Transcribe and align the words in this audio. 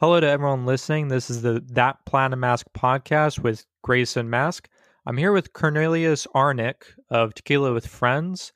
Hello 0.00 0.18
to 0.18 0.26
everyone 0.26 0.66
listening. 0.66 1.06
This 1.06 1.30
is 1.30 1.42
the 1.42 1.62
That 1.70 2.04
Platinum 2.04 2.40
Mask 2.40 2.66
podcast 2.76 3.38
with 3.38 3.64
Grayson 3.84 4.28
Mask. 4.28 4.68
I'm 5.06 5.16
here 5.16 5.30
with 5.30 5.52
Curnelius 5.52 6.26
Arnick 6.34 6.82
of 7.10 7.32
Tequila 7.32 7.72
with 7.72 7.86
Friends. 7.86 8.52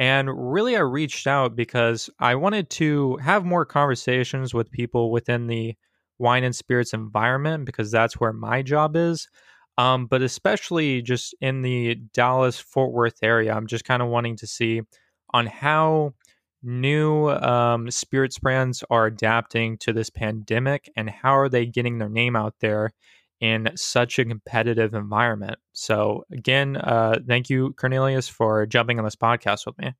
And 0.00 0.28
really, 0.52 0.74
I 0.76 0.80
reached 0.80 1.28
out 1.28 1.54
because 1.54 2.10
I 2.18 2.34
wanted 2.34 2.70
to 2.70 3.16
have 3.18 3.44
more 3.44 3.64
conversations 3.64 4.52
with 4.52 4.72
people 4.72 5.12
within 5.12 5.46
the 5.46 5.76
wine 6.18 6.42
and 6.42 6.56
spirits 6.56 6.92
environment 6.92 7.66
because 7.66 7.92
that's 7.92 8.18
where 8.18 8.32
my 8.32 8.60
job 8.60 8.96
is. 8.96 9.28
Um, 9.78 10.06
but 10.06 10.22
especially 10.22 11.02
just 11.02 11.36
in 11.40 11.62
the 11.62 11.94
Dallas 12.12 12.58
Fort 12.58 12.90
Worth 12.90 13.22
area, 13.22 13.54
I'm 13.54 13.68
just 13.68 13.84
kind 13.84 14.02
of 14.02 14.08
wanting 14.08 14.34
to 14.38 14.46
see 14.48 14.82
on 15.32 15.46
how 15.46 16.14
new 16.62 17.28
um, 17.30 17.90
spirits 17.90 18.38
brands 18.38 18.84
are 18.90 19.06
adapting 19.06 19.78
to 19.78 19.92
this 19.92 20.10
pandemic 20.10 20.90
and 20.96 21.08
how 21.08 21.36
are 21.36 21.48
they 21.48 21.66
getting 21.66 21.98
their 21.98 22.08
name 22.08 22.36
out 22.36 22.54
there 22.60 22.90
in 23.40 23.70
such 23.74 24.18
a 24.18 24.24
competitive 24.24 24.94
environment. 24.94 25.58
So, 25.72 26.24
again, 26.30 26.76
uh, 26.76 27.20
thank 27.26 27.48
you, 27.48 27.74
Curnelius, 27.78 28.30
for 28.30 28.66
jumping 28.66 28.98
on 28.98 29.04
this 29.04 29.16
podcast 29.16 29.66
with 29.66 29.78
me. 29.78 29.94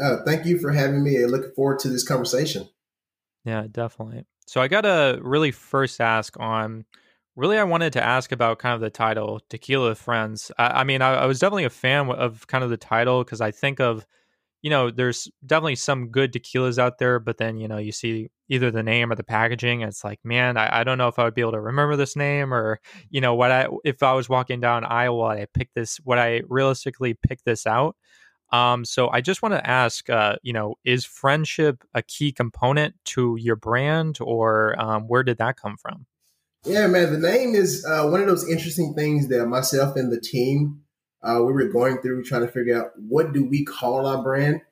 Uh, 0.00 0.18
thank 0.24 0.46
you 0.46 0.58
for 0.58 0.72
having 0.72 1.04
me. 1.04 1.16
And 1.16 1.30
looking 1.30 1.52
forward 1.54 1.78
to 1.80 1.88
this 1.88 2.06
conversation. 2.06 2.68
Yeah, 3.44 3.66
definitely. 3.70 4.24
So, 4.46 4.62
I 4.62 4.68
got 4.68 4.82
to 4.82 5.18
really 5.22 5.50
first 5.50 6.00
ask 6.00 6.38
on 6.40 6.86
really, 7.36 7.58
I 7.58 7.64
wanted 7.64 7.92
to 7.94 8.02
ask 8.02 8.32
about 8.32 8.58
kind 8.58 8.74
of 8.74 8.80
the 8.80 8.90
title, 8.90 9.40
Tequila 9.50 9.94
Friends. 9.94 10.50
I, 10.58 10.80
I 10.80 10.84
mean, 10.84 11.02
I, 11.02 11.14
I 11.14 11.26
was 11.26 11.38
definitely 11.38 11.64
a 11.64 11.70
fan 11.70 12.10
of 12.10 12.46
kind 12.46 12.64
of 12.64 12.70
the 12.70 12.76
title 12.76 13.24
because 13.24 13.40
I 13.42 13.50
think 13.50 13.78
of 13.78 14.06
you 14.62 14.70
know, 14.70 14.90
there's 14.90 15.28
definitely 15.44 15.76
some 15.76 16.08
good 16.08 16.32
tequilas 16.32 16.78
out 16.78 16.98
there, 16.98 17.18
but 17.18 17.38
then, 17.38 17.56
you 17.56 17.66
know, 17.66 17.78
you 17.78 17.92
see 17.92 18.30
either 18.48 18.70
the 18.70 18.82
name 18.82 19.10
or 19.10 19.14
the 19.14 19.24
packaging, 19.24 19.80
it's 19.80 20.04
like, 20.04 20.20
man, 20.22 20.56
I, 20.56 20.80
I 20.80 20.84
don't 20.84 20.98
know 20.98 21.08
if 21.08 21.18
I 21.18 21.24
would 21.24 21.34
be 21.34 21.40
able 21.40 21.52
to 21.52 21.60
remember 21.60 21.96
this 21.96 22.16
name 22.16 22.52
or, 22.52 22.80
you 23.08 23.20
know, 23.20 23.34
what 23.34 23.50
I, 23.50 23.68
if 23.84 24.02
I 24.02 24.12
was 24.12 24.28
walking 24.28 24.60
down 24.60 24.84
aisle, 24.84 25.22
I 25.22 25.46
pick 25.54 25.70
this, 25.74 25.98
would 26.04 26.18
I 26.18 26.42
realistically 26.48 27.14
pick 27.14 27.42
this 27.44 27.66
out? 27.66 27.96
Um, 28.52 28.84
so 28.84 29.08
I 29.08 29.20
just 29.20 29.42
want 29.42 29.54
to 29.54 29.66
ask, 29.66 30.10
uh, 30.10 30.36
you 30.42 30.52
know, 30.52 30.74
is 30.84 31.04
friendship 31.04 31.84
a 31.94 32.02
key 32.02 32.32
component 32.32 32.94
to 33.06 33.36
your 33.38 33.56
brand 33.56 34.18
or 34.20 34.78
um, 34.80 35.04
where 35.06 35.22
did 35.22 35.38
that 35.38 35.56
come 35.56 35.76
from? 35.76 36.06
Yeah, 36.64 36.88
man, 36.88 37.12
the 37.12 37.18
name 37.18 37.54
is 37.54 37.86
uh, 37.86 38.06
one 38.08 38.20
of 38.20 38.26
those 38.26 38.46
interesting 38.46 38.92
things 38.92 39.28
that 39.28 39.46
myself 39.46 39.96
and 39.96 40.12
the 40.12 40.20
team 40.20 40.82
uh, 41.22 41.42
we 41.44 41.52
were 41.52 41.68
going 41.68 41.98
through 41.98 42.24
trying 42.24 42.46
to 42.46 42.52
figure 42.52 42.80
out 42.80 42.92
what 42.96 43.32
do 43.32 43.44
we 43.44 43.64
call 43.64 44.06
our 44.06 44.22
brand. 44.22 44.62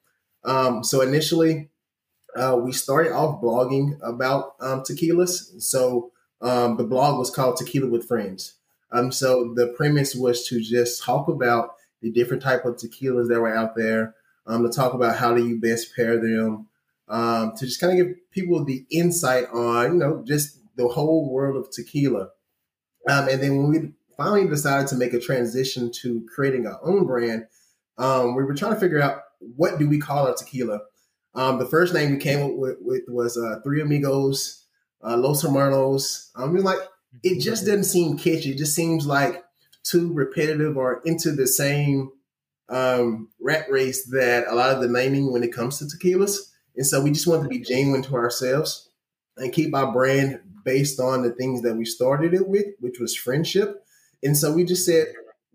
Um, 0.44 0.82
so 0.82 1.00
initially, 1.02 1.70
uh, 2.36 2.58
we 2.62 2.72
started 2.72 3.12
off 3.12 3.42
blogging 3.42 3.98
about 4.02 4.54
um, 4.60 4.82
tequilas. 4.82 5.60
So 5.60 6.12
um, 6.40 6.76
the 6.76 6.84
blog 6.84 7.18
was 7.18 7.30
called 7.30 7.56
Tequila 7.56 7.88
with 7.88 8.06
Friends. 8.06 8.54
Um, 8.92 9.12
so 9.12 9.52
the 9.54 9.68
premise 9.68 10.14
was 10.14 10.46
to 10.48 10.60
just 10.60 11.02
talk 11.02 11.28
about 11.28 11.70
the 12.00 12.10
different 12.10 12.42
type 12.42 12.64
of 12.64 12.76
tequilas 12.76 13.28
that 13.28 13.40
were 13.40 13.54
out 13.54 13.74
there, 13.76 14.14
um, 14.46 14.62
to 14.62 14.70
talk 14.70 14.94
about 14.94 15.16
how 15.16 15.34
do 15.34 15.46
you 15.46 15.60
best 15.60 15.94
pair 15.94 16.16
them, 16.16 16.68
um, 17.08 17.52
to 17.56 17.66
just 17.66 17.80
kind 17.80 17.98
of 17.98 18.06
give 18.06 18.16
people 18.30 18.64
the 18.64 18.86
insight 18.90 19.46
on, 19.52 19.94
you 19.94 19.98
know, 19.98 20.22
just 20.26 20.60
the 20.76 20.88
whole 20.88 21.30
world 21.30 21.56
of 21.56 21.70
tequila. 21.70 22.28
And 23.06 23.42
then 23.42 23.56
when 23.56 23.70
we 23.70 23.92
finally 24.18 24.46
decided 24.46 24.88
to 24.88 24.96
make 24.96 25.14
a 25.14 25.20
transition 25.20 25.90
to 25.92 26.26
creating 26.34 26.66
our 26.66 26.78
own 26.82 27.06
brand, 27.06 27.46
um, 27.96 28.34
we 28.34 28.44
were 28.44 28.54
trying 28.54 28.74
to 28.74 28.80
figure 28.80 29.00
out 29.00 29.22
what 29.38 29.78
do 29.78 29.88
we 29.88 29.98
call 29.98 30.26
our 30.26 30.34
tequila. 30.34 30.80
Um, 31.34 31.58
the 31.58 31.66
first 31.66 31.94
name 31.94 32.10
we 32.10 32.18
came 32.18 32.44
up 32.44 32.56
with, 32.56 32.76
with 32.80 33.02
was 33.08 33.38
uh, 33.38 33.60
Three 33.62 33.80
Amigos, 33.80 34.66
uh, 35.02 35.16
Los 35.16 35.42
Hermanos. 35.42 36.30
Um, 36.34 36.52
we 36.52 36.60
like 36.60 36.80
it 37.22 37.40
just 37.40 37.64
doesn't 37.64 37.84
seem 37.84 38.18
catchy. 38.18 38.50
It 38.50 38.58
just 38.58 38.74
seems 38.74 39.06
like 39.06 39.42
too 39.84 40.12
repetitive 40.12 40.76
or 40.76 41.00
into 41.04 41.32
the 41.32 41.46
same 41.46 42.10
um, 42.68 43.28
rat 43.40 43.70
race 43.70 44.04
that 44.10 44.46
a 44.48 44.54
lot 44.54 44.70
of 44.70 44.82
the 44.82 44.88
naming 44.88 45.32
when 45.32 45.44
it 45.44 45.54
comes 45.54 45.78
to 45.78 45.84
tequilas. 45.84 46.36
And 46.76 46.86
so 46.86 47.00
we 47.00 47.12
just 47.12 47.26
wanted 47.26 47.44
to 47.44 47.48
be 47.48 47.60
genuine 47.60 48.02
to 48.02 48.16
ourselves 48.16 48.90
and 49.36 49.52
keep 49.52 49.74
our 49.74 49.92
brand 49.92 50.40
based 50.64 51.00
on 51.00 51.22
the 51.22 51.30
things 51.30 51.62
that 51.62 51.76
we 51.76 51.84
started 51.84 52.34
it 52.34 52.48
with, 52.48 52.66
which 52.80 52.98
was 52.98 53.16
friendship 53.16 53.84
and 54.22 54.36
so 54.36 54.52
we 54.52 54.64
just 54.64 54.84
said, 54.84 55.06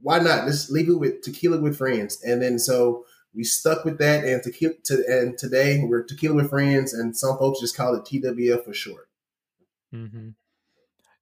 why 0.02 0.20
not? 0.20 0.46
Let's 0.46 0.70
leave 0.70 0.90
it 0.90 1.00
with 1.00 1.22
tequila 1.22 1.60
with 1.60 1.78
friends. 1.78 2.22
And 2.24 2.42
then 2.42 2.60
so 2.60 3.06
we 3.34 3.44
stuck 3.44 3.86
with 3.86 3.98
that 4.00 4.24
and 4.24 4.44
tequila 4.44 4.74
to, 4.86 5.04
and 5.08 5.38
today 5.38 5.84
we're 5.84 6.04
tequila 6.04 6.36
with 6.36 6.50
friends 6.50 6.94
and 6.94 7.16
some 7.18 7.38
folks 7.38 7.62
just 7.62 7.76
call 7.76 7.96
it 7.96 8.04
TWF 8.04 8.66
for 8.66 8.74
short. 8.74 9.10
Mm-hmm. 9.94 10.30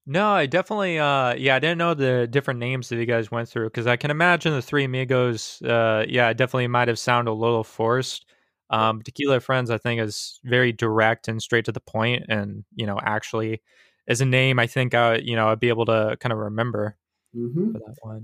No, 0.08 0.30
I 0.30 0.48
definitely, 0.48 0.98
uh, 0.98 1.36
yeah, 1.36 1.56
I 1.56 1.60
didn't 1.60 1.78
know 1.78 1.94
the 1.94 2.28
different 2.28 2.60
names 2.60 2.90
that 2.90 2.96
you 2.96 3.06
guys 3.06 3.30
went 3.30 3.48
through 3.48 3.68
because 3.68 3.86
I 3.86 3.98
can 3.98 4.10
imagine 4.10 4.52
the 4.54 4.62
three 4.62 4.84
amigos, 4.84 5.62
uh, 5.62 6.06
yeah, 6.08 6.34
definitely 6.34 6.68
might 6.68 6.88
have 6.88 6.98
sounded 6.98 7.32
a 7.32 7.34
little 7.34 7.64
forced. 7.64 8.26
Um, 8.72 9.02
Tequila 9.04 9.42
Friends, 9.42 9.70
I 9.70 9.78
think, 9.78 10.02
is 10.02 10.40
very 10.44 10.72
direct 10.72 11.28
and 11.28 11.42
straight 11.42 11.66
to 11.66 11.74
the 11.74 11.82
point, 11.82 12.24
and 12.30 12.64
you 12.74 12.86
know, 12.86 12.98
actually, 13.04 13.62
as 14.08 14.22
a 14.22 14.26
name, 14.26 14.60
I 14.60 14.68
think, 14.68 14.94
uh, 14.94 15.20
you 15.22 15.36
know, 15.36 15.50
I'd 15.50 15.60
be 15.60 15.70
able 15.70 15.86
to 15.86 16.18
kind 16.20 16.32
of 16.32 16.40
remember 16.40 16.98
mm-hmm. 17.36 17.74
for 17.74 17.80
that 17.80 17.96
one. 18.02 18.24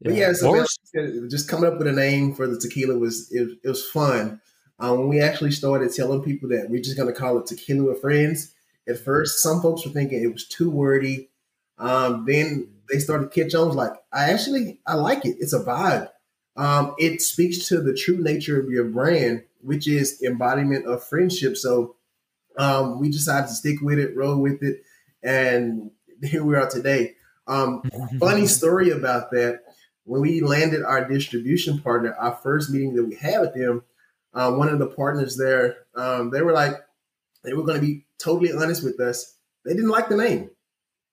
Yeah, 0.00 0.10
but 0.10 0.14
yeah 0.14 0.32
so 0.32 0.52
was- 0.52 0.78
just 1.30 1.48
coming 1.48 1.70
up 1.70 1.78
with 1.78 1.86
a 1.86 1.92
name 1.92 2.34
for 2.34 2.46
the 2.46 2.58
tequila 2.58 2.98
was 2.98 3.30
it, 3.32 3.48
it 3.64 3.68
was 3.68 3.86
fun. 3.86 4.40
Um, 4.80 4.98
when 4.98 5.08
we 5.08 5.20
actually 5.20 5.50
started 5.50 5.92
telling 5.92 6.22
people 6.22 6.48
that 6.50 6.70
we're 6.70 6.82
just 6.82 6.96
going 6.96 7.12
to 7.12 7.18
call 7.18 7.38
it 7.38 7.46
tequila 7.46 7.84
with 7.84 8.00
friends, 8.00 8.54
at 8.88 8.98
first 8.98 9.42
some 9.42 9.60
folks 9.60 9.84
were 9.84 9.92
thinking 9.92 10.22
it 10.22 10.32
was 10.32 10.46
too 10.46 10.70
wordy. 10.70 11.30
Um, 11.78 12.24
then 12.26 12.68
they 12.90 12.98
started 12.98 13.32
catch 13.32 13.54
on. 13.54 13.74
Like 13.74 13.92
I 14.12 14.30
actually 14.30 14.80
I 14.86 14.94
like 14.94 15.24
it. 15.24 15.36
It's 15.40 15.52
a 15.52 15.60
vibe. 15.60 16.08
Um, 16.56 16.94
it 16.98 17.22
speaks 17.22 17.68
to 17.68 17.80
the 17.80 17.94
true 17.94 18.18
nature 18.18 18.60
of 18.60 18.68
your 18.68 18.84
brand, 18.84 19.44
which 19.60 19.86
is 19.86 20.20
embodiment 20.22 20.86
of 20.86 21.04
friendship. 21.04 21.56
So 21.56 21.96
um, 22.58 22.98
we 22.98 23.10
decided 23.10 23.48
to 23.48 23.54
stick 23.54 23.80
with 23.80 23.98
it, 23.98 24.16
roll 24.16 24.40
with 24.40 24.62
it, 24.62 24.82
and 25.22 25.90
here 26.22 26.44
we 26.44 26.56
are 26.56 26.68
today. 26.68 27.14
Um, 27.48 27.82
funny 28.20 28.46
story 28.46 28.90
about 28.90 29.30
that. 29.32 29.62
When 30.04 30.22
we 30.22 30.40
landed 30.40 30.82
our 30.84 31.06
distribution 31.06 31.80
partner, 31.80 32.14
our 32.14 32.34
first 32.36 32.70
meeting 32.70 32.94
that 32.94 33.04
we 33.04 33.14
had 33.14 33.40
with 33.40 33.54
them, 33.54 33.82
uh, 34.32 34.52
one 34.52 34.68
of 34.68 34.78
the 34.78 34.86
partners 34.86 35.36
there, 35.36 35.78
um, 35.94 36.30
they 36.30 36.42
were 36.42 36.52
like, 36.52 36.74
they 37.42 37.52
were 37.52 37.64
going 37.64 37.80
to 37.80 37.86
be 37.86 38.06
totally 38.18 38.52
honest 38.52 38.84
with 38.84 39.00
us. 39.00 39.36
They 39.64 39.74
didn't 39.74 39.90
like 39.90 40.08
the 40.08 40.16
name. 40.16 40.50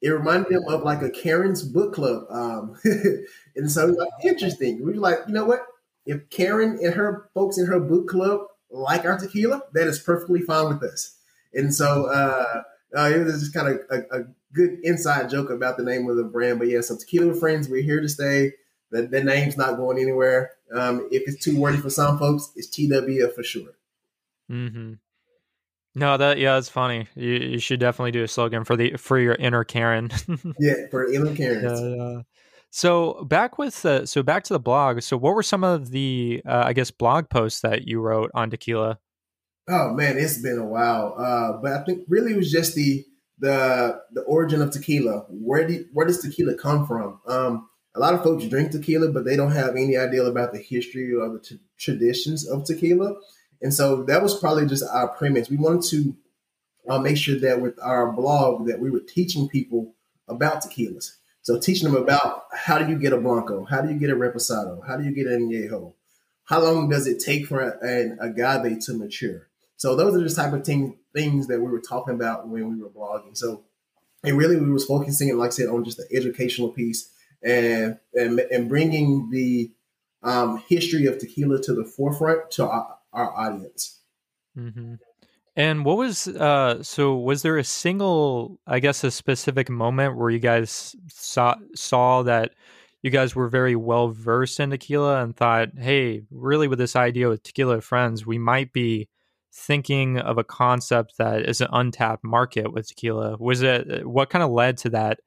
It 0.01 0.09
reminded 0.09 0.53
them 0.53 0.63
of 0.68 0.84
like 0.84 1.01
a 1.01 1.09
Karen's 1.09 1.63
book 1.63 1.94
club. 1.94 2.25
Um, 2.29 2.78
and 3.56 3.72
so 3.72 3.88
like, 3.88 4.09
interesting. 4.23 4.84
We 4.85 4.94
were 4.94 5.00
like, 5.00 5.19
you 5.28 5.34
know 5.34 5.46
what? 5.46 5.66
If 6.06 6.29
Karen 6.29 6.78
and 6.81 6.94
her 6.94 7.29
folks 7.34 7.57
in 7.57 7.66
her 7.66 7.79
book 7.79 8.07
club 8.07 8.41
like 8.69 9.06
our 9.06 9.17
tequila, 9.17 9.63
that 9.73 9.88
is 9.88 10.00
perfectly 10.00 10.41
fine 10.41 10.67
with 10.67 10.84
us. 10.84 11.17
And 11.53 11.73
so 11.73 12.06
uh, 12.06 12.63
uh, 12.96 13.12
it 13.13 13.23
was 13.23 13.40
just 13.40 13.53
kind 13.53 13.68
of 13.68 13.79
a, 13.90 14.19
a, 14.19 14.23
good 14.53 14.79
inside 14.84 15.29
joke 15.29 15.50
about 15.50 15.75
the 15.75 15.84
name 15.84 16.09
of 16.09 16.16
the 16.16 16.23
brand. 16.23 16.59
But 16.59 16.69
yeah, 16.69 16.81
so 16.81 16.96
Tequila 16.96 17.28
with 17.28 17.40
Friends, 17.40 17.68
we're 17.68 17.81
here 17.81 18.00
to 18.00 18.07
stay. 18.07 18.53
The, 18.91 19.03
the 19.03 19.22
name's 19.22 19.57
not 19.57 19.75
going 19.75 20.00
anywhere. 20.00 20.51
Um, 20.73 21.09
if 21.12 21.23
it's 21.28 21.44
too 21.44 21.59
wordy 21.59 21.78
for 21.78 21.90
some 21.90 22.18
folks, 22.18 22.51
it's 22.56 22.69
TWF 22.69 23.34
for 23.34 23.44
sure. 23.44 23.73
Mm-hmm. 24.50 24.94
No, 25.96 26.18
that 26.18 26.38
yeah, 26.38 26.57
it's 26.57 26.69
funny. 26.69 27.07
You, 27.16 27.31
you 27.31 27.59
should 27.59 27.79
definitely 27.79 28.12
do 28.12 28.23
a 28.23 28.28
slogan 28.28 28.66
for 28.66 28.75
the 28.75 28.96
for 28.97 29.17
your 29.17 29.35
inner 29.35 29.63
Karen. 29.63 30.09
yeah, 30.59 30.88
for 30.91 31.12
inner 31.12 31.34
Karen. 31.34 31.63
Yeah, 31.63 31.96
yeah. 31.96 32.22
So 32.69 33.23
back 33.23 33.57
with 33.57 33.81
the 33.81 34.06
so 34.06 34.22
back 34.22 34.44
to 34.46 34.53
the 34.53 34.59
blog. 34.59 35.02
So 35.02 35.16
what 35.16 35.34
were 35.34 35.44
some 35.44 35.63
of 35.63 35.91
the 35.91 36.41
uh, 36.46 36.63
I 36.66 36.73
guess 36.73 36.91
blog 36.91 37.29
posts 37.29 37.62
that 37.62 37.88
you 37.88 38.02
wrote 38.02 38.29
on 38.34 38.49
tequila? 38.49 38.99
Oh 39.67 39.94
man, 39.94 40.17
it's 40.17 40.41
been 40.41 40.59
a 40.59 40.66
while. 40.66 41.16
Uh, 41.17 41.53
but 41.62 41.73
I 41.73 41.84
think 41.84 42.06
really 42.08 42.34
it 42.34 42.38
was 42.38 42.52
just 42.52 42.76
the 42.76 43.06
the 43.40 44.02
the 44.14 44.22
origin 44.22 44.62
of 44.62 44.72
tequila. 44.72 45.26
Where 45.29 45.67
do 45.67 45.85
where 45.94 46.06
does 46.06 46.20
tequila 46.22 46.56
come 46.56 46.85
from? 46.85 47.20
Um, 47.28 47.70
a 47.96 48.00
lot 48.00 48.14
of 48.14 48.23
folks 48.23 48.46
drink 48.46 48.72
tequila, 48.72 49.12
but 49.12 49.26
they 49.26 49.35
don't 49.35 49.52
have 49.52 49.76
any 49.76 49.97
idea 49.97 50.23
about 50.23 50.53
the 50.53 50.59
history 50.59 51.14
or 51.14 51.29
the 51.29 51.40
t- 51.40 51.59
traditions 51.78 52.47
of 52.47 52.66
tequila. 52.66 53.16
And 53.62 53.73
so 53.73 54.03
that 54.03 54.22
was 54.22 54.38
probably 54.38 54.66
just 54.66 54.84
our 54.91 55.08
premise. 55.08 55.50
We 55.50 55.58
wanted 55.58 55.84
to 55.90 56.16
uh, 56.90 57.00
make 57.00 57.17
sure 57.17 57.40
that 57.40 57.62
with 57.62 57.79
our 57.82 58.12
blog 58.12 58.67
that 58.67 58.79
we 58.79 58.91
were 58.91 59.00
teaching 59.00 59.47
people 59.47 59.96
about 60.28 60.64
tequilas. 60.64 61.12
So 61.41 61.59
teaching 61.59 61.91
them 61.91 62.02
about 62.02 62.46
how 62.53 62.78
do 62.79 62.88
you 62.90 62.97
get 62.97 63.14
a 63.14 63.17
blanco, 63.17 63.66
how 63.66 63.82
do 63.82 63.94
you 63.94 64.00
get 64.00 64.09
a 64.09 64.16
reposado, 64.16 64.85
how 64.85 64.97
do 64.97 65.03
you 65.03 65.12
get 65.12 65.28
an 65.28 65.47
añejo, 65.47 65.94
how 66.46 66.59
long 66.59 66.90
does 66.90 67.08
it 67.08 67.20
take 67.20 67.46
for 67.46 67.62
an 67.82 68.17
agave 68.20 68.79
to 68.85 68.94
mature. 68.94 69.47
So 69.77 69.95
those 69.95 70.16
are 70.16 70.27
the 70.27 70.33
type 70.33 70.53
of 70.53 70.66
thing, 70.66 70.97
things 71.13 71.47
that 71.47 71.59
we 71.59 71.67
were 71.67 71.81
talking 71.81 72.16
about 72.16 72.47
when 72.47 72.69
we 72.69 72.81
were 72.81 72.89
blogging. 72.89 73.35
So 73.35 73.63
and 74.23 74.37
really 74.37 74.59
we 74.59 74.72
was 74.72 74.85
focusing, 74.85 75.35
like 75.37 75.47
I 75.47 75.51
said, 75.51 75.69
on 75.69 75.83
just 75.83 75.97
the 75.97 76.07
educational 76.16 76.69
piece 76.69 77.11
and 77.43 77.97
and, 78.13 78.39
and 78.39 78.67
bringing 78.67 79.29
the 79.29 79.72
um, 80.23 80.63
history 80.67 81.05
of 81.05 81.19
tequila 81.19 81.61
to 81.61 81.73
the 81.73 81.85
forefront 81.85 82.49
to 82.51 82.67
our, 82.67 82.97
our 83.13 83.37
audience. 83.37 84.01
Mm-hmm. 84.57 84.95
And 85.57 85.85
what 85.85 85.97
was 85.97 86.28
uh 86.28 86.83
so 86.83 87.16
was 87.16 87.41
there 87.41 87.57
a 87.57 87.63
single 87.63 88.59
I 88.67 88.79
guess 88.79 89.03
a 89.03 89.11
specific 89.11 89.69
moment 89.69 90.17
where 90.17 90.29
you 90.29 90.39
guys 90.39 90.95
saw 91.07 91.55
saw 91.75 92.23
that 92.23 92.51
you 93.01 93.11
guys 93.11 93.35
were 93.35 93.47
very 93.47 93.75
well 93.75 94.09
versed 94.09 94.59
in 94.59 94.71
tequila 94.71 95.21
and 95.21 95.35
thought, 95.35 95.69
"Hey, 95.78 96.23
really 96.31 96.67
with 96.67 96.79
this 96.79 96.95
idea 96.95 97.29
with 97.29 97.43
tequila 97.43 97.79
friends, 97.79 98.25
we 98.25 98.37
might 98.37 98.73
be 98.73 99.07
thinking 99.55 100.19
of 100.19 100.37
a 100.37 100.43
concept 100.43 101.17
that 101.17 101.47
is 101.47 101.61
an 101.61 101.69
untapped 101.72 102.23
market 102.23 102.73
with 102.73 102.87
tequila." 102.87 103.37
Was 103.40 103.61
it 103.61 104.07
what 104.07 104.29
kind 104.29 104.43
of 104.43 104.52
led 104.52 104.78
to 104.79 104.90
that 104.90 105.19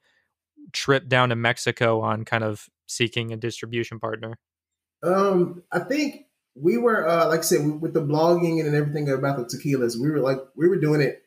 trip 0.73 1.09
down 1.09 1.31
to 1.31 1.37
Mexico 1.37 2.01
on 2.01 2.25
kind 2.25 2.45
of 2.45 2.69
seeking 2.87 3.33
a 3.33 3.37
distribution 3.37 3.99
partner? 3.99 4.39
Um, 5.03 5.63
I 5.73 5.81
think 5.81 6.27
we 6.55 6.77
were 6.77 7.09
uh, 7.09 7.29
like 7.29 7.41
I 7.41 7.43
said 7.43 7.81
with 7.81 7.95
the 7.95 8.03
blogging 8.03 8.65
and 8.65 8.75
everything 8.75 9.09
about 9.11 9.37
the 9.37 9.45
tequilas. 9.45 9.97
We 10.01 10.11
were 10.11 10.21
like 10.21 10.39
we 10.57 10.69
were 10.69 10.79
doing 10.79 11.01
it 11.01 11.23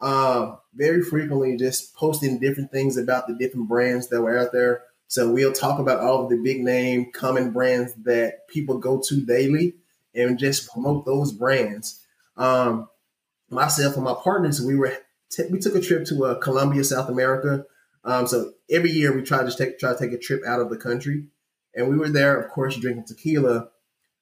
uh, 0.00 0.56
very 0.74 1.02
frequently, 1.02 1.56
just 1.56 1.94
posting 1.94 2.40
different 2.40 2.72
things 2.72 2.96
about 2.96 3.28
the 3.28 3.34
different 3.34 3.68
brands 3.68 4.08
that 4.08 4.20
were 4.20 4.36
out 4.36 4.52
there. 4.52 4.84
So 5.06 5.30
we'll 5.30 5.52
talk 5.52 5.78
about 5.78 6.00
all 6.00 6.24
of 6.24 6.30
the 6.30 6.38
big 6.38 6.64
name 6.64 7.12
common 7.12 7.52
brands 7.52 7.92
that 8.04 8.48
people 8.48 8.78
go 8.78 9.00
to 9.00 9.20
daily, 9.20 9.74
and 10.14 10.38
just 10.38 10.70
promote 10.70 11.04
those 11.04 11.32
brands. 11.32 12.01
Um, 12.36 12.88
myself 13.50 13.96
and 13.96 14.04
my 14.04 14.14
partners, 14.14 14.60
we 14.60 14.76
were 14.76 14.96
t- 15.30 15.46
we 15.50 15.58
took 15.58 15.74
a 15.74 15.80
trip 15.80 16.06
to 16.06 16.24
uh, 16.24 16.34
Colombia, 16.36 16.84
South 16.84 17.08
America. 17.08 17.64
Um, 18.04 18.26
so 18.26 18.52
every 18.70 18.90
year 18.90 19.14
we 19.14 19.22
try 19.22 19.44
to 19.44 19.56
take 19.56 19.78
try 19.78 19.92
to 19.92 19.98
take 19.98 20.12
a 20.12 20.18
trip 20.18 20.42
out 20.46 20.60
of 20.60 20.70
the 20.70 20.76
country, 20.76 21.24
and 21.74 21.88
we 21.88 21.96
were 21.96 22.08
there, 22.08 22.40
of 22.40 22.50
course, 22.50 22.76
drinking 22.76 23.04
tequila 23.06 23.68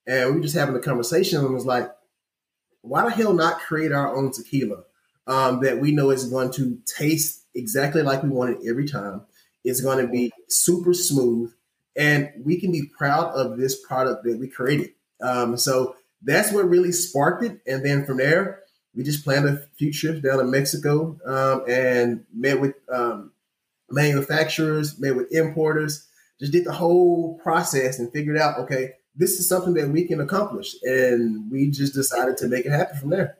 and 0.06 0.30
we 0.30 0.36
were 0.36 0.42
just 0.42 0.56
having 0.56 0.74
a 0.74 0.80
conversation 0.80 1.38
and 1.38 1.54
was 1.54 1.66
like, 1.66 1.90
why 2.82 3.04
the 3.04 3.10
hell 3.10 3.32
not 3.32 3.60
create 3.60 3.92
our 3.92 4.14
own 4.14 4.32
tequila 4.32 4.82
um, 5.26 5.60
that 5.60 5.78
we 5.78 5.92
know 5.92 6.10
is 6.10 6.28
going 6.28 6.50
to 6.52 6.80
taste 6.84 7.46
exactly 7.54 8.02
like 8.02 8.22
we 8.22 8.30
want 8.30 8.50
it 8.50 8.68
every 8.68 8.86
time. 8.86 9.22
It's 9.62 9.80
going 9.80 10.04
to 10.04 10.10
be 10.10 10.32
super 10.48 10.94
smooth, 10.94 11.52
and 11.94 12.30
we 12.42 12.58
can 12.58 12.72
be 12.72 12.90
proud 12.96 13.32
of 13.34 13.58
this 13.58 13.78
product 13.86 14.24
that 14.24 14.38
we 14.38 14.48
created. 14.48 14.90
Um, 15.20 15.56
so 15.58 15.94
that's 16.22 16.52
what 16.52 16.69
really 16.69 16.93
sparked 16.93 17.44
it. 17.44 17.61
And 17.67 17.84
then 17.84 18.05
from 18.05 18.19
there, 18.19 18.61
we 18.94 19.02
just 19.02 19.25
planned 19.25 19.49
a 19.49 19.62
few 19.78 19.93
trips 19.93 20.20
down 20.20 20.38
to 20.38 20.44
Mexico 20.44 21.19
um, 21.25 21.64
and 21.69 22.25
met 22.34 22.61
with 22.61 22.75
um, 22.93 23.32
manufacturers, 23.90 24.99
met 24.99 25.17
with 25.17 25.32
importers, 25.32 26.06
just 26.38 26.52
did 26.52 26.64
the 26.64 26.72
whole 26.72 27.38
process 27.43 27.99
and 27.99 28.12
figured 28.12 28.38
out, 28.38 28.58
okay, 28.58 28.93
this 29.14 29.38
is 29.38 29.49
something 29.49 29.75
that 29.75 29.90
we 29.90 30.06
can 30.06 30.20
accomplish. 30.20 30.75
And 30.82 31.50
we 31.50 31.70
just 31.70 31.94
decided 31.94 32.37
to 32.38 32.49
make 32.49 32.67
it 32.67 32.72
happen 32.72 32.99
from 32.99 33.11
there. 33.11 33.37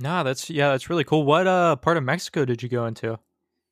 Nah, 0.00 0.22
that's 0.22 0.48
yeah, 0.48 0.70
that's 0.70 0.88
really 0.88 1.04
cool. 1.04 1.24
What 1.24 1.46
uh 1.48 1.74
part 1.76 1.96
of 1.96 2.04
Mexico 2.04 2.44
did 2.44 2.62
you 2.62 2.68
go 2.68 2.86
into? 2.86 3.18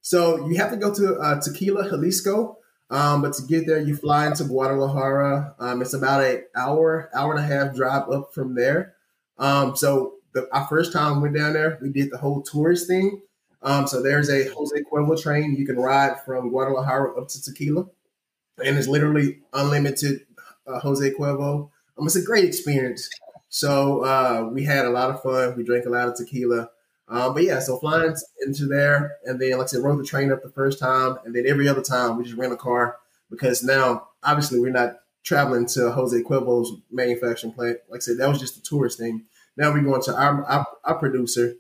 So 0.01 0.49
you 0.49 0.57
have 0.57 0.71
to 0.71 0.77
go 0.77 0.93
to 0.95 1.15
uh, 1.17 1.41
Tequila, 1.41 1.89
Jalisco. 1.89 2.59
Um, 2.89 3.23
but 3.23 3.35
to 3.35 3.43
get 3.43 3.67
there, 3.67 3.81
you 3.81 3.97
fly 3.97 4.27
into 4.27 4.45
Guadalajara. 4.45 5.57
Um, 5.59 5.83
it's 5.83 5.95
about 5.95 6.23
an 6.23 6.45
hour, 6.55 7.11
hour 7.15 7.35
and 7.35 7.45
a 7.45 7.47
half 7.47 7.75
drive 7.75 8.09
up 8.09 8.33
from 8.33 8.55
there. 8.55 8.95
Um, 9.39 9.77
so 9.77 10.15
the, 10.33 10.49
our 10.53 10.67
first 10.69 10.93
time 10.93 11.17
we 11.17 11.23
went 11.23 11.37
down 11.37 11.55
there, 11.55 11.79
we 11.83 11.91
did 11.91 12.11
the 12.11 12.19
whole 12.19 12.43
tourist 12.43 12.87
thing. 12.87 13.21
Um, 13.63 13.87
so 13.89 14.03
there's 14.03 14.31
a 14.31 14.49
Jose 14.51 14.77
Cuervo 14.91 15.21
train 15.21 15.57
you 15.57 15.67
can 15.67 15.77
ride 15.77 16.21
from 16.25 16.51
Guadalajara 16.51 17.21
up 17.21 17.29
to 17.29 17.43
Tequila 17.43 17.87
and 18.65 18.79
it's 18.79 18.89
literally 18.89 19.41
unlimited 19.53 20.23
uh, 20.67 20.81
Jose 20.81 21.11
Cuervo. 21.13 21.71
Um, 21.99 22.07
it's 22.07 22.17
a 22.17 22.23
great 22.23 22.45
experience. 22.45 23.09
So 23.49 24.05
uh, 24.05 24.49
we 24.53 24.65
had 24.65 24.87
a 24.87 24.91
lot 24.91 25.11
of 25.11 25.23
fun. 25.23 25.57
We 25.57 25.65
drank 25.65 25.87
a 25.87 25.91
lot 25.91 26.09
of 26.09 26.17
tequila. 26.17 26.71
Um, 27.09 27.35
but 27.35 27.45
yeah, 27.45 27.61
so 27.61 27.79
flying 27.79 28.15
into 28.45 28.67
there, 28.67 29.17
and 29.25 29.41
then 29.41 29.53
like 29.53 29.63
I 29.63 29.67
said, 29.67 29.83
rode 29.83 30.01
the 30.01 30.05
train 30.05 30.33
up 30.33 30.43
the 30.43 30.51
first 30.51 30.79
time, 30.79 31.17
and 31.25 31.35
then 31.35 31.45
every 31.47 31.69
other 31.69 31.83
time 31.83 32.17
we 32.17 32.25
just 32.25 32.37
rent 32.37 32.53
a 32.53 32.57
car 32.57 32.97
because 33.31 33.63
now 33.63 34.09
obviously 34.23 34.59
we're 34.59 34.73
not 34.73 34.97
traveling 35.23 35.67
to 35.67 35.91
Jose 35.93 36.21
Cuervo's 36.23 36.73
manufacturing 36.91 37.53
plant. 37.53 37.79
Like 37.89 37.99
I 37.99 38.01
said, 38.01 38.19
that 38.19 38.29
was 38.29 38.41
just 38.41 38.57
a 38.57 38.63
tourist 38.63 38.99
thing. 38.99 39.25
Now 39.57 39.73
we're 39.73 39.83
going 39.83 40.03
to 40.03 40.17
our 40.17 40.45
our, 40.45 40.67
our 40.85 40.99
producer 40.99 41.55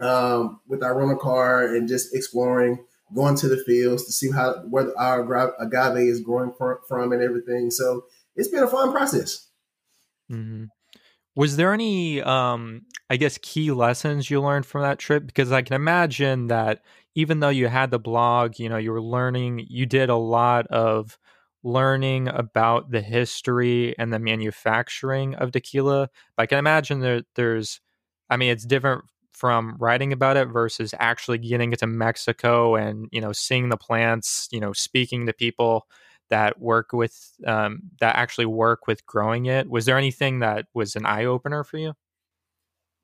um, 0.00 0.60
with 0.68 0.82
our 0.82 0.96
rental 0.96 1.16
car 1.16 1.64
and 1.64 1.88
just 1.88 2.14
exploring 2.14 2.84
going 3.14 3.36
to 3.36 3.48
the 3.48 3.56
fields 3.56 4.04
to 4.04 4.12
see 4.12 4.30
how 4.30 4.54
where 4.68 4.96
our 4.98 5.54
agave 5.58 6.08
is 6.08 6.20
growing 6.20 6.52
from 6.88 7.12
and 7.12 7.22
everything. 7.22 7.70
So 7.70 8.04
it's 8.36 8.48
been 8.48 8.62
a 8.62 8.68
fun 8.68 8.92
process. 8.92 9.48
Mm-hmm. 10.30 10.64
Was 11.38 11.56
there 11.56 11.72
any, 11.72 12.20
um, 12.22 12.82
I 13.10 13.16
guess, 13.16 13.38
key 13.40 13.70
lessons 13.70 14.28
you 14.30 14.42
learned 14.42 14.66
from 14.66 14.82
that 14.82 14.98
trip? 14.98 15.26
Because 15.26 15.52
I 15.52 15.62
can 15.62 15.76
imagine 15.76 16.48
that 16.48 16.82
even 17.14 17.40
though 17.40 17.48
you 17.48 17.68
had 17.68 17.92
the 17.92 17.98
blog, 18.00 18.58
you 18.58 18.68
know, 18.68 18.76
you 18.76 18.90
were 18.92 19.02
learning, 19.02 19.66
you 19.68 19.86
did 19.86 20.10
a 20.10 20.16
lot 20.16 20.66
of 20.66 21.16
learning 21.62 22.28
about 22.28 22.90
the 22.90 23.00
history 23.02 23.96
and 23.98 24.12
the 24.12 24.18
manufacturing 24.18 25.36
of 25.36 25.52
tequila. 25.52 26.08
But 26.36 26.42
I 26.42 26.46
can 26.46 26.58
imagine 26.58 27.00
that 27.02 27.26
there's, 27.36 27.80
I 28.30 28.36
mean, 28.36 28.50
it's 28.50 28.66
different 28.66 29.04
from 29.32 29.76
writing 29.78 30.12
about 30.12 30.36
it 30.36 30.48
versus 30.48 30.92
actually 30.98 31.38
getting 31.38 31.72
it 31.72 31.78
to 31.80 31.86
Mexico 31.86 32.74
and 32.74 33.08
you 33.12 33.20
know 33.20 33.32
seeing 33.32 33.68
the 33.68 33.76
plants, 33.76 34.48
you 34.50 34.58
know 34.60 34.72
speaking 34.72 35.26
to 35.26 35.32
people 35.32 35.86
that 36.30 36.60
work 36.60 36.92
with 36.92 37.32
um, 37.46 37.90
that 38.00 38.16
actually 38.16 38.46
work 38.46 38.86
with 38.86 39.06
growing 39.06 39.46
it. 39.46 39.68
Was 39.68 39.84
there 39.84 39.98
anything 39.98 40.40
that 40.40 40.66
was 40.74 40.96
an 40.96 41.06
eye 41.06 41.24
opener 41.24 41.64
for 41.64 41.78
you? 41.78 41.94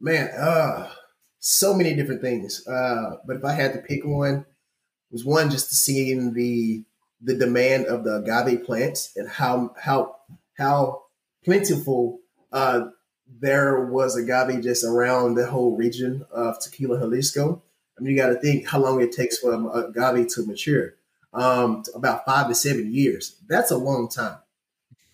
Man, 0.00 0.31
uh, 0.38 0.91
so 1.38 1.75
many 1.75 1.94
different 1.94 2.21
things. 2.21 2.67
Uh, 2.67 3.17
but 3.26 3.37
if 3.37 3.44
I 3.44 3.53
had 3.53 3.73
to 3.75 3.79
pick 3.81 4.05
one, 4.05 4.47
was 5.11 5.25
one 5.25 5.50
just 5.50 5.71
seeing 5.71 6.35
the 6.35 6.85
the 7.21 7.37
demand 7.37 7.87
of 7.87 8.05
the 8.05 8.17
agave 8.17 8.65
plants 8.65 9.12
and 9.17 9.29
how 9.29 9.75
how 9.81 10.17
how 10.59 11.05
plentiful 11.44 12.21
uh, 12.53 12.87
there 13.41 13.87
was 13.87 14.17
agave 14.17 14.62
just 14.62 14.85
around 14.85 15.35
the 15.35 15.47
whole 15.47 15.76
region 15.76 16.26
of 16.31 16.61
Tequila, 16.61 16.99
Jalisco. 16.99 17.62
I 17.97 18.03
mean, 18.03 18.12
you 18.12 18.21
got 18.21 18.29
to 18.29 18.35
think 18.41 18.67
how 18.67 18.81
long 18.81 19.00
it 19.00 19.12
takes 19.12 19.38
for 19.38 19.53
agave 19.55 20.29
to 20.35 20.47
mature. 20.47 20.94
Um, 21.35 21.83
about 21.95 22.25
five 22.25 22.49
to 22.49 22.55
seven 22.55 22.95
years. 22.95 23.37
That's 23.49 23.73
a 23.73 23.77
long 23.77 24.09
time. 24.09 24.39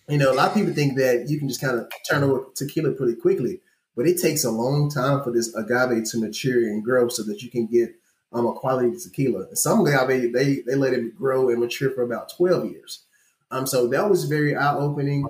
You 0.06 0.18
know, 0.18 0.30
a 0.30 0.34
lot 0.34 0.48
of 0.48 0.54
people 0.54 0.74
think 0.74 0.98
that 0.98 1.28
you 1.28 1.38
can 1.38 1.48
just 1.48 1.60
kind 1.62 1.78
of 1.78 1.90
turn 2.08 2.22
over 2.22 2.44
tequila 2.54 2.92
pretty 2.92 3.14
quickly, 3.14 3.60
but 3.96 4.06
it 4.06 4.20
takes 4.20 4.44
a 4.44 4.50
long 4.50 4.90
time 4.90 5.22
for 5.22 5.32
this 5.32 5.54
agave 5.54 6.04
to 6.10 6.18
mature 6.18 6.58
and 6.68 6.84
grow 6.84 7.08
so 7.08 7.22
that 7.22 7.42
you 7.42 7.50
can 7.50 7.66
get 7.66 7.94
um, 8.32 8.46
a 8.46 8.52
quality 8.52 8.98
tequila. 8.98 9.56
Some 9.56 9.86
agave 9.86 10.32
they 10.32 10.60
they 10.66 10.74
let 10.74 10.92
it 10.92 11.16
grow 11.16 11.48
and 11.48 11.58
mature 11.58 11.90
for 11.90 12.02
about 12.02 12.30
twelve 12.36 12.70
years. 12.70 13.04
Um, 13.50 13.66
so 13.66 13.86
that 13.88 14.10
was 14.10 14.24
very 14.24 14.54
eye 14.54 14.74
opening. 14.74 15.24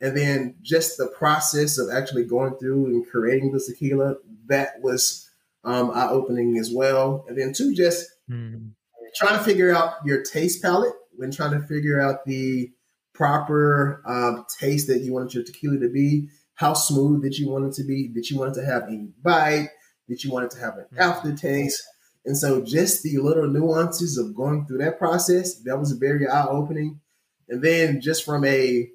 And 0.00 0.16
then 0.16 0.54
just 0.62 0.96
the 0.96 1.08
process 1.08 1.76
of 1.76 1.90
actually 1.92 2.24
going 2.24 2.56
through 2.56 2.86
and 2.86 3.06
creating 3.06 3.52
the 3.52 3.60
tequila, 3.60 4.16
that 4.46 4.80
was 4.80 5.28
um, 5.64 5.90
eye 5.90 6.08
opening 6.08 6.56
as 6.56 6.72
well. 6.72 7.26
And 7.28 7.36
then 7.36 7.52
two, 7.52 7.74
just 7.74 8.08
mm. 8.28 8.70
Trying 9.14 9.38
to 9.38 9.44
figure 9.44 9.74
out 9.74 9.94
your 10.04 10.22
taste 10.22 10.62
palate 10.62 10.94
when 11.16 11.30
trying 11.30 11.52
to 11.52 11.66
figure 11.66 12.00
out 12.00 12.24
the 12.24 12.70
proper 13.12 14.02
um, 14.06 14.46
taste 14.58 14.86
that 14.88 15.00
you 15.00 15.12
wanted 15.12 15.34
your 15.34 15.44
tequila 15.44 15.78
to 15.78 15.88
be. 15.88 16.28
How 16.54 16.74
smooth 16.74 17.22
did 17.22 17.38
you 17.38 17.48
want 17.48 17.66
it 17.66 17.74
to 17.74 17.84
be? 17.84 18.08
Did 18.08 18.30
you 18.30 18.38
want 18.38 18.56
it 18.56 18.60
to 18.60 18.66
have 18.66 18.84
any 18.84 19.08
bite? 19.22 19.68
Did 20.08 20.24
you 20.24 20.30
want 20.30 20.46
it 20.46 20.50
to 20.52 20.60
have 20.60 20.76
an 20.76 20.86
mm. 20.94 20.98
aftertaste? 20.98 21.82
And 22.24 22.36
so 22.36 22.62
just 22.62 23.02
the 23.02 23.16
little 23.18 23.46
nuances 23.46 24.18
of 24.18 24.34
going 24.34 24.66
through 24.66 24.78
that 24.78 24.98
process, 24.98 25.56
that 25.62 25.78
was 25.78 25.92
very 25.92 26.28
eye 26.28 26.46
opening. 26.46 27.00
And 27.48 27.62
then 27.62 28.00
just 28.00 28.24
from 28.24 28.44
a 28.44 28.90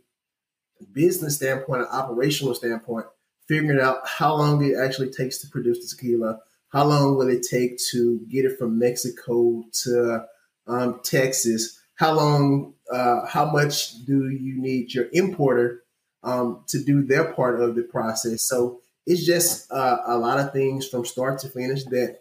business 0.92 1.36
standpoint, 1.38 1.82
an 1.82 1.88
operational 1.88 2.54
standpoint, 2.54 3.08
figuring 3.48 3.80
out 3.80 4.08
how 4.08 4.36
long 4.36 4.64
it 4.64 4.78
actually 4.78 5.10
takes 5.10 5.40
to 5.40 5.48
produce 5.48 5.80
the 5.80 5.96
tequila, 5.96 6.40
how 6.76 6.84
long 6.86 7.16
will 7.16 7.30
it 7.30 7.42
take 7.50 7.78
to 7.92 8.20
get 8.30 8.44
it 8.44 8.60
from 8.60 8.78
Mexico 8.78 9.64
to 9.84 10.26
um, 10.68 11.00
Texas, 11.06 11.80
how 11.96 12.12
long, 12.12 12.74
uh, 12.92 13.26
how 13.26 13.50
much 13.50 14.04
do 14.04 14.30
you 14.30 14.60
need 14.60 14.94
your 14.94 15.06
importer 15.14 15.84
um, 16.22 16.66
to 16.68 16.84
do 16.84 17.02
their 17.02 17.32
part 17.32 17.62
of 17.62 17.76
the 17.76 17.84
process? 17.84 18.44
So 18.44 18.82
it's 19.06 19.26
just 19.26 19.72
uh, 19.72 20.00
a 20.06 20.18
lot 20.18 20.38
of 20.38 20.52
things 20.52 20.86
from 20.86 21.06
start 21.06 21.40
to 21.40 21.50
finish 21.50 21.86
that 21.86 22.20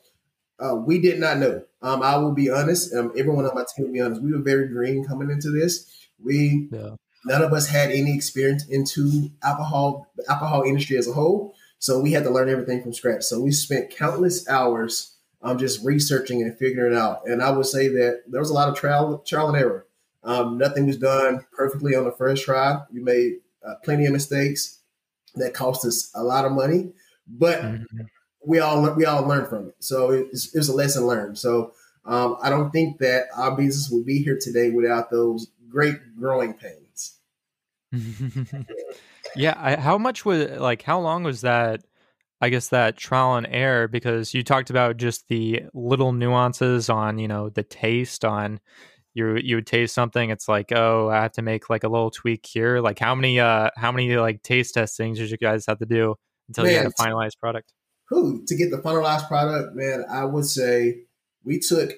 uh, 0.61 0.77
we 0.77 1.01
did 1.01 1.19
not 1.19 1.39
know. 1.39 1.65
Um, 1.83 2.05
I 2.05 2.17
will 2.19 2.33
be 2.33 2.49
honest. 2.49 2.95
Um, 2.95 3.11
everyone 3.19 3.47
on 3.47 3.57
my 3.57 3.65
team 3.75 3.87
will 3.87 3.93
be 3.93 4.01
honest. 4.01 4.23
We 4.23 4.31
were 4.31 4.43
very 4.43 4.69
green 4.69 5.05
coming 5.05 5.33
into 5.33 5.51
this. 5.51 5.91
We 6.23 6.69
yeah. 6.71 6.91
None 7.25 7.43
of 7.43 7.53
us 7.53 7.67
had 7.67 7.91
any 7.91 8.15
experience 8.15 8.69
into 8.69 9.31
alcohol, 9.43 10.07
the 10.17 10.31
alcohol 10.31 10.63
industry 10.63 10.99
as 10.99 11.09
a 11.09 11.13
whole. 11.13 11.55
So 11.79 12.01
we 12.01 12.13
had 12.13 12.25
to 12.25 12.31
learn 12.31 12.49
everything 12.49 12.83
from 12.83 12.95
scratch. 12.95 13.25
So 13.25 13.41
we 13.41 13.51
spent 13.53 13.91
countless 13.91 14.49
hours 14.49 15.17
um, 15.43 15.59
just 15.59 15.85
researching 15.85 16.43
and 16.43 16.57
figuring 16.59 16.93
it 16.95 16.99
out. 16.99 17.27
And 17.27 17.43
I 17.43 17.51
would 17.51 17.67
say 17.67 17.89
that 17.89 18.23
there 18.27 18.41
was 18.41 18.51
a 18.51 18.55
lot 18.55 18.69
of 18.69 18.77
trial, 18.77 19.19
trial 19.27 19.49
and 19.49 19.57
error. 19.57 19.87
Um, 20.23 20.57
nothing 20.57 20.87
was 20.87 20.97
done 20.97 21.45
perfectly 21.53 21.95
on 21.95 22.05
the 22.05 22.13
first 22.13 22.45
try. 22.45 22.81
We 22.91 23.01
made 23.01 23.35
uh, 23.67 23.75
plenty 23.85 24.07
of 24.07 24.13
mistakes 24.13 24.81
that 25.35 25.53
cost 25.53 25.85
us 25.85 26.11
a 26.15 26.23
lot 26.23 26.47
of 26.47 26.53
money. 26.53 26.93
but 27.27 27.63
mm-hmm. 27.63 28.03
we 28.47 28.59
all 28.59 28.95
we 28.95 29.05
all 29.05 29.27
learn 29.27 29.47
from 29.47 29.69
it. 29.69 29.75
So 29.81 30.11
it's, 30.11 30.55
it 30.55 30.59
was 30.59 30.69
a 30.69 30.75
lesson 30.75 31.07
learned. 31.07 31.39
So 31.39 31.73
um, 32.05 32.37
I 32.43 32.51
don't 32.51 32.71
think 32.71 32.99
that 32.99 33.27
our 33.35 33.57
business 33.57 33.91
would 33.91 34.05
be 34.05 34.23
here 34.23 34.39
today 34.41 34.71
without 34.71 35.11
those 35.11 35.49
great 35.69 35.97
growing 36.17 36.55
pains. 36.55 37.19
yeah, 39.37 39.55
I, 39.57 39.77
how 39.77 39.99
much 39.99 40.25
was 40.25 40.51
like 40.59 40.83
how 40.83 41.01
long 41.01 41.23
was 41.23 41.43
that? 41.43 41.85
I 42.41 42.51
guess 42.51 42.69
that 42.69 42.97
trial 42.97 43.37
and 43.37 43.47
error 43.49 43.89
because 43.89 44.35
you 44.35 44.43
talked 44.43 44.69
about 44.69 44.99
just 44.99 45.29
the 45.29 45.63
little 45.73 46.13
nuances 46.13 46.91
on 46.91 47.19
you 47.19 47.29
know 47.29 47.49
the 47.49 47.63
taste 47.63 48.25
on 48.25 48.61
you 49.15 49.37
you 49.37 49.57
would 49.57 49.67
taste 49.67 49.95
something 49.95 50.31
it's 50.31 50.49
like 50.49 50.73
oh 50.73 51.09
i 51.09 51.23
have 51.23 51.33
to 51.33 51.43
make 51.43 51.71
like 51.71 51.85
a 51.85 51.89
little 51.89 52.11
tweak 52.11 52.45
here 52.45 52.81
like 52.81 52.99
how 52.99 53.15
many 53.15 53.41
uh 53.41 53.71
how 53.77 53.91
many 53.91 54.15
like 54.17 54.43
taste 54.43 54.75
testings 54.75 55.19
did 55.19 55.31
you 55.31 55.39
guys 55.39 55.65
have 55.67 55.79
to 55.79 55.87
do 55.87 56.15
until 56.49 56.65
man, 56.65 56.73
you 56.73 56.79
had 56.79 56.87
a 56.87 57.03
finalized 57.03 57.39
product 57.41 57.73
who 58.09 58.45
to 58.47 58.57
get 58.57 58.71
the 58.71 58.79
finalized 58.79 59.27
product 59.29 59.75
man 59.75 60.05
i 60.11 60.25
would 60.25 60.45
say 60.45 60.99
we 61.45 61.59
took 61.59 61.93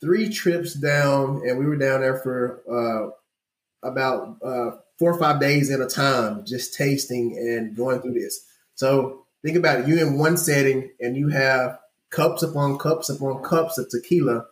three 0.00 0.28
trips 0.28 0.74
down 0.74 1.42
and 1.46 1.58
we 1.58 1.66
were 1.66 1.76
down 1.76 2.00
there 2.00 2.18
for 2.18 2.62
uh 2.70 3.10
about 3.82 4.36
uh 4.42 4.70
four 4.98 5.12
or 5.12 5.18
five 5.18 5.40
days 5.40 5.70
at 5.70 5.80
a 5.80 5.86
time 5.86 6.44
just 6.44 6.74
tasting 6.74 7.36
and 7.38 7.76
going 7.76 8.00
through 8.00 8.14
this 8.14 8.44
so 8.74 9.24
think 9.42 9.56
about 9.56 9.80
it 9.80 9.88
you 9.88 10.00
in 10.04 10.18
one 10.18 10.36
setting 10.36 10.90
and 11.00 11.16
you 11.16 11.28
have 11.28 11.78
cups 12.10 12.42
upon 12.42 12.78
cups 12.78 13.08
upon 13.08 13.42
cups 13.42 13.78
of 13.78 13.88
tequila 13.88 14.44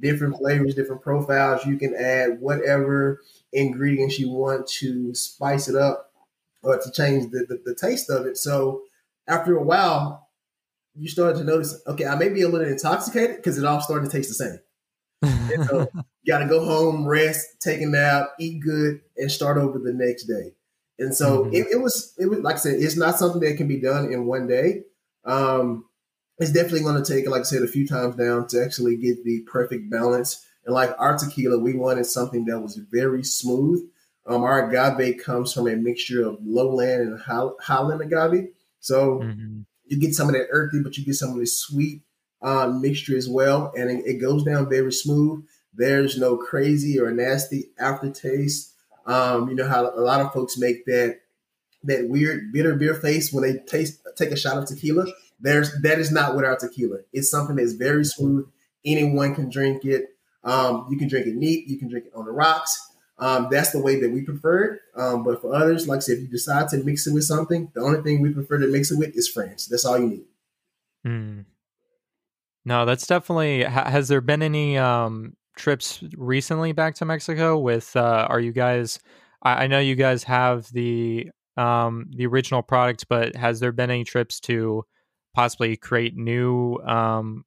different 0.00 0.36
flavors, 0.36 0.74
different 0.74 1.02
profiles. 1.02 1.64
You 1.66 1.76
can 1.76 1.94
add 1.94 2.40
whatever 2.40 3.20
ingredients 3.52 4.18
you 4.18 4.30
want 4.30 4.66
to 4.66 5.14
spice 5.14 5.68
it 5.68 5.76
up 5.76 6.12
or 6.62 6.78
to 6.78 6.90
change 6.90 7.30
the, 7.30 7.46
the, 7.48 7.60
the 7.64 7.74
taste 7.74 8.10
of 8.10 8.26
it. 8.26 8.36
So 8.36 8.82
after 9.26 9.56
a 9.56 9.62
while, 9.62 10.28
you 10.94 11.08
start 11.08 11.36
to 11.36 11.44
notice, 11.44 11.80
okay, 11.86 12.06
I 12.06 12.16
may 12.16 12.28
be 12.28 12.42
a 12.42 12.48
little 12.48 12.66
intoxicated 12.66 13.36
because 13.36 13.58
it 13.58 13.64
all 13.64 13.80
started 13.80 14.10
to 14.10 14.16
taste 14.16 14.28
the 14.28 14.34
same. 14.34 14.58
So 15.22 15.88
you 16.22 16.32
got 16.32 16.40
to 16.40 16.46
go 16.48 16.64
home, 16.64 17.06
rest, 17.06 17.60
take 17.60 17.80
a 17.80 17.86
nap, 17.86 18.30
eat 18.38 18.60
good, 18.60 19.00
and 19.16 19.30
start 19.30 19.58
over 19.58 19.78
the 19.78 19.92
next 19.92 20.24
day. 20.24 20.54
And 20.98 21.14
so 21.14 21.44
mm-hmm. 21.44 21.54
it, 21.54 21.66
it, 21.72 21.80
was, 21.80 22.14
it 22.18 22.26
was 22.26 22.40
like 22.40 22.56
I 22.56 22.58
said, 22.58 22.74
it's 22.80 22.96
not 22.96 23.18
something 23.18 23.40
that 23.40 23.56
can 23.56 23.68
be 23.68 23.80
done 23.80 24.12
in 24.12 24.26
one 24.26 24.46
day. 24.46 24.82
Um, 25.24 25.86
it's 26.38 26.52
definitely 26.52 26.80
going 26.80 27.02
to 27.02 27.12
take, 27.12 27.28
like 27.28 27.40
I 27.40 27.44
said, 27.44 27.62
a 27.62 27.68
few 27.68 27.86
times 27.86 28.16
down 28.16 28.46
to 28.48 28.62
actually 28.64 28.96
get 28.96 29.24
the 29.24 29.40
perfect 29.50 29.90
balance. 29.90 30.44
And 30.64 30.74
like 30.74 30.94
our 30.98 31.16
tequila, 31.16 31.58
we 31.58 31.74
wanted 31.74 32.06
something 32.06 32.44
that 32.46 32.60
was 32.60 32.76
very 32.76 33.24
smooth. 33.24 33.82
Um, 34.26 34.42
our 34.42 34.68
agave 34.68 35.22
comes 35.22 35.52
from 35.52 35.68
a 35.68 35.74
mixture 35.74 36.26
of 36.26 36.38
lowland 36.42 37.02
and 37.02 37.20
highland 37.60 38.00
agave. 38.00 38.48
So 38.80 39.20
mm-hmm. 39.20 39.60
you 39.84 40.00
get 40.00 40.14
some 40.14 40.28
of 40.28 40.34
that 40.34 40.48
earthy, 40.50 40.80
but 40.82 40.96
you 40.96 41.04
get 41.04 41.14
some 41.14 41.30
of 41.30 41.38
the 41.38 41.46
sweet 41.46 42.02
uh, 42.42 42.68
mixture 42.68 43.16
as 43.16 43.28
well. 43.28 43.72
And 43.76 43.90
it, 43.90 44.06
it, 44.06 44.20
goes 44.20 44.42
down 44.44 44.68
very 44.68 44.92
smooth. 44.92 45.44
There's 45.74 46.18
no 46.18 46.36
crazy 46.36 46.98
or 47.00 47.10
nasty 47.12 47.70
aftertaste. 47.78 48.72
Um, 49.06 49.48
you 49.48 49.54
know 49.54 49.68
how 49.68 49.90
a 49.90 50.00
lot 50.00 50.20
of 50.20 50.32
folks 50.32 50.58
make 50.58 50.84
that 50.86 51.20
that 51.84 52.08
weird 52.08 52.52
bitter 52.52 52.76
beer 52.76 52.94
face 52.94 53.32
when 53.32 53.42
they 53.42 53.58
taste 53.58 54.00
take 54.16 54.30
a 54.30 54.36
shot 54.36 54.58
of 54.58 54.66
tequila. 54.66 55.06
There's 55.40 55.80
that 55.82 55.98
is 55.98 56.12
not 56.12 56.36
with 56.36 56.44
our 56.44 56.56
tequila. 56.56 56.98
It's 57.12 57.30
something 57.30 57.56
that's 57.56 57.72
very 57.72 58.04
smooth. 58.04 58.46
Anyone 58.84 59.34
can 59.34 59.48
drink 59.48 59.84
it. 59.84 60.10
Um, 60.44 60.86
you 60.90 60.98
can 60.98 61.08
drink 61.08 61.26
it 61.26 61.34
neat. 61.34 61.68
You 61.68 61.78
can 61.78 61.88
drink 61.88 62.06
it 62.06 62.12
on 62.14 62.24
the 62.24 62.32
rocks. 62.32 62.90
Um, 63.18 63.48
that's 63.50 63.70
the 63.70 63.80
way 63.80 64.00
that 64.00 64.10
we 64.10 64.22
prefer 64.22 64.64
it. 64.64 64.80
Um, 64.96 65.22
but 65.22 65.40
for 65.40 65.54
others, 65.54 65.86
like 65.86 65.98
I 65.98 66.00
said, 66.00 66.16
if 66.16 66.22
you 66.22 66.28
decide 66.28 66.68
to 66.70 66.78
mix 66.78 67.06
it 67.06 67.14
with 67.14 67.24
something, 67.24 67.70
the 67.74 67.80
only 67.80 68.02
thing 68.02 68.20
we 68.20 68.32
prefer 68.32 68.58
to 68.58 68.66
mix 68.66 68.90
it 68.90 68.98
with 68.98 69.16
is 69.16 69.28
friends. 69.28 69.66
That's 69.66 69.84
all 69.84 69.98
you 69.98 70.08
need. 70.08 70.24
Mm. 71.06 71.44
No, 72.64 72.84
that's 72.84 73.06
definitely. 73.06 73.64
Has 73.64 74.08
there 74.08 74.20
been 74.20 74.42
any 74.42 74.78
um, 74.78 75.34
trips 75.56 76.02
recently 76.16 76.72
back 76.72 76.94
to 76.96 77.04
Mexico? 77.04 77.58
With 77.58 77.96
uh, 77.96 78.26
are 78.28 78.40
you 78.40 78.52
guys? 78.52 79.00
I, 79.42 79.64
I 79.64 79.66
know 79.66 79.80
you 79.80 79.96
guys 79.96 80.24
have 80.24 80.70
the 80.72 81.30
um, 81.56 82.06
the 82.14 82.26
original 82.26 82.62
product, 82.62 83.06
but 83.08 83.34
has 83.36 83.60
there 83.60 83.72
been 83.72 83.90
any 83.90 84.04
trips 84.04 84.40
to 84.40 84.84
possibly 85.34 85.76
create 85.76 86.16
new 86.16 86.76
um, 86.84 87.44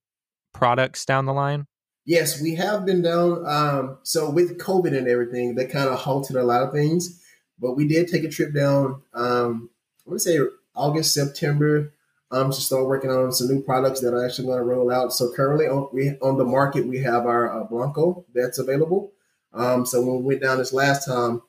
products 0.53 1.05
down 1.05 1.25
the 1.25 1.33
line? 1.33 1.65
Yes, 2.05 2.39
we 2.39 2.55
have 2.55 2.85
been 2.85 3.01
down. 3.01 3.45
Um, 3.47 3.97
so 4.03 4.29
with 4.29 4.59
COVID 4.59 4.95
and 4.95 5.07
everything, 5.07 5.55
that 5.55 5.71
kind 5.71 5.89
of 5.89 5.99
halted 5.99 6.35
a 6.35 6.43
lot 6.43 6.61
of 6.61 6.71
things. 6.71 7.21
But 7.59 7.73
we 7.73 7.87
did 7.87 8.09
take 8.09 8.23
a 8.23 8.29
trip 8.29 8.53
down. 8.53 9.01
Um, 9.13 9.69
I 10.05 10.09
want 10.09 10.19
to 10.21 10.29
say 10.29 10.39
August, 10.75 11.13
September, 11.13 11.93
um, 12.31 12.51
to 12.51 12.59
start 12.59 12.87
working 12.87 13.11
on 13.11 13.31
some 13.31 13.47
new 13.47 13.61
products 13.61 14.01
that 14.01 14.13
are 14.13 14.25
actually 14.25 14.47
going 14.47 14.59
to 14.59 14.63
roll 14.63 14.91
out. 14.91 15.13
So 15.13 15.31
currently 15.33 15.67
on 15.67 15.89
we 15.93 16.17
on 16.21 16.37
the 16.37 16.45
market, 16.45 16.87
we 16.87 16.99
have 16.99 17.25
our 17.25 17.61
uh, 17.61 17.63
Blanco 17.65 18.25
that's 18.33 18.59
available. 18.59 19.11
Um, 19.53 19.85
so 19.85 20.01
when 20.01 20.17
we 20.17 20.23
went 20.23 20.41
down 20.41 20.57
this 20.57 20.73
last 20.73 21.05
time, 21.05 21.41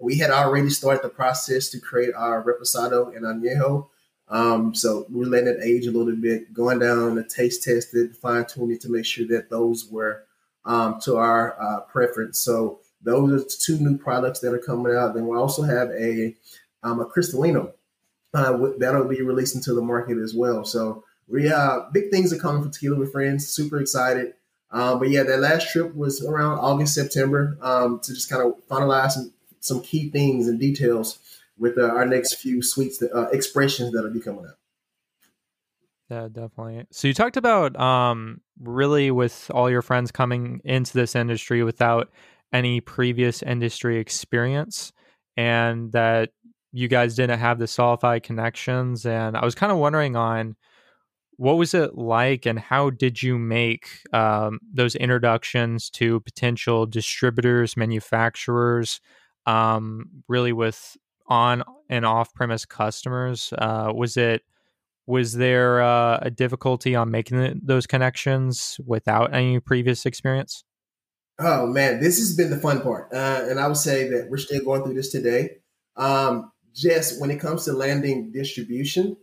we 0.00 0.18
had 0.18 0.30
already 0.30 0.70
started 0.70 1.02
the 1.02 1.08
process 1.08 1.68
to 1.70 1.80
create 1.80 2.14
our 2.14 2.42
Reposado 2.42 3.14
and 3.16 3.24
Añejo. 3.24 3.88
Um, 4.28 4.74
so 4.74 5.06
we're 5.08 5.26
letting 5.26 5.48
it 5.48 5.60
age 5.62 5.86
a 5.86 5.92
little 5.92 6.16
bit, 6.16 6.52
going 6.52 6.80
down 6.80 7.14
the 7.14 7.22
taste 7.22 7.62
test, 7.62 7.92
tested, 7.92 8.16
fine 8.16 8.44
tuning 8.44 8.78
to 8.80 8.90
make 8.90 9.04
sure 9.04 9.26
that 9.28 9.50
those 9.50 9.88
were 9.88 10.24
um, 10.64 11.00
to 11.02 11.16
our 11.16 11.60
uh, 11.62 11.80
preference. 11.82 12.40
So 12.40 12.80
those 13.02 13.44
are 13.44 13.46
two 13.48 13.78
new 13.78 13.96
products 13.96 14.40
that 14.40 14.52
are 14.52 14.58
coming 14.58 14.94
out. 14.96 15.14
Then 15.14 15.28
we 15.28 15.36
also 15.36 15.62
have 15.62 15.90
a 15.90 16.34
um, 16.82 17.00
a 17.00 17.06
Cristalino 17.06 17.72
uh, 18.36 18.58
that'll 18.78 19.08
be 19.08 19.22
released 19.22 19.54
into 19.54 19.72
the 19.72 19.82
market 19.82 20.18
as 20.18 20.34
well. 20.34 20.64
So 20.64 21.04
we 21.26 21.50
uh, 21.50 21.80
big 21.92 22.10
things 22.10 22.32
are 22.32 22.38
coming 22.38 22.62
for 22.62 22.70
Tequila 22.70 22.96
with 22.96 23.12
Friends. 23.12 23.48
Super 23.48 23.80
excited. 23.80 24.34
Um, 24.70 24.98
but 24.98 25.08
yeah, 25.08 25.22
that 25.22 25.40
last 25.40 25.72
trip 25.72 25.94
was 25.94 26.24
around 26.24 26.58
August, 26.58 26.94
September 26.94 27.56
um, 27.62 28.00
to 28.02 28.12
just 28.12 28.28
kind 28.28 28.42
of 28.42 28.52
finalize 28.68 29.12
some, 29.12 29.32
some 29.60 29.80
key 29.80 30.10
things 30.10 30.48
and 30.48 30.60
details 30.60 31.18
with 31.56 31.78
uh, 31.78 31.88
our 31.88 32.04
next 32.04 32.34
few 32.34 32.62
suites, 32.62 32.98
that, 32.98 33.10
uh, 33.12 33.28
expressions 33.30 33.92
that'll 33.92 34.12
be 34.12 34.20
coming 34.20 34.44
up. 34.44 34.58
Yeah, 36.10 36.28
definitely. 36.30 36.84
So 36.90 37.08
you 37.08 37.14
talked 37.14 37.36
about 37.36 37.78
um, 37.80 38.40
really 38.60 39.10
with 39.10 39.50
all 39.54 39.70
your 39.70 39.82
friends 39.82 40.12
coming 40.12 40.60
into 40.64 40.92
this 40.92 41.16
industry 41.16 41.64
without 41.64 42.10
any 42.52 42.80
previous 42.80 43.42
industry 43.42 43.98
experience, 43.98 44.92
and 45.36 45.90
that 45.92 46.30
you 46.76 46.88
guys 46.88 47.14
didn't 47.14 47.38
have 47.38 47.58
the 47.58 47.66
Solify 47.66 48.18
connections. 48.18 49.06
And 49.06 49.36
I 49.36 49.44
was 49.44 49.54
kind 49.54 49.72
of 49.72 49.78
wondering 49.78 50.14
on 50.14 50.56
what 51.38 51.54
was 51.54 51.72
it 51.74 51.96
like, 51.96 52.46
and 52.46 52.58
how 52.58 52.90
did 52.90 53.22
you 53.22 53.38
make 53.38 53.88
um, 54.12 54.58
those 54.72 54.94
introductions 54.94 55.90
to 55.90 56.20
potential 56.20 56.86
distributors, 56.86 57.76
manufacturers, 57.76 59.00
um, 59.46 60.06
really 60.28 60.52
with 60.52 60.96
on 61.28 61.62
and 61.88 62.04
off 62.04 62.34
premise 62.34 62.64
customers? 62.64 63.52
Uh, 63.56 63.92
was 63.94 64.16
it 64.16 64.42
was 65.06 65.34
there 65.34 65.80
uh, 65.80 66.18
a 66.20 66.30
difficulty 66.30 66.94
on 66.94 67.10
making 67.10 67.60
those 67.62 67.86
connections 67.86 68.80
without 68.84 69.32
any 69.34 69.60
previous 69.60 70.04
experience? 70.04 70.64
Oh 71.38 71.66
man, 71.66 72.00
this 72.00 72.18
has 72.18 72.36
been 72.36 72.50
the 72.50 72.58
fun 72.58 72.80
part, 72.80 73.12
uh, 73.12 73.44
and 73.48 73.60
I 73.60 73.66
would 73.66 73.76
say 73.76 74.08
that 74.08 74.28
we're 74.30 74.38
still 74.38 74.64
going 74.64 74.82
through 74.82 74.94
this 74.94 75.12
today. 75.12 75.58
Um, 75.96 76.50
just 76.76 77.20
when 77.20 77.30
it 77.30 77.40
comes 77.40 77.64
to 77.64 77.72
landing 77.72 78.30
distribution, 78.30 79.16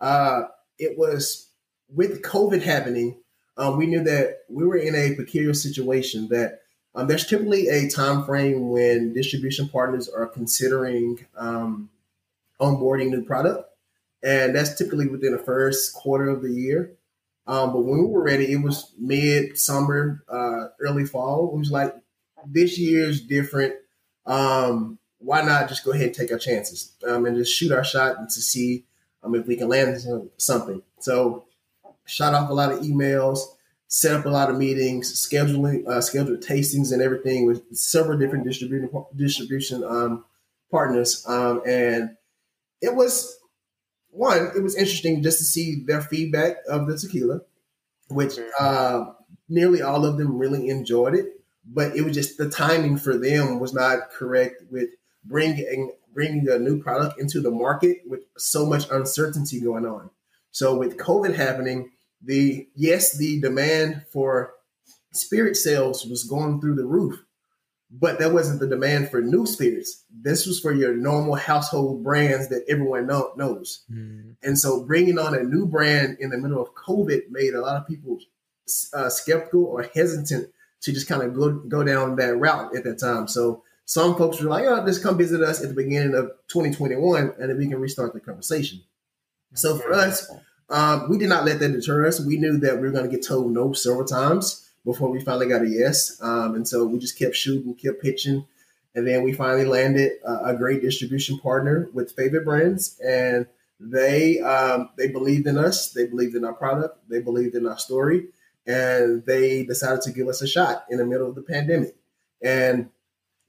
uh, 0.00 0.42
it 0.78 0.96
was 0.96 1.48
with 1.92 2.22
COVID 2.22 2.62
happening. 2.62 3.18
Um, 3.56 3.76
we 3.76 3.86
knew 3.86 4.02
that 4.04 4.44
we 4.48 4.64
were 4.64 4.76
in 4.76 4.94
a 4.94 5.14
peculiar 5.16 5.52
situation 5.52 6.28
that 6.28 6.60
um, 6.94 7.08
there's 7.08 7.26
typically 7.26 7.68
a 7.68 7.88
time 7.88 8.24
frame 8.24 8.70
when 8.70 9.12
distribution 9.12 9.68
partners 9.68 10.08
are 10.08 10.26
considering 10.26 11.26
um, 11.36 11.90
onboarding 12.60 13.10
new 13.10 13.24
product, 13.24 13.68
and 14.22 14.54
that's 14.54 14.76
typically 14.76 15.08
within 15.08 15.32
the 15.32 15.38
first 15.38 15.92
quarter 15.92 16.28
of 16.28 16.42
the 16.42 16.50
year. 16.50 16.92
Um, 17.46 17.72
but 17.72 17.80
when 17.80 17.98
we 17.98 18.06
were 18.06 18.22
ready, 18.22 18.52
it 18.52 18.62
was 18.62 18.92
mid 18.98 19.58
summer, 19.58 20.22
uh, 20.28 20.68
early 20.80 21.04
fall. 21.04 21.50
It 21.52 21.58
was 21.58 21.70
like 21.70 21.94
this 22.46 22.78
year's 22.78 23.20
different. 23.20 23.74
Um, 24.26 24.99
why 25.20 25.42
not 25.42 25.68
just 25.68 25.84
go 25.84 25.92
ahead 25.92 26.06
and 26.06 26.14
take 26.14 26.32
our 26.32 26.38
chances 26.38 26.92
um, 27.06 27.24
and 27.26 27.36
just 27.36 27.54
shoot 27.54 27.72
our 27.72 27.84
shot 27.84 28.18
and 28.18 28.28
to 28.28 28.40
see 28.40 28.84
um, 29.22 29.34
if 29.34 29.46
we 29.46 29.56
can 29.56 29.68
land 29.68 30.00
something. 30.38 30.82
So, 30.98 31.44
shot 32.04 32.34
off 32.34 32.50
a 32.50 32.54
lot 32.54 32.72
of 32.72 32.80
emails 32.80 33.40
set 33.90 34.14
up 34.14 34.24
a 34.24 34.28
lot 34.28 34.48
of 34.48 34.56
meetings, 34.56 35.12
scheduling, 35.12 35.86
uh, 35.86 36.00
scheduled 36.00 36.40
tastings 36.40 36.92
and 36.92 37.02
everything 37.02 37.44
with 37.44 37.76
several 37.76 38.16
different 38.16 38.44
distribution 38.44 38.88
distribution 39.16 39.82
um, 39.82 40.24
partners. 40.70 41.24
Um, 41.26 41.60
and 41.66 42.16
it 42.80 42.94
was 42.94 43.36
one, 44.10 44.52
it 44.56 44.62
was 44.62 44.76
interesting 44.76 45.24
just 45.24 45.38
to 45.38 45.44
see 45.44 45.82
their 45.84 46.00
feedback 46.00 46.58
of 46.68 46.86
the 46.86 46.96
tequila, 46.96 47.40
which 48.08 48.38
uh, 48.60 49.06
nearly 49.48 49.82
all 49.82 50.06
of 50.06 50.18
them 50.18 50.38
really 50.38 50.68
enjoyed 50.68 51.16
it. 51.16 51.26
But 51.66 51.96
it 51.96 52.02
was 52.02 52.14
just 52.14 52.38
the 52.38 52.48
timing 52.48 52.96
for 52.96 53.18
them 53.18 53.58
was 53.58 53.74
not 53.74 54.10
correct 54.10 54.62
with 54.70 54.90
bringing 55.24 55.92
bringing 56.12 56.48
a 56.48 56.58
new 56.58 56.82
product 56.82 57.20
into 57.20 57.40
the 57.40 57.50
market 57.50 57.98
with 58.06 58.20
so 58.36 58.66
much 58.66 58.90
uncertainty 58.90 59.60
going 59.60 59.86
on. 59.86 60.10
So 60.50 60.76
with 60.76 60.96
COVID 60.96 61.34
happening, 61.36 61.90
the 62.22 62.68
yes, 62.74 63.16
the 63.16 63.40
demand 63.40 64.04
for 64.12 64.52
spirit 65.12 65.56
sales 65.56 66.04
was 66.06 66.24
going 66.24 66.60
through 66.60 66.74
the 66.74 66.84
roof, 66.84 67.22
but 67.90 68.18
that 68.18 68.32
wasn't 68.32 68.60
the 68.60 68.66
demand 68.66 69.10
for 69.10 69.20
new 69.20 69.46
spirits. 69.46 70.04
This 70.10 70.46
was 70.46 70.60
for 70.60 70.72
your 70.72 70.94
normal 70.94 71.36
household 71.36 72.02
brands 72.02 72.48
that 72.48 72.64
everyone 72.68 73.06
know, 73.06 73.32
knows. 73.36 73.84
Mm. 73.90 74.36
And 74.42 74.58
so 74.58 74.84
bringing 74.84 75.18
on 75.18 75.34
a 75.34 75.42
new 75.42 75.66
brand 75.66 76.18
in 76.20 76.30
the 76.30 76.38
middle 76.38 76.60
of 76.60 76.74
COVID 76.74 77.30
made 77.30 77.54
a 77.54 77.60
lot 77.60 77.76
of 77.76 77.86
people 77.86 78.18
uh, 78.92 79.08
skeptical 79.08 79.64
or 79.64 79.88
hesitant 79.94 80.52
to 80.82 80.92
just 80.92 81.08
kind 81.08 81.22
of 81.22 81.34
go 81.34 81.52
go 81.52 81.84
down 81.84 82.16
that 82.16 82.36
route 82.36 82.74
at 82.76 82.84
that 82.84 82.98
time. 82.98 83.28
So 83.28 83.62
some 83.90 84.14
folks 84.14 84.40
were 84.40 84.48
like, 84.48 84.66
"Oh, 84.66 84.86
just 84.86 85.02
come 85.02 85.18
visit 85.18 85.42
us 85.42 85.60
at 85.60 85.68
the 85.68 85.74
beginning 85.74 86.14
of 86.14 86.30
2021, 86.46 87.34
and 87.40 87.50
then 87.50 87.58
we 87.58 87.66
can 87.66 87.80
restart 87.80 88.14
the 88.14 88.20
conversation." 88.20 88.82
So 89.54 89.78
for 89.78 89.92
us, 89.92 90.30
um, 90.68 91.10
we 91.10 91.18
did 91.18 91.28
not 91.28 91.44
let 91.44 91.58
that 91.58 91.72
deter 91.72 92.06
us. 92.06 92.24
We 92.24 92.38
knew 92.38 92.56
that 92.58 92.76
we 92.76 92.82
were 92.82 92.92
going 92.92 93.10
to 93.10 93.10
get 93.10 93.26
told 93.26 93.50
no 93.50 93.72
several 93.72 94.04
times 94.04 94.70
before 94.84 95.10
we 95.10 95.20
finally 95.20 95.48
got 95.48 95.62
a 95.62 95.68
yes, 95.68 96.22
um, 96.22 96.54
and 96.54 96.68
so 96.68 96.86
we 96.86 97.00
just 97.00 97.18
kept 97.18 97.34
shooting, 97.34 97.74
kept 97.74 98.00
pitching, 98.00 98.46
and 98.94 99.08
then 99.08 99.24
we 99.24 99.32
finally 99.32 99.64
landed 99.64 100.12
a, 100.24 100.50
a 100.50 100.54
great 100.56 100.82
distribution 100.82 101.40
partner 101.40 101.90
with 101.92 102.12
Favorite 102.12 102.44
Brands, 102.44 102.96
and 103.04 103.46
they 103.80 104.38
um, 104.38 104.90
they 104.98 105.08
believed 105.08 105.48
in 105.48 105.58
us, 105.58 105.90
they 105.90 106.06
believed 106.06 106.36
in 106.36 106.44
our 106.44 106.54
product, 106.54 106.96
they 107.08 107.20
believed 107.20 107.56
in 107.56 107.66
our 107.66 107.78
story, 107.78 108.28
and 108.68 109.26
they 109.26 109.64
decided 109.64 110.02
to 110.02 110.12
give 110.12 110.28
us 110.28 110.42
a 110.42 110.46
shot 110.46 110.84
in 110.90 110.98
the 110.98 111.04
middle 111.04 111.28
of 111.28 111.34
the 111.34 111.42
pandemic. 111.42 111.96
And 112.40 112.90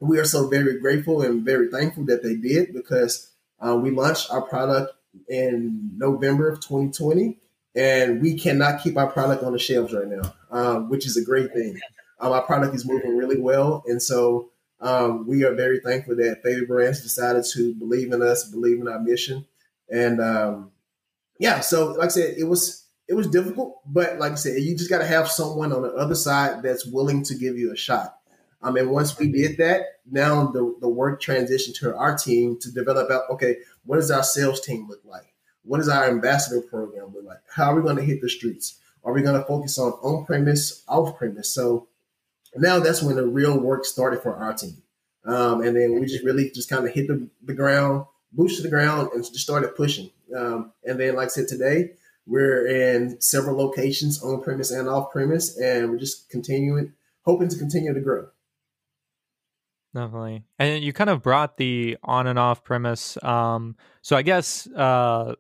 we 0.02 0.18
are 0.18 0.26
so 0.26 0.48
very 0.48 0.80
grateful 0.80 1.22
and 1.22 1.46
very 1.46 1.70
thankful 1.70 2.06
that 2.06 2.24
they 2.24 2.36
did 2.36 2.74
because 2.74 3.32
uh, 3.60 3.76
we 3.76 3.92
launched 3.92 4.32
our 4.32 4.42
product 4.42 4.94
in 5.30 5.92
November 5.96 6.50
of 6.50 6.60
2020, 6.60 7.38
and 7.76 8.22
we 8.22 8.38
cannot 8.38 8.82
keep 8.82 8.98
our 8.98 9.12
product 9.12 9.44
on 9.44 9.54
the 9.54 9.60
shelves 9.60 9.94
right 9.94 10.08
now, 10.08 10.34
um, 10.50 10.90
which 10.90 11.06
is 11.06 11.18
a 11.18 11.24
great 11.24 11.54
thing. 11.54 11.80
Um, 12.20 12.34
our 12.34 12.42
product 12.42 12.74
is 12.76 12.86
moving 12.86 13.16
really 13.16 13.40
well, 13.40 13.84
and 13.86 14.02
so 14.02 14.50
um, 14.80 15.28
we 15.28 15.44
are 15.44 15.54
very 15.54 15.80
thankful 15.80 16.16
that 16.16 16.42
Favorite 16.44 16.68
Brands 16.68 17.02
decided 17.02 17.46
to 17.54 17.76
believe 17.76 18.12
in 18.12 18.24
us, 18.24 18.46
believe 18.46 18.82
in 18.82 18.88
our 18.88 19.00
mission, 19.00 19.46
and 19.90 20.20
um, 20.20 20.72
yeah. 21.40 21.60
So, 21.60 21.92
like 21.92 22.06
I 22.06 22.12
said, 22.12 22.36
it 22.38 22.46
was 22.46 22.88
it 23.08 23.14
was 23.14 23.28
difficult, 23.28 23.82
but 23.86 24.18
like 24.18 24.32
I 24.32 24.36
said, 24.36 24.62
you 24.62 24.76
just 24.76 24.90
got 24.90 25.00
to 25.00 25.06
have 25.06 25.30
someone 25.30 25.72
on 25.72 25.84
the 25.84 25.94
other 25.94 26.16
side 26.16 26.64
that's 26.64 26.86
willing 26.88 27.24
to 27.26 27.36
give 27.36 27.58
you 27.58 27.72
a 27.72 27.78
shot. 27.78 28.18
Um, 28.64 28.78
and 28.78 28.92
once 28.92 29.18
we 29.18 29.32
did 29.32 29.58
that, 29.58 30.00
now 30.10 30.48
the, 30.48 30.76
the 30.82 30.90
work 30.90 31.22
transitioned 31.22 31.76
to 31.80 31.96
our 31.96 32.16
team 32.16 32.60
to 32.60 32.72
develop 32.72 33.10
out, 33.10 33.24
okay, 33.32 33.58
what 33.86 33.96
does 33.96 34.12
our 34.12 34.24
sales 34.24 34.62
team 34.62 34.88
look 34.88 35.02
like? 35.04 35.34
What 35.64 35.78
does 35.78 35.90
our 35.90 36.08
ambassador 36.08 36.62
program 36.62 37.14
look 37.14 37.26
like? 37.26 37.40
How 37.54 37.72
are 37.72 37.76
we 37.76 37.82
going 37.82 37.98
to 37.98 38.04
hit 38.04 38.22
the 38.22 38.30
streets? 38.30 38.80
Are 39.04 39.14
we 39.14 39.22
going 39.22 39.40
to 39.40 39.48
focus 39.48 39.80
on 39.80 39.94
on 40.04 40.26
premise, 40.26 40.84
off 40.88 41.18
premise? 41.18 41.50
So 41.50 41.88
now 42.56 42.80
that's 42.80 43.02
when 43.02 43.16
the 43.16 43.26
real 43.26 43.58
work 43.58 43.86
started 43.86 44.22
for 44.22 44.36
our 44.36 44.54
team. 44.54 44.82
Um, 45.26 45.62
and 45.62 45.76
then 45.76 46.00
we 46.00 46.06
just 46.06 46.24
really 46.24 46.50
just 46.52 46.70
kind 46.70 46.86
of 46.86 46.94
hit 46.94 47.08
the, 47.08 47.28
the 47.44 47.54
ground, 47.54 48.06
boosted 48.32 48.66
the 48.66 48.70
ground, 48.70 49.10
and 49.14 49.24
just 49.24 49.40
started 49.40 49.76
pushing. 49.76 50.10
Um, 50.36 50.72
and 50.84 51.00
then, 51.00 51.16
like 51.16 51.28
I 51.28 51.30
said, 51.30 51.48
today, 51.48 51.92
we're 52.26 52.66
in 52.66 53.20
several 53.22 53.58
locations 53.58 54.24
on 54.24 54.42
premise 54.42 54.72
and 54.72 54.88
off 54.88 55.12
premise, 55.12 55.58
and 55.58 55.90
we're 55.90 55.98
just 55.98 56.30
continuing, 56.30 56.94
hoping 57.24 57.50
to 57.50 57.58
continue 57.58 57.94
to 57.94 58.00
grow. 58.00 58.28
Definitely. 59.94 60.44
And 60.58 60.84
you 60.84 60.94
kind 60.94 61.10
of 61.10 61.22
brought 61.22 61.58
the 61.58 61.98
on 62.04 62.28
and 62.28 62.40
off 62.40 62.64
premise. 62.64 63.22
Um, 63.24 63.76
so 64.02 64.16
I 64.16 64.22
guess 64.22 64.68
uh, 64.68 65.36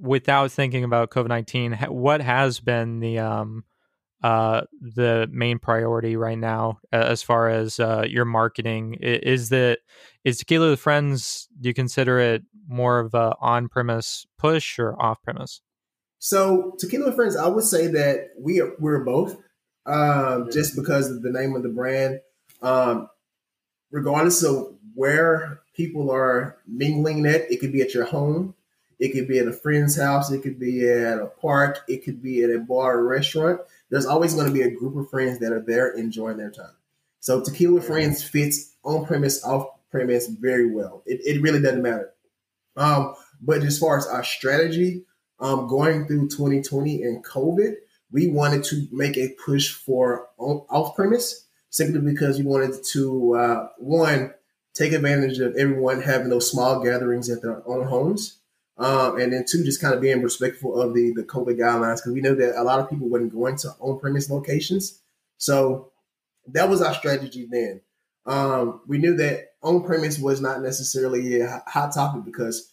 without 0.00 0.52
thinking 0.52 0.84
about 0.84 1.10
COVID 1.10 1.28
19, 1.28 1.72
what 1.88 2.20
has 2.20 2.60
been 2.60 3.00
the 3.00 3.18
um, 3.18 3.64
uh, 4.22 4.62
the 4.80 5.28
main 5.32 5.58
priority 5.58 6.16
right 6.16 6.38
now 6.38 6.78
as 6.92 7.22
far 7.22 7.48
as 7.48 7.80
uh, 7.80 8.04
your 8.08 8.24
marketing? 8.24 8.94
Is 9.00 9.48
that 9.48 9.78
is 10.24 10.38
Tequila 10.38 10.70
with 10.70 10.80
Friends? 10.80 11.48
Do 11.60 11.68
you 11.68 11.74
consider 11.74 12.20
it 12.20 12.42
more 12.68 13.00
of 13.00 13.14
a 13.14 13.34
on 13.40 13.68
premise 13.68 14.26
push 14.38 14.78
or 14.78 15.00
off 15.02 15.20
premise? 15.22 15.60
So 16.20 16.76
Tequila 16.78 17.06
with 17.06 17.16
Friends, 17.16 17.36
I 17.36 17.48
would 17.48 17.64
say 17.64 17.88
that 17.88 18.28
we 18.38 18.60
are 18.60 18.74
we're 18.78 19.02
both, 19.02 19.36
um, 19.86 20.50
just 20.52 20.76
because 20.76 21.10
of 21.10 21.22
the 21.22 21.32
name 21.32 21.56
of 21.56 21.64
the 21.64 21.68
brand. 21.68 22.20
Um, 22.62 23.08
regardless 23.92 24.42
of 24.42 24.74
where 24.94 25.60
people 25.74 26.10
are 26.10 26.58
mingling 26.66 27.24
at, 27.26 27.50
it 27.50 27.60
could 27.60 27.72
be 27.72 27.82
at 27.82 27.94
your 27.94 28.04
home, 28.04 28.54
it 28.98 29.12
could 29.12 29.28
be 29.28 29.38
at 29.38 29.48
a 29.48 29.52
friend's 29.52 29.96
house, 29.96 30.30
it 30.30 30.42
could 30.42 30.58
be 30.58 30.88
at 30.88 31.18
a 31.18 31.26
park, 31.26 31.80
it 31.88 32.04
could 32.04 32.22
be 32.22 32.42
at 32.42 32.50
a 32.50 32.58
bar 32.58 32.98
or 32.98 33.06
restaurant. 33.06 33.60
There's 33.90 34.06
always 34.06 34.34
going 34.34 34.46
to 34.48 34.52
be 34.52 34.62
a 34.62 34.70
group 34.70 34.96
of 34.96 35.10
friends 35.10 35.38
that 35.38 35.52
are 35.52 35.60
there 35.60 35.92
enjoying 35.92 36.38
their 36.38 36.50
time. 36.50 36.74
So 37.20 37.40
Tequila 37.40 37.80
Friends 37.80 38.22
fits 38.24 38.74
on 38.84 39.06
premise, 39.06 39.44
off 39.44 39.68
premise 39.90 40.26
very 40.26 40.72
well. 40.72 41.02
It, 41.06 41.20
it 41.24 41.42
really 41.42 41.60
doesn't 41.60 41.82
matter. 41.82 42.12
Um, 42.76 43.14
but 43.40 43.62
as 43.62 43.78
far 43.78 43.98
as 43.98 44.06
our 44.06 44.24
strategy, 44.24 45.04
um, 45.38 45.68
going 45.68 46.06
through 46.06 46.28
2020 46.28 47.02
and 47.02 47.24
COVID, 47.24 47.74
we 48.10 48.28
wanted 48.28 48.64
to 48.64 48.86
make 48.90 49.16
a 49.16 49.34
push 49.44 49.72
for 49.72 50.28
off 50.38 50.94
premise 50.94 51.46
simply 51.72 52.00
because 52.00 52.38
we 52.38 52.44
wanted 52.44 52.74
to 52.84 53.34
uh, 53.34 53.68
one 53.78 54.32
take 54.74 54.92
advantage 54.92 55.38
of 55.38 55.56
everyone 55.56 56.02
having 56.02 56.28
those 56.28 56.50
small 56.50 56.80
gatherings 56.80 57.28
at 57.28 57.42
their 57.42 57.66
own 57.66 57.86
homes, 57.86 58.38
um, 58.78 59.18
and 59.18 59.32
then 59.32 59.44
two 59.48 59.64
just 59.64 59.80
kind 59.80 59.94
of 59.94 60.00
being 60.00 60.22
respectful 60.22 60.80
of 60.80 60.94
the 60.94 61.12
the 61.16 61.24
COVID 61.24 61.58
guidelines 61.58 61.96
because 61.96 62.12
we 62.12 62.20
know 62.20 62.34
that 62.34 62.60
a 62.60 62.62
lot 62.62 62.78
of 62.78 62.88
people 62.88 63.08
weren't 63.08 63.32
going 63.32 63.56
to 63.56 63.70
on 63.80 63.98
premise 63.98 64.30
locations, 64.30 65.00
so 65.38 65.90
that 66.46 66.68
was 66.68 66.80
our 66.80 66.94
strategy 66.94 67.48
then. 67.50 67.80
Um, 68.24 68.82
we 68.86 68.98
knew 68.98 69.16
that 69.16 69.54
on 69.62 69.82
premise 69.82 70.18
was 70.18 70.40
not 70.40 70.62
necessarily 70.62 71.40
a 71.40 71.62
hot 71.66 71.92
topic 71.92 72.24
because 72.24 72.70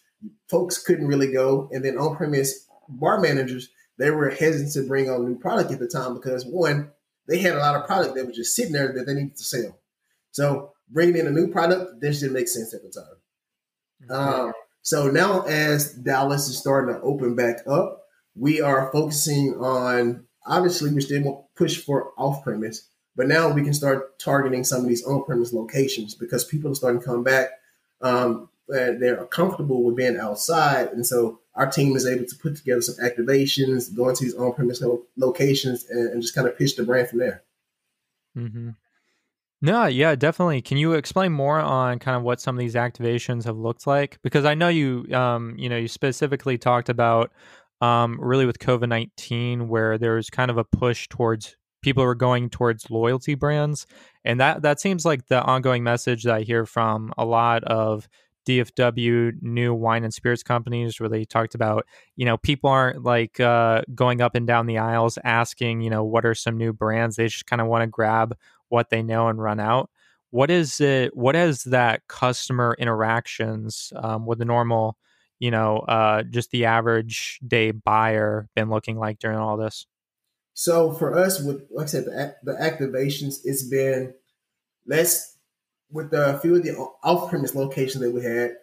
folks 0.48 0.78
couldn't 0.78 1.08
really 1.08 1.32
go, 1.32 1.68
and 1.72 1.84
then 1.84 1.98
on 1.98 2.16
premise 2.16 2.66
bar 2.88 3.20
managers 3.20 3.68
they 3.98 4.10
were 4.10 4.30
hesitant 4.30 4.72
to 4.72 4.86
bring 4.86 5.10
on 5.10 5.26
new 5.26 5.38
product 5.38 5.70
at 5.70 5.78
the 5.78 5.86
time 5.86 6.14
because 6.14 6.44
one 6.46 6.90
they 7.30 7.38
had 7.38 7.54
a 7.54 7.58
lot 7.58 7.76
of 7.76 7.86
product 7.86 8.16
that 8.16 8.26
was 8.26 8.36
just 8.36 8.56
sitting 8.56 8.72
there 8.72 8.92
that 8.92 9.06
they 9.06 9.14
needed 9.14 9.36
to 9.36 9.44
sell. 9.44 9.78
So 10.32 10.72
bringing 10.90 11.16
in 11.16 11.28
a 11.28 11.30
new 11.30 11.48
product, 11.48 12.00
this 12.00 12.20
didn't 12.20 12.34
make 12.34 12.48
sense 12.48 12.74
at 12.74 12.82
the 12.82 12.90
time. 12.90 14.10
Mm-hmm. 14.10 14.40
Um, 14.48 14.52
so 14.82 15.10
now, 15.10 15.42
as 15.42 15.92
Dallas 15.92 16.48
is 16.48 16.58
starting 16.58 16.94
to 16.94 17.00
open 17.02 17.36
back 17.36 17.58
up, 17.68 18.04
we 18.34 18.60
are 18.60 18.90
focusing 18.92 19.54
on 19.60 20.24
obviously 20.44 20.92
we 20.92 21.00
still 21.00 21.48
push 21.54 21.78
for 21.78 22.10
off 22.18 22.42
premise, 22.42 22.88
but 23.14 23.28
now 23.28 23.48
we 23.50 23.62
can 23.62 23.74
start 23.74 24.18
targeting 24.18 24.64
some 24.64 24.80
of 24.80 24.88
these 24.88 25.04
on 25.04 25.24
premise 25.24 25.52
locations 25.52 26.14
because 26.14 26.44
people 26.44 26.72
are 26.72 26.74
starting 26.74 27.00
to 27.00 27.06
come 27.06 27.22
back. 27.22 27.50
Um, 28.00 28.48
they're 28.68 29.24
comfortable 29.26 29.84
with 29.84 29.96
being 29.96 30.16
outside, 30.16 30.88
and 30.88 31.06
so 31.06 31.40
our 31.60 31.70
team 31.70 31.94
is 31.94 32.06
able 32.06 32.24
to 32.24 32.36
put 32.36 32.56
together 32.56 32.80
some 32.80 32.96
activations, 33.04 33.94
go 33.94 34.08
into 34.08 34.24
these 34.24 34.34
on 34.34 34.54
premise 34.54 34.82
locations, 35.18 35.84
and, 35.90 36.08
and, 36.10 36.22
just 36.22 36.34
kind 36.34 36.48
of 36.48 36.56
pitch 36.56 36.74
the 36.74 36.82
brand 36.82 37.08
from 37.08 37.18
there. 37.18 37.42
Mm-hmm. 38.34 38.70
No, 39.60 39.84
yeah, 39.84 40.14
definitely. 40.14 40.62
Can 40.62 40.78
you 40.78 40.94
explain 40.94 41.32
more 41.32 41.60
on 41.60 41.98
kind 41.98 42.16
of 42.16 42.22
what 42.22 42.40
some 42.40 42.56
of 42.56 42.60
these 42.60 42.76
activations 42.76 43.44
have 43.44 43.58
looked 43.58 43.86
like? 43.86 44.18
Because 44.22 44.46
I 44.46 44.54
know 44.54 44.68
you, 44.68 45.06
um, 45.12 45.54
you 45.58 45.68
know, 45.68 45.76
you 45.76 45.86
specifically 45.86 46.56
talked 46.56 46.88
about 46.88 47.30
um, 47.82 48.18
really 48.18 48.46
with 48.46 48.58
COVID 48.58 48.88
nineteen, 48.88 49.68
where 49.68 49.98
there's 49.98 50.30
kind 50.30 50.50
of 50.50 50.56
a 50.56 50.64
push 50.64 51.08
towards 51.08 51.58
people 51.82 52.02
are 52.02 52.14
going 52.14 52.48
towards 52.48 52.90
loyalty 52.90 53.34
brands, 53.34 53.86
and 54.24 54.40
that 54.40 54.62
that 54.62 54.80
seems 54.80 55.04
like 55.04 55.26
the 55.26 55.42
ongoing 55.42 55.84
message 55.84 56.22
that 56.22 56.36
I 56.36 56.40
hear 56.40 56.64
from 56.64 57.12
a 57.18 57.26
lot 57.26 57.62
of 57.64 58.08
DFW 58.46 59.32
new 59.42 59.74
wine 59.74 60.04
and 60.04 60.12
spirits 60.12 60.42
companies 60.42 60.98
where 60.98 61.08
they 61.08 61.24
talked 61.24 61.54
about, 61.54 61.86
you 62.16 62.24
know, 62.24 62.36
people 62.36 62.70
aren't 62.70 63.02
like 63.02 63.38
uh, 63.40 63.82
going 63.94 64.20
up 64.20 64.34
and 64.34 64.46
down 64.46 64.66
the 64.66 64.78
aisles 64.78 65.18
asking, 65.24 65.80
you 65.80 65.90
know, 65.90 66.04
what 66.04 66.24
are 66.24 66.34
some 66.34 66.56
new 66.56 66.72
brands. 66.72 67.16
They 67.16 67.26
just 67.26 67.46
kind 67.46 67.60
of 67.60 67.68
want 67.68 67.82
to 67.82 67.86
grab 67.86 68.36
what 68.68 68.90
they 68.90 69.02
know 69.02 69.28
and 69.28 69.40
run 69.40 69.60
out. 69.60 69.90
What 70.30 70.50
is 70.50 70.80
it? 70.80 71.16
What 71.16 71.34
has 71.34 71.64
that 71.64 72.06
customer 72.08 72.76
interactions 72.78 73.92
um, 73.96 74.26
with 74.26 74.38
the 74.38 74.44
normal, 74.44 74.96
you 75.38 75.50
know, 75.50 75.78
uh, 75.80 76.22
just 76.22 76.50
the 76.50 76.66
average 76.66 77.40
day 77.46 77.72
buyer 77.72 78.48
been 78.54 78.70
looking 78.70 78.96
like 78.96 79.18
during 79.18 79.38
all 79.38 79.56
this? 79.56 79.86
So 80.54 80.92
for 80.92 81.16
us, 81.16 81.40
with 81.40 81.62
like 81.70 81.84
I 81.84 81.88
said, 81.88 82.04
the, 82.04 82.34
the 82.42 82.52
activations, 82.52 83.40
it's 83.44 83.68
been 83.68 84.14
let's 84.86 85.29
with 85.92 86.12
a 86.12 86.38
few 86.40 86.56
of 86.56 86.62
the 86.62 86.76
off-premise 87.02 87.54
locations 87.54 88.02
that 88.02 88.10
we 88.10 88.22
had, 88.22 88.56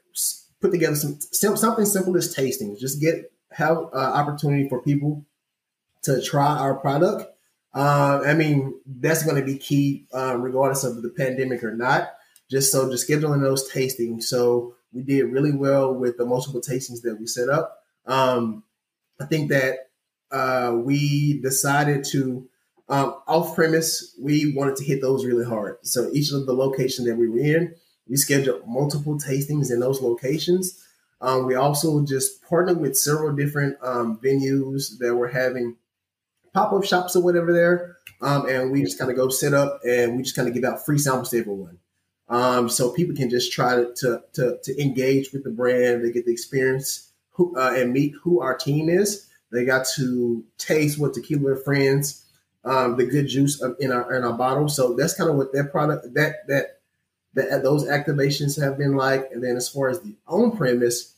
put 0.61 0.71
together 0.71 0.95
some 0.95 1.19
something 1.21 1.85
simple 1.85 2.15
as 2.17 2.35
tastings. 2.35 2.79
Just 2.79 2.99
get 2.99 3.31
have 3.51 3.77
uh, 3.77 4.11
opportunity 4.13 4.67
for 4.69 4.81
people 4.81 5.25
to 6.03 6.21
try 6.21 6.57
our 6.57 6.75
product. 6.75 7.31
Uh, 7.73 8.21
I 8.25 8.33
mean, 8.33 8.79
that's 8.85 9.23
going 9.23 9.35
to 9.35 9.45
be 9.45 9.57
key, 9.57 10.07
uh, 10.13 10.35
regardless 10.37 10.83
of 10.83 11.01
the 11.01 11.09
pandemic 11.09 11.63
or 11.63 11.75
not. 11.75 12.09
Just 12.49 12.71
so, 12.71 12.89
just 12.89 13.09
scheduling 13.09 13.41
those 13.41 13.69
tastings. 13.69 14.23
So 14.23 14.75
we 14.93 15.03
did 15.03 15.25
really 15.25 15.51
well 15.51 15.93
with 15.93 16.17
the 16.17 16.25
multiple 16.25 16.61
tastings 16.61 17.01
that 17.01 17.19
we 17.19 17.27
set 17.27 17.49
up. 17.49 17.83
Um, 18.05 18.63
I 19.19 19.25
think 19.25 19.49
that 19.49 19.89
uh, 20.31 20.73
we 20.75 21.41
decided 21.41 22.05
to 22.05 22.47
um, 22.89 23.15
off 23.28 23.56
premise. 23.56 24.15
We 24.19 24.54
wanted 24.56 24.76
to 24.78 24.84
hit 24.84 25.02
those 25.02 25.26
really 25.26 25.45
hard. 25.45 25.78
So 25.84 26.10
each 26.13 26.32
of 26.32 26.45
the 26.45 26.54
location 26.54 27.06
that 27.06 27.15
we 27.15 27.28
were 27.28 27.39
in, 27.39 27.76
we 28.08 28.15
scheduled 28.15 28.67
multiple 28.67 29.17
tastings 29.17 29.71
in 29.71 29.80
those 29.80 30.02
locations. 30.02 30.84
Um, 31.19 31.45
we 31.45 31.56
also 31.56 32.06
just 32.06 32.43
partnered 32.43 32.80
with 32.80 32.95
several 32.95 33.36
different 33.36 33.78
um, 33.82 34.19
venues 34.23 34.97
that 35.00 35.15
were 35.15 35.28
having 35.28 35.76
pop 36.54 36.73
up 36.73 36.84
shops 36.84 37.15
or 37.15 37.23
whatever 37.23 37.52
there. 37.54 37.97
Um, 38.21 38.47
and 38.47 38.71
we 38.71 38.84
just 38.84 38.97
kind 38.97 39.12
of 39.12 39.17
go 39.17 39.30
set 39.30 39.54
up 39.54 39.80
and 39.86 40.15
we 40.15 40.23
just 40.23 40.36
kind 40.36 40.47
of 40.47 40.54
give 40.54 40.63
out 40.63 40.86
free 40.86 40.97
samples 40.97 41.30
to 41.32 41.39
everyone. 41.39 41.80
Um, 42.30 42.67
so 42.67 42.91
people 42.91 43.15
can 43.15 43.30
just 43.30 43.54
try 43.54 43.76
to, 43.76 43.93
to, 43.97 44.21
to, 44.34 44.58
to, 44.63 44.82
engage 44.82 45.32
with 45.32 45.45
the 45.45 45.50
brand. 45.50 46.04
They 46.04 46.12
get 46.12 46.26
the 46.26 46.34
experience 46.34 47.10
who, 47.32 47.58
uh, 47.58 47.73
and 47.73 47.93
meet 47.93 48.15
who 48.21 48.41
our 48.41 48.58
team 48.58 48.89
is. 48.89 49.28
They 49.52 49.63
got 49.63 49.88
to 49.95 50.43
taste 50.58 51.00
what 51.00 51.13
Tequila 51.13 51.56
Friends, 51.63 52.26
um, 52.67 52.97
the 52.97 53.06
good 53.06 53.27
juice 53.27 53.63
in 53.80 53.91
our 53.91 54.13
in 54.13 54.23
our 54.23 54.34
bottle. 54.34 54.67
So 54.69 54.93
that's 54.93 55.13
kind 55.13 55.30
of 55.30 55.38
what 55.38 55.53
that 55.53 55.71
product 55.71 56.13
that 56.15 56.47
that 56.47 56.82
that 57.34 57.63
those 57.63 57.86
activations 57.86 58.62
have 58.62 58.77
been 58.77 58.95
like. 58.95 59.30
And 59.32 59.43
then 59.43 59.56
as 59.56 59.69
far 59.69 59.89
as 59.89 60.01
the 60.01 60.15
on 60.27 60.58
premise, 60.58 61.15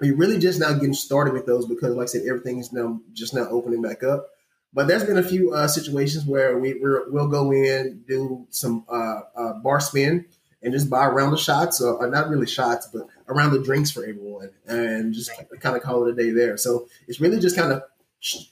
we're 0.00 0.16
really 0.16 0.38
just 0.38 0.60
now 0.60 0.72
getting 0.72 0.94
started 0.94 1.34
with 1.34 1.46
those 1.46 1.66
because, 1.66 1.94
like 1.94 2.04
I 2.04 2.06
said, 2.06 2.26
everything 2.26 2.58
is 2.58 2.72
now 2.72 3.00
just 3.12 3.34
now 3.34 3.48
opening 3.50 3.82
back 3.82 4.02
up. 4.02 4.28
But 4.72 4.88
there's 4.88 5.04
been 5.04 5.18
a 5.18 5.22
few 5.22 5.52
uh, 5.52 5.68
situations 5.68 6.24
where 6.26 6.58
we 6.58 6.74
we 6.74 6.90
will 7.08 7.28
go 7.28 7.52
in, 7.52 8.04
do 8.06 8.46
some 8.50 8.84
uh, 8.88 9.20
uh, 9.34 9.52
bar 9.54 9.80
spin, 9.80 10.26
and 10.62 10.72
just 10.72 10.90
buy 10.90 11.06
around 11.06 11.30
the 11.30 11.38
shots, 11.38 11.80
or, 11.80 11.94
or, 11.94 12.08
not 12.08 12.28
really 12.28 12.46
shots, 12.46 12.88
but 12.92 13.06
around 13.28 13.52
the 13.52 13.62
drinks 13.62 13.90
for 13.90 14.02
everyone, 14.02 14.50
and 14.66 15.14
just 15.14 15.30
kind 15.60 15.76
of 15.76 15.82
call 15.82 16.06
it 16.06 16.12
a 16.12 16.14
day 16.14 16.30
there. 16.30 16.56
So 16.56 16.88
it's 17.08 17.20
really 17.20 17.40
just 17.40 17.56
kind 17.56 17.72
of 17.72 17.82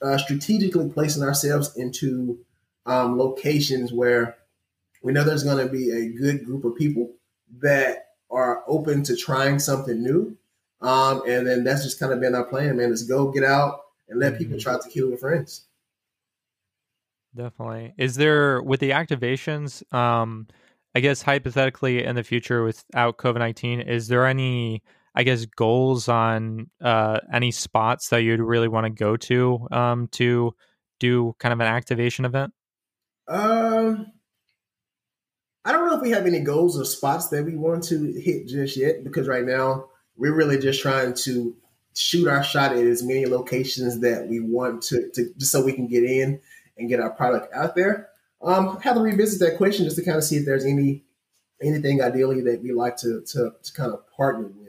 uh, 0.03 0.19
strategically 0.19 0.89
placing 0.89 1.23
ourselves 1.23 1.77
into 1.77 2.39
um, 2.87 3.19
locations 3.19 3.93
where 3.93 4.37
we 5.03 5.13
know 5.13 5.25
there's 5.25 5.45
going 5.45 5.65
to 5.67 5.73
be 5.73 5.91
a 5.91 6.09
good 6.19 6.45
group 6.45 6.65
of 6.65 6.77
people 6.77 7.13
that 7.61 8.09
are 8.31 8.65
open 8.67 9.03
to 9.05 9.17
trying 9.17 9.59
something 9.59 10.03
new. 10.03 10.37
Um, 10.81 11.23
and 11.27 11.47
then 11.47 11.65
that's 11.65 11.83
just 11.83 11.99
kind 11.99 12.13
of 12.13 12.21
been 12.21 12.35
our 12.35 12.45
plan, 12.45 12.77
man. 12.77 12.91
Let's 12.91 13.05
go 13.05 13.31
get 13.31 13.45
out 13.45 13.81
and 14.09 14.21
let 14.21 14.39
people 14.39 14.57
mm-hmm. 14.57 14.63
try 14.63 14.79
tequila 14.83 15.13
with 15.13 15.21
friends. 15.21 15.67
Definitely. 17.35 17.95
Is 17.99 18.17
there 18.17 18.63
with 18.63 18.81
the 18.81 18.91
activations? 18.91 19.83
Um, 19.95 20.47
I 20.95 21.01
guess 21.01 21.23
hypothetically 21.23 22.05
in 22.05 22.15
the 22.15 22.23
future 22.23 22.63
without 22.63 23.17
COVID 23.17 23.39
nineteen, 23.39 23.81
is 23.81 24.07
there 24.09 24.27
any 24.27 24.83
I 25.15 25.23
guess 25.23 25.45
goals 25.47 26.09
on 26.09 26.71
uh, 26.83 27.21
any 27.33 27.51
spots 27.51 28.09
that 28.09 28.23
you'd 28.23 28.41
really 28.41 28.69
want 28.69 28.87
to 28.87 28.91
go 28.91 29.17
to 29.17 29.69
um, 29.71 30.09
to 30.13 30.55
do 31.01 31.35
kind 31.39 31.53
of 31.53 31.61
an 31.61 31.67
activation 31.67 32.25
event? 32.25 32.53
Um, 33.29 34.13
I 35.65 35.73
don't 35.73 35.87
know 35.87 35.97
if 35.97 36.03
we 36.03 36.11
have 36.11 36.27
any 36.27 36.41
goals 36.41 36.79
or 36.79 36.85
spots 36.85 37.29
that 37.29 37.45
we 37.45 37.57
want 37.57 37.85
to 37.85 38.13
hit 38.13 38.49
just 38.49 38.77
yet 38.77 39.03
because 39.03 39.29
right 39.29 39.45
now 39.45 39.87
we're 40.17 40.35
really 40.35 40.59
just 40.59 40.83
trying 40.83 41.15
to 41.15 41.57
shoot 41.95 42.29
our 42.29 42.43
shot 42.43 42.73
at 42.73 42.79
as 42.79 43.03
many 43.03 43.27
locations 43.27 44.01
that 44.01 44.29
we 44.29 44.41
want 44.41 44.83
to, 44.83 45.09
to 45.15 45.33
just 45.39 45.53
so 45.53 45.65
we 45.65 45.73
can 45.73 45.87
get 45.87 46.05
in 46.05 46.41
and 46.77 46.89
get 46.89 47.01
our 47.01 47.11
product 47.11 47.55
out 47.55 47.75
there. 47.75 48.09
Um, 48.43 48.79
have 48.81 48.97
to 48.97 49.01
revisit 49.01 49.41
that 49.41 49.57
question 49.57 49.85
just 49.85 49.97
to 49.97 50.05
kind 50.05 50.19
of 50.19 50.25
see 50.25 50.37
if 50.37 50.45
there's 50.45 50.67
any 50.67 51.05
anything 51.63 52.03
ideally 52.03 52.43
that 52.43 52.63
we 52.63 52.73
like 52.73 52.97
to 52.99 53.23
to, 53.23 53.53
to 53.63 53.73
kind 53.73 53.93
of 53.93 54.01
partner 54.11 54.49
with. 54.49 54.64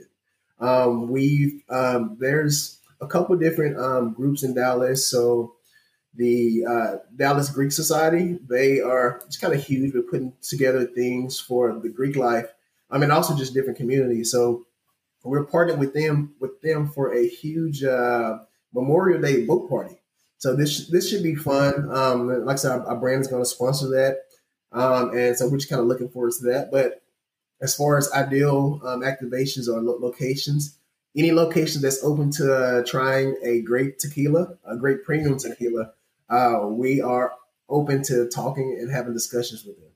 Um, 0.59 1.09
we've 1.09 1.61
um, 1.69 2.17
there's 2.19 2.79
a 3.01 3.07
couple 3.07 3.35
different 3.37 3.77
um, 3.77 4.13
groups 4.13 4.43
in 4.43 4.53
Dallas. 4.53 5.07
So 5.07 5.55
the 6.15 6.65
uh, 6.65 6.95
Dallas 7.15 7.49
Greek 7.49 7.71
Society, 7.71 8.39
they 8.49 8.79
are 8.79 9.21
it's 9.25 9.37
kind 9.37 9.53
of 9.53 9.63
huge. 9.63 9.93
We're 9.93 10.03
putting 10.03 10.33
together 10.41 10.85
things 10.85 11.39
for 11.39 11.77
the 11.77 11.89
Greek 11.89 12.15
life. 12.15 12.47
I 12.89 12.97
mean, 12.97 13.11
also 13.11 13.35
just 13.35 13.53
different 13.53 13.77
communities. 13.77 14.31
So 14.31 14.65
we're 15.23 15.45
partnering 15.45 15.79
with 15.79 15.93
them 15.93 16.35
with 16.39 16.61
them 16.61 16.87
for 16.87 17.13
a 17.13 17.27
huge 17.27 17.83
uh, 17.83 18.39
Memorial 18.73 19.21
Day 19.21 19.45
boat 19.45 19.69
party. 19.69 19.99
So 20.37 20.55
this 20.55 20.87
this 20.87 21.09
should 21.09 21.23
be 21.23 21.35
fun. 21.35 21.89
Um, 21.91 22.45
like 22.45 22.53
I 22.53 22.57
said, 22.57 22.71
our, 22.71 22.87
our 22.87 22.95
brand 22.95 23.21
is 23.21 23.27
going 23.27 23.41
to 23.41 23.49
sponsor 23.49 23.87
that, 23.89 24.17
um, 24.71 25.15
and 25.17 25.35
so 25.35 25.49
we're 25.49 25.57
just 25.57 25.69
kind 25.69 25.81
of 25.81 25.87
looking 25.87 26.09
forward 26.09 26.33
to 26.39 26.45
that. 26.45 26.71
But 26.71 27.01
as 27.61 27.75
far 27.75 27.97
as 27.97 28.11
ideal 28.11 28.81
um, 28.85 29.01
activations 29.01 29.67
or 29.67 29.81
lo- 29.81 29.97
locations, 29.99 30.77
any 31.15 31.31
location 31.31 31.81
that's 31.81 32.03
open 32.03 32.31
to 32.31 32.53
uh, 32.53 32.83
trying 32.85 33.35
a 33.43 33.61
great 33.61 33.99
tequila, 33.99 34.57
a 34.65 34.75
great 34.75 35.03
premium 35.03 35.37
tequila, 35.37 35.91
uh, 36.29 36.61
we 36.67 37.01
are 37.01 37.33
open 37.69 38.03
to 38.03 38.27
talking 38.29 38.77
and 38.79 38.91
having 38.91 39.13
discussions 39.13 39.65
with 39.65 39.77
them. 39.77 39.91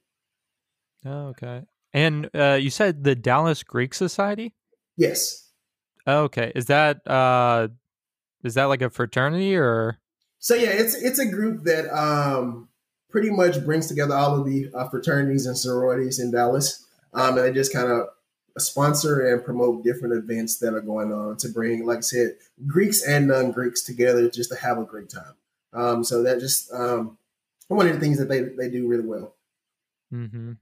Oh, 1.05 1.27
okay. 1.29 1.63
And 1.93 2.29
uh, 2.33 2.57
you 2.59 2.69
said 2.69 3.03
the 3.03 3.15
Dallas 3.15 3.63
Greek 3.63 3.93
Society? 3.93 4.53
Yes. 4.95 5.49
okay. 6.07 6.51
Is 6.55 6.65
that 6.65 7.05
uh, 7.07 7.69
is 8.43 8.53
that 8.55 8.65
like 8.65 8.81
a 8.81 8.89
fraternity 8.89 9.55
or? 9.55 9.99
So 10.39 10.55
yeah, 10.55 10.69
it's 10.69 10.95
it's 10.95 11.19
a 11.19 11.25
group 11.25 11.63
that 11.63 11.89
um, 11.93 12.69
pretty 13.09 13.29
much 13.29 13.63
brings 13.65 13.87
together 13.87 14.15
all 14.15 14.39
of 14.39 14.45
the 14.45 14.69
uh, 14.73 14.87
fraternities 14.89 15.45
and 15.45 15.57
sororities 15.57 16.19
in 16.19 16.31
Dallas, 16.31 16.85
um, 17.13 17.37
and 17.37 17.47
they 17.47 17.53
just 17.53 17.73
kind 17.73 17.91
of 17.91 18.07
sponsor 18.57 19.27
and 19.27 19.43
promote 19.43 19.83
different 19.83 20.15
events 20.15 20.57
that 20.59 20.73
are 20.73 20.81
going 20.81 21.13
on 21.13 21.37
to 21.37 21.49
bring, 21.49 21.85
like 21.85 21.99
I 21.99 22.01
said, 22.01 22.35
Greeks 22.67 23.01
and 23.07 23.27
non-Greeks 23.27 23.83
together 23.83 24.29
just 24.29 24.49
to 24.51 24.57
have 24.57 24.77
a 24.77 24.83
great 24.83 25.09
time. 25.09 25.35
Um, 25.73 26.03
so 26.03 26.23
that 26.23 26.39
just 26.39 26.71
um, 26.73 27.17
one 27.67 27.87
of 27.87 27.93
the 27.93 27.99
things 27.99 28.17
that 28.17 28.27
they 28.27 28.41
they 28.41 28.69
do 28.69 28.87
really 28.87 29.05
well. 29.05 29.35
Mm-hmm. 30.13 30.53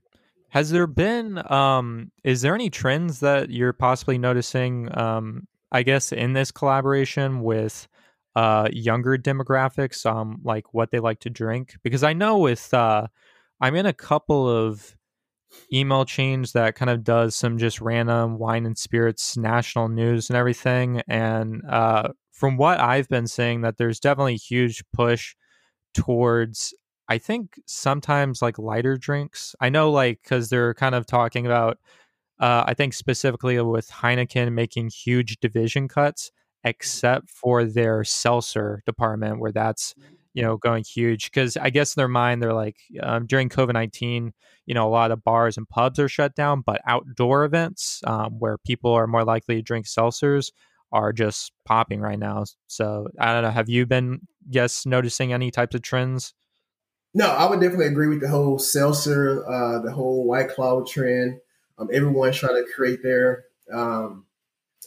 Has 0.50 0.70
there 0.70 0.86
been? 0.86 1.42
Um, 1.50 2.10
is 2.24 2.42
there 2.42 2.54
any 2.54 2.70
trends 2.70 3.20
that 3.20 3.50
you're 3.50 3.72
possibly 3.72 4.18
noticing? 4.18 4.96
Um, 4.96 5.46
I 5.72 5.82
guess 5.82 6.12
in 6.12 6.32
this 6.32 6.50
collaboration 6.50 7.42
with 7.42 7.88
uh, 8.36 8.68
younger 8.72 9.18
demographics, 9.18 10.06
um, 10.06 10.40
like 10.44 10.72
what 10.72 10.90
they 10.90 11.00
like 11.00 11.20
to 11.20 11.30
drink, 11.30 11.76
because 11.82 12.02
I 12.02 12.12
know 12.12 12.38
with 12.38 12.72
uh, 12.72 13.06
I'm 13.60 13.74
in 13.74 13.86
a 13.86 13.92
couple 13.92 14.48
of 14.48 14.96
email 15.72 16.04
chains 16.04 16.52
that 16.52 16.74
kind 16.74 16.90
of 16.90 17.04
does 17.04 17.34
some 17.36 17.58
just 17.58 17.80
random 17.80 18.38
wine 18.38 18.66
and 18.66 18.78
spirits 18.78 19.36
national 19.36 19.88
news 19.88 20.30
and 20.30 20.36
everything, 20.36 21.02
and 21.08 21.62
uh, 21.68 22.10
from 22.32 22.56
what 22.56 22.80
I've 22.80 23.08
been 23.08 23.26
seeing, 23.26 23.62
that 23.62 23.76
there's 23.76 24.00
definitely 24.00 24.34
a 24.34 24.38
huge 24.38 24.84
push 24.92 25.34
towards 25.94 26.74
I 27.08 27.18
think 27.18 27.58
sometimes 27.66 28.42
like 28.42 28.58
lighter 28.58 28.96
drinks. 28.96 29.56
I 29.60 29.70
know 29.70 29.90
like 29.90 30.20
because 30.22 30.50
they're 30.50 30.74
kind 30.74 30.94
of 30.94 31.06
talking 31.06 31.46
about 31.46 31.78
uh, 32.38 32.64
I 32.66 32.74
think 32.74 32.94
specifically 32.94 33.60
with 33.60 33.90
Heineken 33.90 34.52
making 34.52 34.90
huge 34.90 35.38
division 35.40 35.88
cuts, 35.88 36.30
except 36.62 37.30
for 37.30 37.64
their 37.64 38.04
seltzer 38.04 38.82
department, 38.86 39.40
where 39.40 39.52
that's 39.52 39.94
you 40.38 40.44
know 40.44 40.56
going 40.56 40.84
huge. 40.84 41.24
Because 41.24 41.56
I 41.56 41.70
guess 41.70 41.96
in 41.96 42.00
their 42.00 42.06
mind, 42.06 42.40
they're 42.40 42.54
like 42.54 42.76
um, 43.02 43.26
during 43.26 43.48
COVID 43.48 43.72
nineteen, 43.72 44.32
you 44.66 44.74
know, 44.74 44.86
a 44.86 44.94
lot 45.00 45.10
of 45.10 45.24
bars 45.24 45.56
and 45.56 45.68
pubs 45.68 45.98
are 45.98 46.08
shut 46.08 46.36
down, 46.36 46.62
but 46.64 46.80
outdoor 46.86 47.44
events 47.44 48.00
um, 48.06 48.38
where 48.38 48.56
people 48.58 48.92
are 48.92 49.08
more 49.08 49.24
likely 49.24 49.56
to 49.56 49.62
drink 49.62 49.86
seltzers 49.86 50.52
are 50.92 51.12
just 51.12 51.50
popping 51.64 52.00
right 52.00 52.20
now. 52.20 52.44
So 52.68 53.08
I 53.18 53.32
don't 53.32 53.42
know. 53.42 53.50
Have 53.50 53.68
you 53.68 53.84
been, 53.84 54.20
yes, 54.48 54.86
noticing 54.86 55.32
any 55.32 55.50
types 55.50 55.74
of 55.74 55.82
trends? 55.82 56.34
No, 57.14 57.26
I 57.26 57.50
would 57.50 57.60
definitely 57.60 57.88
agree 57.88 58.06
with 58.06 58.20
the 58.20 58.28
whole 58.28 58.58
seltzer, 58.58 59.44
uh, 59.48 59.80
the 59.80 59.92
whole 59.92 60.24
White 60.24 60.50
Claw 60.50 60.84
trend. 60.84 61.40
Um, 61.78 61.88
everyone's 61.92 62.36
trying 62.36 62.54
to 62.54 62.72
create 62.72 63.02
their 63.02 63.44
um, 63.72 64.26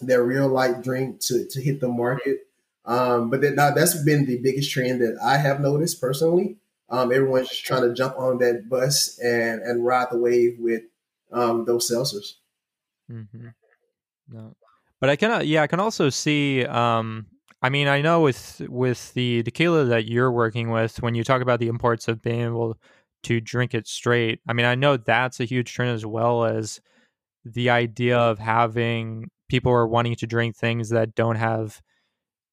their 0.01 0.23
real 0.23 0.47
light 0.47 0.81
drink 0.81 1.19
to 1.27 1.45
to 1.49 1.61
hit 1.61 1.81
the 1.81 1.89
market. 1.89 2.37
Um, 2.85 3.29
but 3.29 3.41
that, 3.41 3.55
that's 3.75 4.03
been 4.03 4.25
the 4.25 4.39
biggest 4.39 4.71
trend 4.71 5.01
that 5.01 5.17
I 5.23 5.37
have 5.37 5.59
noticed 5.59 6.01
personally. 6.01 6.57
Um, 6.89 7.11
everyone's 7.11 7.49
just 7.49 7.63
trying 7.63 7.83
to 7.83 7.93
jump 7.93 8.17
on 8.17 8.39
that 8.39 8.67
bus 8.69 9.17
and 9.19 9.61
and 9.61 9.85
ride 9.85 10.07
the 10.11 10.17
wave 10.17 10.57
with 10.59 10.81
um, 11.31 11.63
those 11.65 11.89
seltzers. 11.89 12.33
Mm-hmm. 13.09 13.47
No, 14.29 14.55
but 14.99 15.09
I 15.09 15.15
can, 15.15 15.45
yeah, 15.45 15.61
I 15.61 15.67
can 15.67 15.79
also 15.79 16.09
see. 16.09 16.65
Um, 16.65 17.27
I 17.61 17.69
mean, 17.69 17.87
I 17.87 18.01
know 18.01 18.21
with 18.21 18.61
with 18.67 19.13
the 19.13 19.43
tequila 19.43 19.85
that 19.85 20.07
you're 20.07 20.31
working 20.31 20.69
with, 20.69 21.01
when 21.01 21.15
you 21.15 21.23
talk 21.23 21.41
about 21.41 21.59
the 21.59 21.67
imports 21.67 22.07
of 22.07 22.21
being 22.21 22.41
able 22.41 22.77
to 23.23 23.39
drink 23.39 23.73
it 23.73 23.87
straight, 23.87 24.39
I 24.47 24.53
mean, 24.53 24.65
I 24.65 24.75
know 24.75 24.97
that's 24.97 25.39
a 25.39 25.45
huge 25.45 25.73
trend 25.73 25.91
as 25.91 26.05
well 26.05 26.43
as 26.43 26.81
the 27.45 27.69
idea 27.69 28.17
of 28.17 28.39
having 28.39 29.29
people 29.47 29.71
are 29.71 29.87
wanting 29.87 30.15
to 30.15 30.27
drink 30.27 30.55
things 30.55 30.89
that 30.89 31.15
don't 31.15 31.35
have 31.35 31.81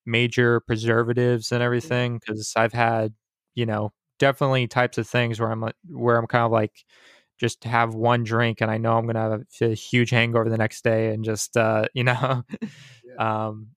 major 0.09 0.61
preservatives 0.61 1.53
and 1.53 1.63
everything. 1.63 2.19
Because 2.19 2.53
I've 2.57 2.73
had, 2.73 3.15
you 3.55 3.67
know, 3.67 3.93
definitely 4.19 4.67
types 4.67 4.99
of 4.99 5.07
things 5.07 5.41
where 5.41 5.51
I'm 5.51 5.71
where 5.89 6.17
I'm 6.17 6.27
kind 6.27 6.45
of 6.45 6.53
like 6.53 6.85
just 7.39 7.65
have 7.65 7.95
one 7.95 8.25
drink 8.25 8.61
and 8.61 8.71
I 8.71 8.79
know 8.79 8.97
I'm 8.99 9.05
going 9.05 9.15
to 9.15 9.21
have 9.21 9.71
a, 9.71 9.75
huge 9.75 10.11
hangover 10.11 10.51
the 10.51 10.59
next 10.59 10.83
day 10.83 11.13
and 11.15 11.25
just, 11.25 11.57
uh, 11.57 11.85
you 11.95 12.05
know, 12.05 12.43
yeah. 13.05 13.47
um, 13.47 13.69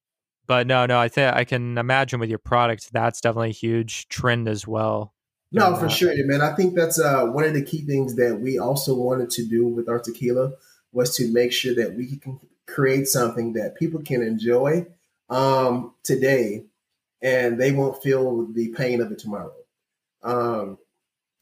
but 0.47 0.67
no, 0.67 0.85
no, 0.85 0.99
I 0.99 1.07
think 1.07 1.33
I 1.33 1.43
can 1.43 1.77
imagine 1.77 2.19
with 2.19 2.29
your 2.29 2.39
products, 2.39 2.89
that's 2.91 3.21
definitely 3.21 3.49
a 3.49 3.53
huge 3.53 4.07
trend 4.09 4.47
as 4.47 4.67
well. 4.67 5.13
No, 5.53 5.75
for 5.75 5.89
sure, 5.89 6.13
man. 6.25 6.41
I 6.41 6.55
think 6.55 6.75
that's 6.75 6.99
uh, 6.99 7.25
one 7.25 7.43
of 7.43 7.53
the 7.53 7.63
key 7.63 7.81
things 7.85 8.15
that 8.15 8.39
we 8.39 8.57
also 8.57 8.95
wanted 8.95 9.29
to 9.31 9.45
do 9.45 9.67
with 9.67 9.89
our 9.89 9.99
tequila 9.99 10.53
was 10.93 11.15
to 11.17 11.31
make 11.31 11.51
sure 11.51 11.75
that 11.75 11.93
we 11.93 12.17
can 12.17 12.39
create 12.67 13.07
something 13.07 13.53
that 13.53 13.75
people 13.75 14.01
can 14.01 14.23
enjoy 14.23 14.85
um, 15.31 15.95
today, 16.03 16.65
and 17.21 17.59
they 17.59 17.71
won't 17.71 18.03
feel 18.03 18.45
the 18.53 18.69
pain 18.69 19.01
of 19.01 19.11
it 19.11 19.17
tomorrow. 19.17 19.53
Um, 20.21 20.77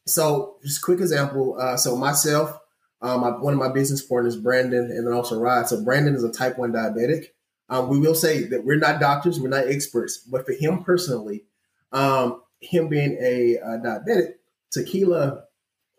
so, 0.06 0.56
just 0.63 0.82
quick 0.82 0.99
example. 0.99 1.58
Uh, 1.60 1.75
so, 1.75 1.97
myself, 1.97 2.58
um, 3.02 3.21
one 3.41 3.54
of 3.54 3.60
my 3.60 3.71
business 3.71 4.02
partners, 4.02 4.38
Brandon, 4.38 4.86
and 4.86 5.06
then 5.06 5.13
also 5.13 5.39
Rod. 5.39 5.67
So, 5.67 5.84
Brandon 5.84 6.15
is 6.15 6.23
a 6.23 6.32
type 6.32 6.58
one 6.58 6.71
diabetic. 6.71 7.28
Um, 7.67 7.89
we 7.89 7.99
will 7.99 8.15
say 8.15 8.43
that 8.45 8.63
we're 8.63 8.78
not 8.78 8.99
doctors, 8.99 9.39
we're 9.39 9.49
not 9.49 9.67
experts, 9.67 10.17
but 10.17 10.45
for 10.45 10.54
him 10.54 10.84
personally, 10.84 11.43
um, 11.91 12.41
him 12.62 12.88
being 12.88 13.17
a, 13.21 13.56
a 13.56 13.78
diabetic, 13.80 14.36
tequila 14.71 15.43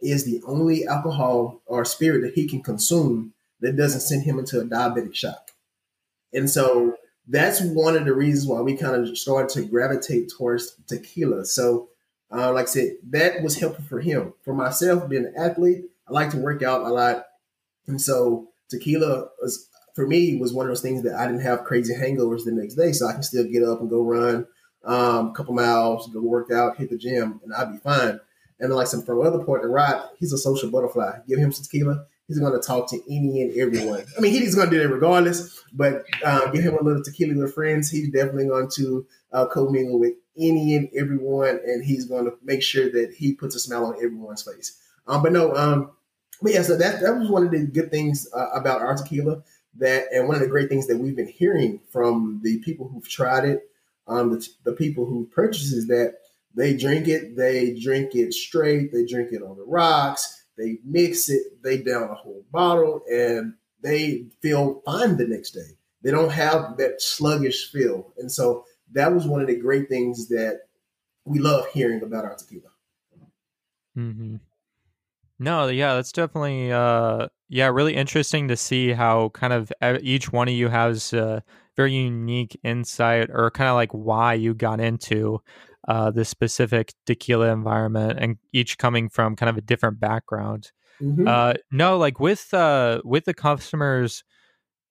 is 0.01 0.25
the 0.25 0.43
only 0.47 0.87
alcohol 0.87 1.61
or 1.67 1.85
spirit 1.85 2.23
that 2.23 2.35
he 2.35 2.49
can 2.49 2.63
consume 2.63 3.35
that 3.61 3.77
doesn't 3.77 4.01
send 4.01 4.23
him 4.23 4.39
into 4.39 4.61
a 4.61 4.65
diabetic 4.65 5.15
shock. 5.15 5.51
And 6.33 6.49
so 6.49 6.97
that's 7.31 7.61
one 7.63 7.97
of 7.97 8.05
the 8.05 8.15
reasons 8.15 8.49
why 8.49 8.61
we 8.61 8.77
kind 8.77 8.97
of 8.97 9.17
started 9.17 9.49
to 9.55 9.69
gravitate 9.69 10.33
towards 10.37 10.77
tequila. 10.87 11.45
So, 11.45 11.89
uh, 12.33 12.53
like 12.53 12.67
I 12.67 12.71
said, 12.71 12.97
that 13.11 13.43
was 13.43 13.59
helpful 13.59 13.85
for 13.85 14.01
him. 14.01 14.35
For 14.43 14.53
myself, 14.53 15.09
being 15.09 15.27
an 15.27 15.35
athlete, 15.39 15.85
I 16.09 16.13
like 16.13 16.31
to 16.31 16.39
work 16.39 16.63
out 16.63 16.83
a 16.83 16.89
lot. 16.89 17.25
And 17.87 18.01
so 18.01 18.49
tequila 18.69 19.29
was, 19.41 19.69
for 19.95 20.07
me, 20.07 20.37
was 20.37 20.53
one 20.53 20.67
of 20.67 20.71
those 20.71 20.83
things 20.83 21.03
that 21.05 21.15
I 21.15 21.27
didn't 21.27 21.43
have 21.43 21.65
crazy 21.65 21.95
hangovers 21.95 22.45
the 22.45 22.53
next 22.53 22.75
day. 22.75 22.93
So 22.93 23.07
I 23.07 23.13
can 23.13 23.23
still 23.23 23.45
get 23.45 23.63
up 23.63 23.81
and 23.81 23.89
go 23.89 24.03
run 24.03 24.47
um, 24.85 25.29
a 25.29 25.33
couple 25.33 25.55
miles, 25.55 26.09
go 26.13 26.21
work 26.21 26.51
out, 26.51 26.79
hit 26.79 26.91
the 26.91 26.99
gym, 26.99 27.41
and 27.45 27.55
I'd 27.55 27.73
be 27.73 27.79
fine. 27.79 28.19
And 28.59 28.73
like 28.75 28.89
some 28.89 29.03
from 29.03 29.25
other 29.25 29.43
point, 29.45 29.65
Rod, 29.65 30.11
he's 30.19 30.33
a 30.33 30.39
social 30.39 30.71
butterfly. 30.71 31.21
Give 31.29 31.39
him 31.39 31.53
some 31.53 31.65
tequila, 31.65 32.07
he's 32.31 32.39
going 32.39 32.53
to 32.53 32.65
talk 32.65 32.89
to 32.89 32.97
any 33.13 33.43
and 33.43 33.57
everyone. 33.59 34.05
I 34.17 34.21
mean, 34.21 34.31
he's 34.31 34.55
going 34.55 34.71
to 34.71 34.77
do 34.77 34.81
that 34.81 34.89
regardless, 34.89 35.61
but 35.73 36.05
uh, 36.25 36.49
give 36.53 36.63
him 36.63 36.77
a 36.77 36.83
little 36.83 37.03
tequila 37.03 37.35
with 37.35 37.55
friends. 37.55 37.91
He's 37.91 38.09
definitely 38.09 38.47
going 38.47 38.71
to 38.77 39.05
uh, 39.33 39.47
commingle 39.47 39.99
with 39.99 40.15
any 40.39 40.77
and 40.77 40.89
everyone, 40.97 41.59
and 41.67 41.85
he's 41.85 42.05
going 42.05 42.27
to 42.27 42.35
make 42.45 42.63
sure 42.63 42.89
that 42.89 43.15
he 43.17 43.33
puts 43.33 43.57
a 43.57 43.59
smile 43.59 43.87
on 43.87 43.97
everyone's 43.97 44.45
face. 44.45 44.81
Um, 45.09 45.25
but 45.25 45.33
no, 45.33 45.57
um, 45.57 45.91
but 46.41 46.53
yeah, 46.53 46.63
so 46.63 46.77
that 46.77 47.01
that 47.01 47.19
was 47.19 47.29
one 47.29 47.45
of 47.45 47.51
the 47.51 47.67
good 47.67 47.91
things 47.91 48.29
uh, 48.33 48.51
about 48.55 48.81
our 48.81 48.97
tequila. 48.97 49.43
That 49.79 50.05
and 50.13 50.29
one 50.29 50.37
of 50.37 50.41
the 50.41 50.49
great 50.49 50.69
things 50.69 50.87
that 50.87 50.99
we've 50.99 51.17
been 51.17 51.27
hearing 51.27 51.81
from 51.91 52.41
the 52.45 52.61
people 52.61 52.89
who've 52.89 53.09
tried 53.09 53.45
it, 53.45 53.71
um, 54.07 54.31
the, 54.31 54.49
the 54.63 54.73
people 54.73 55.05
who 55.05 55.27
purchases 55.27 55.89
that 55.89 56.19
they 56.55 56.77
drink 56.77 57.09
it, 57.09 57.37
they 57.37 57.75
drink 57.75 58.15
it 58.15 58.35
straight, 58.35 58.93
they 58.93 59.05
drink 59.05 59.33
it 59.33 59.43
on 59.43 59.57
the 59.57 59.65
rocks 59.65 60.40
they 60.61 60.79
mix 60.85 61.29
it, 61.29 61.63
they 61.63 61.79
down 61.79 62.11
a 62.11 62.15
whole 62.15 62.45
bottle, 62.53 63.03
and 63.11 63.55
they 63.83 64.27
feel 64.43 64.83
fine 64.85 65.17
the 65.17 65.27
next 65.27 65.53
day. 65.53 65.77
They 66.03 66.11
don't 66.11 66.33
have 66.33 66.77
that 66.79 67.01
sluggish 67.01 67.71
feel. 67.71 68.13
And 68.19 68.31
so 68.31 68.65
that 68.93 69.13
was 69.13 69.27
one 69.27 69.41
of 69.41 69.47
the 69.47 69.57
great 69.57 69.89
things 69.89 70.29
that 70.29 70.63
we 71.25 71.39
love 71.39 71.67
hearing 71.73 72.03
about 72.03 72.25
our 72.25 72.37
tequila. 72.37 72.69
Mm-hmm. 73.97 74.37
No, 75.39 75.69
yeah, 75.69 75.95
that's 75.95 76.13
definitely 76.13 76.71
uh 76.73 77.29
yeah, 77.49 77.67
really 77.67 77.97
interesting 77.97 78.49
to 78.49 78.57
see 78.57 78.93
how 78.93 79.31
kind 79.31 79.53
of 79.53 79.73
each 80.03 80.33
one 80.33 80.49
of 80.49 80.55
you 80.55 80.69
has 80.69 81.13
a 81.13 81.43
very 81.77 81.95
unique 81.95 82.59
insight 82.63 83.29
or 83.33 83.51
kind 83.51 83.69
of 83.69 83.75
like 83.75 83.91
why 83.93 84.35
you 84.35 84.55
got 84.55 84.81
into 84.81 85.43
uh, 85.89 86.11
the 86.11 86.25
specific 86.25 86.93
tequila 87.07 87.51
environment 87.51 88.19
and 88.21 88.37
each 88.53 88.79
coming 88.79 89.09
from 89.09 89.37
kind 89.37 89.51
of 89.51 89.57
a 89.57 89.63
different 89.63 90.01
background. 90.01 90.73
Mm-hmm. 91.01 91.27
Uh, 91.27 91.55
no, 91.71 91.97
like 91.97 92.21
with 92.21 92.53
uh, 92.53 93.01
with 93.05 93.25
the 93.25 93.35
customers 93.35 94.23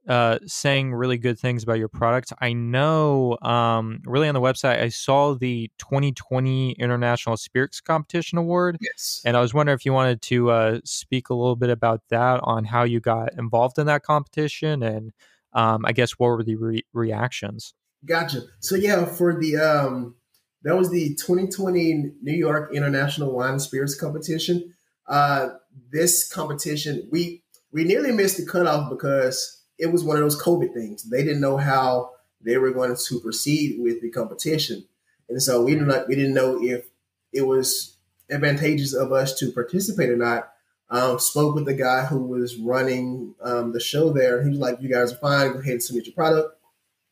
uh, 0.07 0.39
saying 0.47 0.93
really 0.93 1.17
good 1.19 1.37
things 1.37 1.61
about 1.61 1.77
your 1.77 1.87
product. 1.87 2.33
I 2.41 2.53
know 2.53 3.37
um, 3.43 4.01
really 4.05 4.27
on 4.27 4.33
the 4.33 4.41
website, 4.41 4.81
I 4.81 4.89
saw 4.89 5.35
the 5.35 5.69
2020 5.77 6.71
International 6.71 7.37
Spirits 7.37 7.79
Competition 7.79 8.39
Award. 8.39 8.77
Yes. 8.81 9.21
And 9.23 9.37
I 9.37 9.41
was 9.41 9.53
wondering 9.53 9.75
if 9.75 9.85
you 9.85 9.93
wanted 9.93 10.21
to 10.23 10.49
uh, 10.49 10.79
speak 10.83 11.29
a 11.29 11.35
little 11.35 11.55
bit 11.55 11.69
about 11.69 12.01
that 12.09 12.39
on 12.41 12.65
how 12.65 12.83
you 12.83 12.99
got 12.99 13.33
involved 13.37 13.77
in 13.77 13.85
that 13.85 14.01
competition 14.01 14.81
and 14.81 15.11
um, 15.53 15.85
I 15.85 15.91
guess 15.91 16.13
what 16.13 16.27
were 16.27 16.43
the 16.43 16.55
re- 16.55 16.85
reactions? 16.93 17.73
Gotcha. 18.05 18.41
So, 18.59 18.75
yeah, 18.75 19.05
for 19.05 19.39
the 19.39 19.57
um, 19.57 20.15
that 20.63 20.75
was 20.75 20.89
the 20.89 21.15
2020 21.15 22.11
New 22.21 22.33
York 22.33 22.73
International 22.73 23.31
Wine 23.31 23.51
and 23.51 23.61
Spirits 23.61 23.95
Competition. 23.95 24.73
Uh, 25.07 25.49
this 25.91 26.31
competition, 26.31 27.07
we 27.11 27.43
we 27.71 27.83
nearly 27.83 28.11
missed 28.11 28.37
the 28.37 28.45
cutoff 28.45 28.89
because 28.89 29.63
it 29.77 29.91
was 29.91 30.03
one 30.03 30.17
of 30.17 30.23
those 30.23 30.41
COVID 30.41 30.73
things. 30.73 31.09
They 31.09 31.23
didn't 31.23 31.41
know 31.41 31.57
how 31.57 32.11
they 32.41 32.57
were 32.57 32.71
going 32.71 32.95
to 32.95 33.19
proceed 33.19 33.79
with 33.79 34.01
the 34.01 34.09
competition, 34.09 34.85
and 35.29 35.41
so 35.41 35.63
we 35.63 35.73
didn't 35.73 36.07
we 36.07 36.15
didn't 36.15 36.33
know 36.33 36.61
if 36.61 36.85
it 37.31 37.43
was 37.43 37.97
advantageous 38.29 38.93
of 38.93 39.11
us 39.11 39.37
to 39.39 39.51
participate 39.51 40.09
or 40.09 40.17
not. 40.17 40.51
Um, 40.91 41.19
spoke 41.19 41.53
with 41.53 41.65
the 41.65 41.75
guy 41.75 42.05
who 42.05 42.19
was 42.19 42.57
running 42.57 43.35
um, 43.43 43.73
the 43.73 43.79
show 43.79 44.11
there. 44.11 44.43
He 44.43 44.49
was 44.49 44.59
like, 44.59 44.81
"You 44.81 44.89
guys 44.89 45.13
are 45.13 45.17
fine. 45.17 45.53
Go 45.53 45.59
ahead 45.59 45.73
and 45.73 45.83
submit 45.83 46.07
your 46.07 46.15
product. 46.15 46.57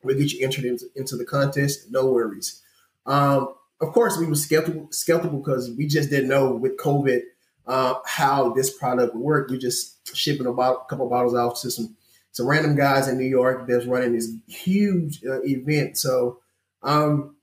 We'll 0.02 0.18
get 0.18 0.32
you 0.32 0.44
entered 0.44 0.64
into, 0.64 0.86
into 0.94 1.16
the 1.16 1.24
contest. 1.24 1.90
No 1.90 2.12
worries." 2.12 2.62
Um, 3.08 3.54
of 3.80 3.92
course, 3.92 4.18
we 4.18 4.26
were 4.26 4.34
skeptical 4.34 4.88
skeptical 4.90 5.38
because 5.38 5.70
we 5.76 5.86
just 5.86 6.10
didn't 6.10 6.28
know 6.28 6.52
with 6.52 6.76
COVID 6.76 7.22
uh, 7.66 7.94
how 8.06 8.52
this 8.52 8.76
product 8.76 9.14
would 9.14 9.22
work. 9.22 9.50
We 9.50 9.58
just 9.58 10.16
shipping 10.16 10.46
a 10.46 10.54
couple 10.54 11.08
bottles 11.08 11.34
out 11.34 11.56
to 11.56 11.70
some 11.70 11.96
some 12.32 12.46
random 12.46 12.76
guys 12.76 13.08
in 13.08 13.18
New 13.18 13.24
York 13.26 13.66
that's 13.66 13.86
running 13.86 14.12
this 14.12 14.30
huge 14.46 15.24
uh, 15.24 15.40
event. 15.42 15.96
So 15.96 16.40
um, 16.82 17.36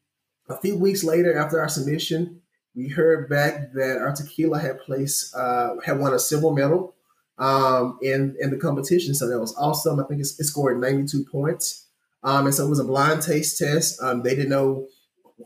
a 0.47 0.57
few 0.57 0.77
weeks 0.77 1.03
later, 1.03 1.37
after 1.37 1.59
our 1.59 1.67
submission, 1.67 2.41
we 2.75 2.89
heard 2.89 3.27
back 3.29 3.73
that 3.73 3.97
our 3.97 4.13
tequila 4.13 4.59
had 4.59 4.79
placed 4.81 5.35
uh, 5.35 5.75
had 5.83 5.99
won 5.99 6.13
a 6.13 6.19
silver 6.19 6.53
medal 6.53 6.95
um, 7.37 7.97
in 8.01 8.35
in 8.39 8.51
the 8.51 8.57
competition. 8.57 9.15
So 9.15 9.27
that 9.27 9.39
was 9.39 9.55
awesome. 9.57 9.99
I 9.99 10.03
think 10.03 10.21
it, 10.21 10.27
it 10.37 10.43
scored 10.43 10.79
92 10.79 11.25
points. 11.31 11.87
Um, 12.23 12.47
and 12.47 12.55
so 12.55 12.65
it 12.65 12.69
was 12.69 12.79
a 12.79 12.83
blind 12.83 13.21
taste 13.21 13.59
test. 13.59 14.01
Um, 14.01 14.23
they 14.23 14.35
didn't 14.35 14.49
know 14.49 14.87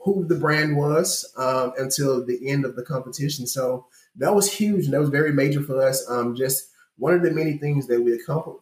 who 0.04 0.26
the 0.26 0.36
brand 0.36 0.78
was 0.78 1.32
um, 1.38 1.74
until 1.78 2.26
the 2.26 2.50
end 2.50 2.66
of 2.66 2.76
the 2.76 2.84
competition. 2.84 3.48
So 3.48 3.88
that 4.16 4.36
was 4.36 4.52
huge 4.52 4.86
and 4.86 4.94
that 4.94 5.00
was 5.00 5.10
very 5.10 5.34
major 5.34 5.62
for 5.62 5.82
us. 5.82 6.08
Um, 6.10 6.36
just 6.36 6.70
one 6.98 7.14
of 7.14 7.24
the 7.24 7.32
many 7.32 7.58
things 7.58 7.88
that 7.88 8.02
we 8.02 8.14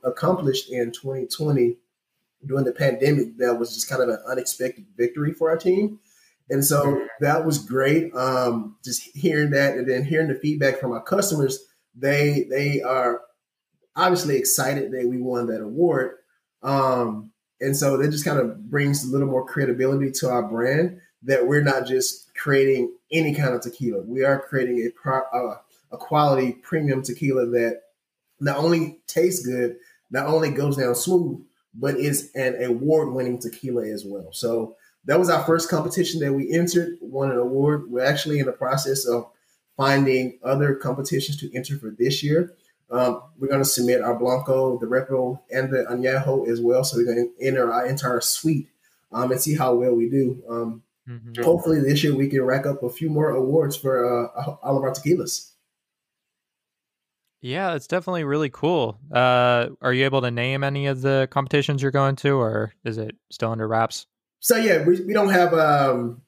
accomplished 0.04 0.70
in 0.72 0.92
2020 0.92 1.78
during 2.46 2.66
the 2.66 2.72
pandemic 2.72 3.38
that 3.38 3.56
was 3.56 3.74
just 3.74 3.90
kind 3.90 4.02
of 4.02 4.10
an 4.10 4.20
unexpected 4.28 4.86
victory 4.96 5.34
for 5.34 5.50
our 5.50 5.58
team. 5.58 6.00
And 6.50 6.64
so 6.64 7.06
that 7.20 7.46
was 7.46 7.58
great. 7.58 8.14
Um, 8.16 8.78
just 8.86 9.02
hearing 9.16 9.50
that 9.52 9.76
and 9.76 9.90
then 9.90 10.06
hearing 10.06 10.30
the 10.30 10.36
feedback 10.36 10.80
from 10.80 10.94
our 10.94 11.04
customers, 11.04 11.66
they 11.94 12.46
they 12.50 12.82
are 12.82 13.22
obviously 13.96 14.38
excited 14.38 14.92
that 14.92 15.08
we 15.08 15.18
won 15.18 15.48
that 15.48 15.62
award. 15.62 16.18
Um, 16.64 17.32
and 17.60 17.76
so 17.76 17.98
that 17.98 18.12
just 18.12 18.24
kind 18.24 18.40
of 18.40 18.70
brings 18.70 19.04
a 19.04 19.12
little 19.12 19.28
more 19.28 19.46
credibility 19.46 20.12
to 20.12 20.30
our 20.30 20.44
brand 20.44 21.02
that 21.24 21.48
we're 21.48 21.62
not 21.62 21.86
just 21.86 22.34
creating 22.36 22.94
any 23.12 23.34
kind 23.34 23.54
of 23.54 23.62
tequila. 23.62 24.02
We 24.04 24.24
are 24.24 24.40
creating 24.40 24.80
a 24.80 24.90
pro, 24.90 25.22
uh, 25.34 25.58
a 25.92 25.98
quality 25.98 26.54
premium 26.54 27.02
tequila 27.02 27.46
that 27.48 27.82
not 28.40 28.58
only 28.58 29.00
tastes 29.08 29.46
good, 29.46 29.78
not 30.12 30.28
only 30.28 30.52
goes 30.52 30.78
down 30.78 30.96
smooth, 30.96 31.44
but 31.74 31.98
is 31.98 32.32
an 32.36 32.64
award-winning 32.64 33.40
tequila 33.40 33.86
as 33.88 34.04
well. 34.06 34.30
So 34.32 34.76
that 35.06 35.20
was 35.20 35.30
our 35.30 35.44
first 35.44 35.70
competition 35.70 36.20
that 36.22 36.34
we 36.34 36.52
entered, 36.52 36.98
won 37.02 37.32
an 37.32 37.38
award. 37.38 37.90
We're 37.90 38.06
actually 38.06 38.40
in 38.40 38.46
the 38.46 38.52
process 38.52 39.06
of 39.06 39.30
finding 39.76 40.40
other 40.44 40.76
competitions 40.76 41.38
to 41.38 41.56
enter 41.56 41.78
for 41.78 41.92
this 41.98 42.24
year. 42.24 42.54
Um, 42.90 43.22
we're 43.38 43.50
going 43.50 43.62
to 43.62 43.70
submit 43.70 44.02
our 44.02 44.18
Blanco, 44.18 44.80
the 44.80 44.86
Repo, 44.86 45.40
and 45.52 45.70
the 45.72 45.86
Añejo 45.90 46.48
as 46.48 46.62
well. 46.62 46.84
So 46.84 46.98
we're 46.98 47.06
going 47.06 47.32
to 47.38 47.46
enter 47.46 47.72
our 47.72 47.86
entire 47.86 48.22
suite 48.22 48.70
um, 49.12 49.32
and 49.32 49.42
see 49.42 49.56
how 49.56 49.76
well 49.76 49.94
we 49.94 50.10
do. 50.10 50.44
Um, 50.50 50.84
Mm-hmm. 51.08 51.44
Hopefully, 51.44 51.80
this 51.80 52.04
year 52.04 52.16
we 52.16 52.28
can 52.28 52.42
rack 52.42 52.66
up 52.66 52.84
a 52.84 52.90
few 52.90 53.10
more 53.10 53.30
awards 53.30 53.78
for 53.78 54.06
uh, 54.06 54.56
all 54.64 54.78
of 54.78 54.84
our 54.84 54.92
tequilas. 54.92 55.52
Yeah, 57.42 57.76
it's 57.76 57.88
definitely 57.88 58.24
really 58.24 58.50
cool. 58.50 59.00
Uh, 59.12 59.70
are 59.82 59.94
you 59.94 60.06
able 60.06 60.22
to 60.22 60.32
name 60.32 60.64
any 60.64 60.88
of 60.88 61.02
the 61.02 61.28
competitions 61.32 61.82
you're 61.82 61.92
going 61.92 62.16
to, 62.18 62.32
or 62.32 62.74
is 62.84 62.98
it 62.98 63.16
still 63.32 63.52
under 63.52 63.68
wraps? 63.68 64.08
So 64.40 64.58
yeah, 64.58 64.84
we, 64.84 65.00
we 65.02 65.14
don't 65.14 65.30
have 65.30 65.54
um, 65.54 66.24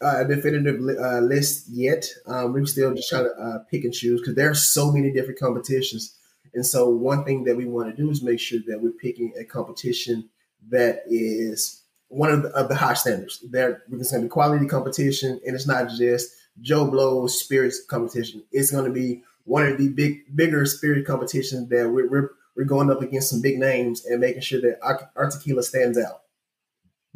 a 0.00 0.24
definitive 0.24 0.80
uh, 0.98 1.20
list 1.20 1.66
yet. 1.70 2.06
Um, 2.26 2.52
we're 2.52 2.66
still 2.66 2.94
just 2.94 3.08
trying 3.08 3.24
to 3.24 3.30
uh, 3.30 3.58
pick 3.70 3.84
and 3.84 3.92
choose 3.92 4.20
because 4.20 4.34
there 4.34 4.50
are 4.50 4.54
so 4.54 4.90
many 4.90 5.12
different 5.12 5.38
competitions. 5.38 6.16
And 6.54 6.64
so, 6.64 6.88
one 6.88 7.24
thing 7.24 7.44
that 7.44 7.56
we 7.56 7.66
want 7.66 7.94
to 7.94 8.02
do 8.02 8.10
is 8.10 8.22
make 8.22 8.40
sure 8.40 8.60
that 8.66 8.80
we're 8.80 8.92
picking 8.92 9.32
a 9.38 9.44
competition 9.44 10.30
that 10.70 11.02
is 11.08 11.83
one 12.14 12.30
of 12.30 12.42
the, 12.42 12.48
of 12.50 12.68
the 12.68 12.76
high 12.76 12.94
standards. 12.94 13.44
There, 13.50 13.82
it's 13.90 14.10
going 14.10 14.22
to 14.22 14.28
be 14.28 14.30
quality 14.30 14.66
competition, 14.66 15.40
and 15.44 15.54
it's 15.54 15.66
not 15.66 15.90
just 15.90 16.30
Joe 16.60 16.88
Blow 16.90 17.26
spirits 17.26 17.84
competition. 17.84 18.44
It's 18.52 18.70
going 18.70 18.84
to 18.84 18.92
be 18.92 19.22
one 19.44 19.66
of 19.66 19.78
the 19.78 19.88
big, 19.88 20.34
bigger 20.34 20.64
spirit 20.64 21.06
competitions 21.06 21.68
that 21.68 21.90
we're, 21.90 22.08
we're, 22.08 22.30
we're 22.56 22.64
going 22.64 22.90
up 22.90 23.02
against 23.02 23.30
some 23.30 23.42
big 23.42 23.58
names 23.58 24.04
and 24.04 24.20
making 24.20 24.42
sure 24.42 24.60
that 24.60 24.78
our, 24.80 25.10
our 25.16 25.30
tequila 25.30 25.62
stands 25.62 25.98
out. 25.98 26.22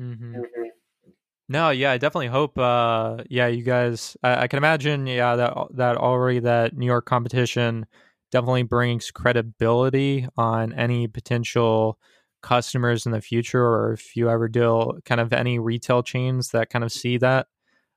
Mm-hmm. 0.00 0.34
Mm-hmm. 0.34 0.64
No, 1.50 1.70
yeah, 1.70 1.92
I 1.92 1.98
definitely 1.98 2.26
hope. 2.26 2.58
Uh, 2.58 3.24
yeah, 3.30 3.46
you 3.46 3.62
guys. 3.62 4.16
I, 4.22 4.42
I, 4.42 4.48
can 4.48 4.58
imagine. 4.58 5.06
Yeah, 5.06 5.34
that 5.37 5.56
that 5.74 5.96
already 5.96 6.40
that 6.40 6.76
New 6.76 6.84
York 6.84 7.06
competition 7.06 7.87
definitely 8.30 8.64
brings 8.64 9.11
credibility 9.11 10.28
on 10.37 10.74
any 10.74 11.06
potential 11.06 11.98
customers 12.42 13.07
in 13.07 13.12
the 13.12 13.20
future, 13.20 13.64
or 13.64 13.92
if 13.92 14.16
you 14.16 14.29
ever 14.31 14.48
deal 14.48 14.98
kind 15.05 15.20
of 15.20 15.33
any 15.33 15.59
retail 15.59 16.03
chains 16.03 16.51
that 16.51 16.70
kind 16.70 16.85
of 16.85 16.92
see 16.92 17.18
that. 17.18 17.46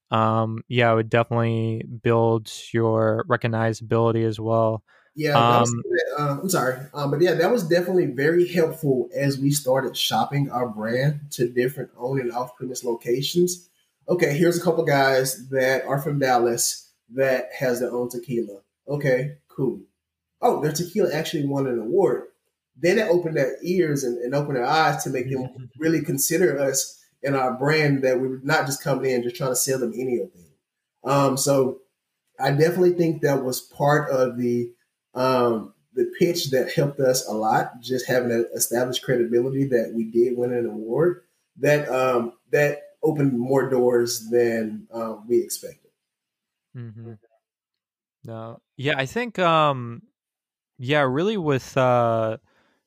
Um, 0.09 0.63
yeah, 0.67 0.91
it 0.91 0.95
would 0.95 1.09
definitely 1.09 1.85
build 2.03 2.51
your 2.73 3.25
recognizability 3.29 4.25
as 4.25 4.39
well. 4.39 4.83
Yeah, 5.15 5.37
um, 5.37 5.61
was, 5.61 5.75
uh, 6.17 6.37
I'm 6.41 6.49
sorry, 6.49 6.77
um, 6.93 7.11
but 7.11 7.21
yeah, 7.21 7.33
that 7.33 7.51
was 7.51 7.67
definitely 7.67 8.07
very 8.07 8.47
helpful 8.47 9.09
as 9.13 9.37
we 9.37 9.51
started 9.51 9.95
shopping 9.95 10.49
our 10.49 10.67
brand 10.69 11.19
to 11.31 11.49
different 11.49 11.91
own 11.97 12.19
and 12.19 12.31
off 12.31 12.55
premise 12.55 12.83
locations. 12.83 13.69
Okay, 14.07 14.37
here's 14.37 14.57
a 14.57 14.63
couple 14.63 14.85
guys 14.85 15.49
that 15.49 15.83
are 15.85 16.01
from 16.01 16.19
Dallas 16.19 16.89
that 17.13 17.49
has 17.57 17.81
their 17.81 17.91
own 17.91 18.09
tequila. 18.09 18.61
Okay, 18.87 19.35
cool. 19.49 19.81
Oh, 20.41 20.61
their 20.61 20.71
tequila 20.71 21.13
actually 21.13 21.45
won 21.45 21.67
an 21.67 21.79
award. 21.79 22.23
Then 22.81 22.97
it 22.99 23.07
opened 23.07 23.37
their 23.37 23.57
ears 23.63 24.03
and, 24.03 24.17
and 24.17 24.33
opened 24.33 24.57
their 24.57 24.65
eyes 24.65 25.03
to 25.03 25.09
make 25.09 25.29
them 25.29 25.69
really 25.77 26.01
consider 26.01 26.59
us 26.59 26.99
and 27.23 27.35
our 27.35 27.53
brand 27.53 28.03
that 28.03 28.19
we 28.19 28.27
were 28.27 28.39
not 28.43 28.65
just 28.65 28.83
coming 28.83 29.11
in 29.11 29.23
just 29.23 29.35
trying 29.35 29.51
to 29.51 29.55
sell 29.55 29.79
them 29.79 29.93
anything. 29.93 30.49
Um, 31.03 31.37
so 31.37 31.81
I 32.39 32.51
definitely 32.51 32.93
think 32.93 33.21
that 33.21 33.43
was 33.43 33.61
part 33.61 34.11
of 34.11 34.37
the 34.37 34.73
um, 35.13 35.73
the 35.93 36.11
pitch 36.17 36.51
that 36.51 36.71
helped 36.71 36.99
us 36.99 37.27
a 37.27 37.33
lot, 37.33 37.81
just 37.81 38.07
having 38.07 38.31
an 38.31 38.45
established 38.55 39.03
credibility 39.03 39.65
that 39.65 39.91
we 39.93 40.05
did 40.05 40.37
win 40.37 40.53
an 40.53 40.65
award 40.65 41.23
that 41.57 41.87
um, 41.89 42.33
that 42.51 42.81
opened 43.03 43.37
more 43.37 43.69
doors 43.69 44.29
than 44.29 44.87
um, 44.91 45.25
we 45.27 45.39
expected. 45.39 45.91
Mm-hmm. 46.75 47.13
No, 48.23 48.61
yeah, 48.77 48.93
I 48.97 49.05
think, 49.05 49.39
um, 49.39 50.03
yeah, 50.77 51.01
really 51.01 51.37
with 51.37 51.75
uh, 51.75 52.37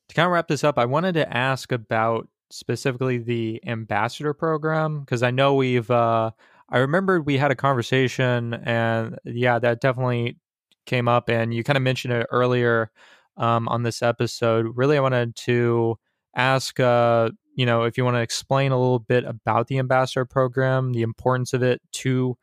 to 0.09 0.15
kind 0.15 0.25
of 0.25 0.31
wrap 0.31 0.47
this 0.47 0.63
up, 0.63 0.77
I 0.77 0.85
wanted 0.85 1.13
to 1.13 1.35
ask 1.35 1.71
about 1.71 2.27
specifically 2.51 3.17
the 3.17 3.61
ambassador 3.65 4.33
program 4.33 5.01
because 5.01 5.23
I 5.23 5.31
know 5.31 5.55
we've. 5.55 5.89
Uh, 5.89 6.31
I 6.69 6.79
remember 6.79 7.21
we 7.21 7.37
had 7.37 7.51
a 7.51 7.55
conversation, 7.55 8.53
and 8.53 9.19
yeah, 9.23 9.59
that 9.59 9.81
definitely 9.81 10.37
came 10.85 11.07
up, 11.07 11.29
and 11.29 11.53
you 11.53 11.63
kind 11.63 11.77
of 11.77 11.83
mentioned 11.83 12.13
it 12.13 12.27
earlier 12.31 12.91
um, 13.37 13.67
on 13.67 13.83
this 13.83 14.01
episode. 14.01 14.67
Really, 14.75 14.97
I 14.97 15.01
wanted 15.01 15.35
to 15.37 15.97
ask, 16.35 16.79
uh, 16.79 17.29
you 17.55 17.65
know, 17.65 17.83
if 17.83 17.97
you 17.97 18.03
want 18.03 18.15
to 18.17 18.21
explain 18.21 18.71
a 18.71 18.79
little 18.79 18.99
bit 18.99 19.25
about 19.25 19.67
the 19.67 19.79
ambassador 19.79 20.25
program, 20.25 20.93
the 20.93 21.03
importance 21.03 21.53
of 21.53 21.63
it 21.63 21.81
to 21.93 22.37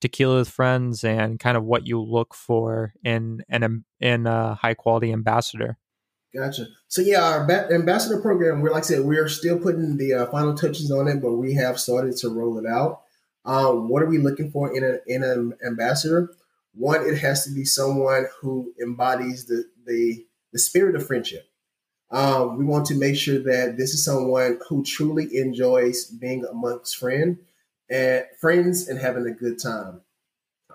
Tequila 0.00 0.38
with 0.38 0.48
Friends, 0.48 1.04
and 1.04 1.38
kind 1.38 1.56
of 1.56 1.64
what 1.64 1.86
you 1.86 2.00
look 2.02 2.34
for 2.34 2.94
in 3.04 3.42
an 3.48 3.84
in 4.00 4.26
a 4.26 4.54
high 4.54 4.74
quality 4.74 5.12
ambassador. 5.12 5.78
Gotcha. 6.34 6.66
So 6.88 7.00
yeah, 7.00 7.22
our 7.22 7.50
ambassador 7.72 8.20
program. 8.20 8.60
We're 8.60 8.70
like 8.70 8.84
I 8.84 8.86
said, 8.86 9.04
we're 9.04 9.28
still 9.28 9.58
putting 9.58 9.96
the 9.96 10.14
uh, 10.14 10.26
final 10.26 10.54
touches 10.54 10.90
on 10.90 11.08
it, 11.08 11.22
but 11.22 11.32
we 11.34 11.54
have 11.54 11.80
started 11.80 12.16
to 12.18 12.28
roll 12.28 12.58
it 12.58 12.66
out. 12.66 13.02
Um, 13.44 13.88
what 13.88 14.02
are 14.02 14.08
we 14.08 14.18
looking 14.18 14.50
for 14.50 14.76
in, 14.76 14.84
a, 14.84 14.98
in 15.06 15.22
an 15.22 15.54
ambassador? 15.66 16.30
One, 16.74 17.06
it 17.06 17.16
has 17.18 17.44
to 17.44 17.50
be 17.50 17.64
someone 17.64 18.26
who 18.40 18.72
embodies 18.80 19.46
the 19.46 19.64
the, 19.86 20.26
the 20.52 20.58
spirit 20.58 20.96
of 20.96 21.06
friendship. 21.06 21.48
Um, 22.10 22.58
we 22.58 22.64
want 22.64 22.86
to 22.86 22.94
make 22.94 23.16
sure 23.16 23.38
that 23.38 23.76
this 23.76 23.94
is 23.94 24.04
someone 24.04 24.58
who 24.68 24.84
truly 24.84 25.34
enjoys 25.36 26.06
being 26.06 26.44
amongst 26.44 26.96
friend 26.96 27.38
and 27.90 28.24
friends 28.38 28.88
and 28.88 28.98
having 28.98 29.26
a 29.26 29.30
good 29.30 29.58
time. 29.58 30.02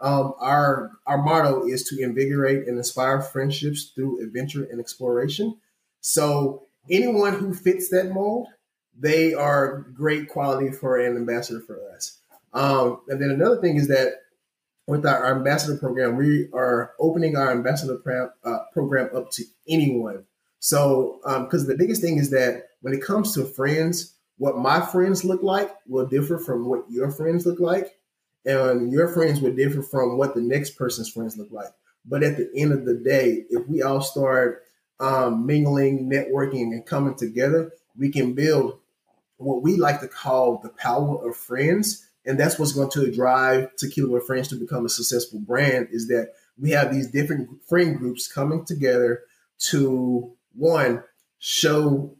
Um, 0.01 0.33
our 0.39 0.91
our 1.05 1.21
motto 1.21 1.65
is 1.65 1.83
to 1.89 1.99
invigorate 2.01 2.67
and 2.67 2.77
inspire 2.77 3.21
friendships 3.21 3.91
through 3.95 4.21
adventure 4.21 4.63
and 4.65 4.79
exploration. 4.79 5.57
So 6.01 6.63
anyone 6.89 7.33
who 7.33 7.53
fits 7.53 7.89
that 7.89 8.11
mold, 8.11 8.47
they 8.97 9.33
are 9.33 9.85
great 9.93 10.29
quality 10.29 10.71
for 10.71 10.97
an 10.97 11.15
ambassador 11.15 11.61
for 11.61 11.79
us. 11.95 12.17
Um, 12.53 13.01
and 13.07 13.21
then 13.21 13.31
another 13.31 13.59
thing 13.61 13.77
is 13.77 13.87
that 13.87 14.23
with 14.87 15.05
our, 15.05 15.23
our 15.25 15.35
ambassador 15.35 15.77
program, 15.77 16.17
we 16.17 16.49
are 16.53 16.93
opening 16.99 17.37
our 17.37 17.51
ambassador 17.51 17.99
uh, 18.43 18.59
program 18.73 19.09
up 19.15 19.31
to 19.31 19.43
anyone. 19.67 20.25
So, 20.59 21.19
because 21.23 21.61
um, 21.61 21.67
the 21.67 21.77
biggest 21.77 22.01
thing 22.01 22.17
is 22.17 22.29
that 22.31 22.69
when 22.81 22.93
it 22.93 23.01
comes 23.01 23.33
to 23.35 23.45
friends, 23.45 24.13
what 24.37 24.57
my 24.57 24.81
friends 24.81 25.23
look 25.23 25.43
like 25.43 25.71
will 25.87 26.05
differ 26.05 26.37
from 26.37 26.67
what 26.67 26.83
your 26.89 27.11
friends 27.11 27.45
look 27.45 27.59
like, 27.59 27.97
and 28.45 28.91
your 28.91 29.07
friends 29.07 29.39
will 29.39 29.53
differ 29.53 29.81
from 29.81 30.17
what 30.17 30.35
the 30.35 30.41
next 30.41 30.71
person's 30.71 31.09
friends 31.09 31.37
look 31.37 31.51
like. 31.51 31.71
But 32.05 32.23
at 32.23 32.37
the 32.37 32.49
end 32.55 32.73
of 32.73 32.85
the 32.85 32.95
day, 32.95 33.45
if 33.49 33.67
we 33.67 33.81
all 33.81 34.01
start 34.01 34.63
um, 34.99 35.45
mingling, 35.45 36.09
networking, 36.09 36.73
and 36.73 36.85
coming 36.85 37.15
together, 37.15 37.71
we 37.97 38.09
can 38.09 38.33
build 38.33 38.79
what 39.37 39.61
we 39.61 39.77
like 39.77 40.01
to 40.01 40.07
call 40.07 40.57
the 40.57 40.69
power 40.69 41.27
of 41.27 41.35
friends 41.35 42.07
and 42.25 42.39
that's 42.39 42.57
what's 42.57 42.71
going 42.71 42.89
to 42.91 43.11
drive 43.11 43.75
Tequila 43.75 44.09
with 44.09 44.25
Friends 44.25 44.47
to 44.49 44.55
become 44.55 44.85
a 44.85 44.89
successful 44.89 45.39
brand 45.39 45.89
is 45.91 46.07
that 46.07 46.29
we 46.57 46.71
have 46.71 46.93
these 46.93 47.07
different 47.07 47.49
friend 47.67 47.97
groups 47.97 48.31
coming 48.31 48.63
together 48.65 49.23
to 49.57 50.33
one 50.55 51.03
show 51.39 52.15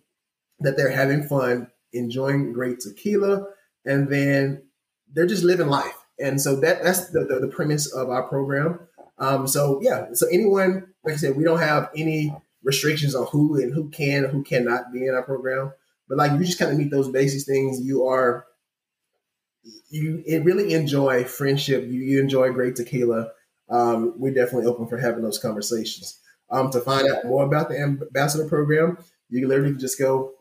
that 0.59 0.75
they're 0.75 0.91
having 0.91 1.23
fun, 1.23 1.67
enjoying 1.93 2.51
great 2.51 2.79
tequila, 2.79 3.45
and 3.85 4.09
then 4.09 4.63
they're 5.13 5.25
just 5.25 5.43
living 5.43 5.67
life. 5.67 6.02
And 6.19 6.39
so 6.39 6.59
that 6.59 6.83
that's 6.83 7.09
the, 7.09 7.25
the, 7.25 7.39
the 7.39 7.47
premise 7.47 7.91
of 7.93 8.09
our 8.09 8.23
program. 8.23 8.79
Um, 9.17 9.47
so 9.47 9.79
yeah, 9.81 10.07
so 10.13 10.27
anyone, 10.31 10.93
like 11.03 11.15
I 11.15 11.17
said, 11.17 11.35
we 11.35 11.43
don't 11.43 11.59
have 11.59 11.89
any 11.95 12.35
restrictions 12.63 13.15
on 13.15 13.27
who 13.27 13.61
and 13.61 13.73
who 13.73 13.89
can 13.89 14.25
who 14.25 14.43
cannot 14.43 14.91
be 14.93 15.05
in 15.05 15.13
our 15.13 15.23
program. 15.23 15.73
But 16.07 16.17
like 16.17 16.31
you 16.33 16.39
just 16.45 16.59
kind 16.59 16.71
of 16.71 16.77
meet 16.77 16.91
those 16.91 17.09
basic 17.09 17.43
things. 17.43 17.81
You 17.81 18.05
are 18.05 18.45
you 19.89 20.23
really 20.43 20.73
enjoy 20.73 21.23
friendship, 21.23 21.83
you, 21.85 22.01
you 22.01 22.19
enjoy 22.19 22.51
great 22.51 22.75
tequila, 22.75 23.31
um, 23.69 24.13
we're 24.17 24.33
definitely 24.33 24.67
open 24.67 24.87
for 24.87 24.97
having 24.97 25.23
those 25.23 25.39
conversations. 25.39 26.19
Um, 26.49 26.69
to 26.71 26.79
find 26.81 27.07
out 27.07 27.25
more 27.25 27.43
about 27.43 27.69
the 27.69 27.79
ambassador 27.79 28.47
program, 28.47 28.97
you 29.29 29.41
can 29.41 29.49
literally 29.49 29.75
just 29.75 29.97
go. 29.97 30.33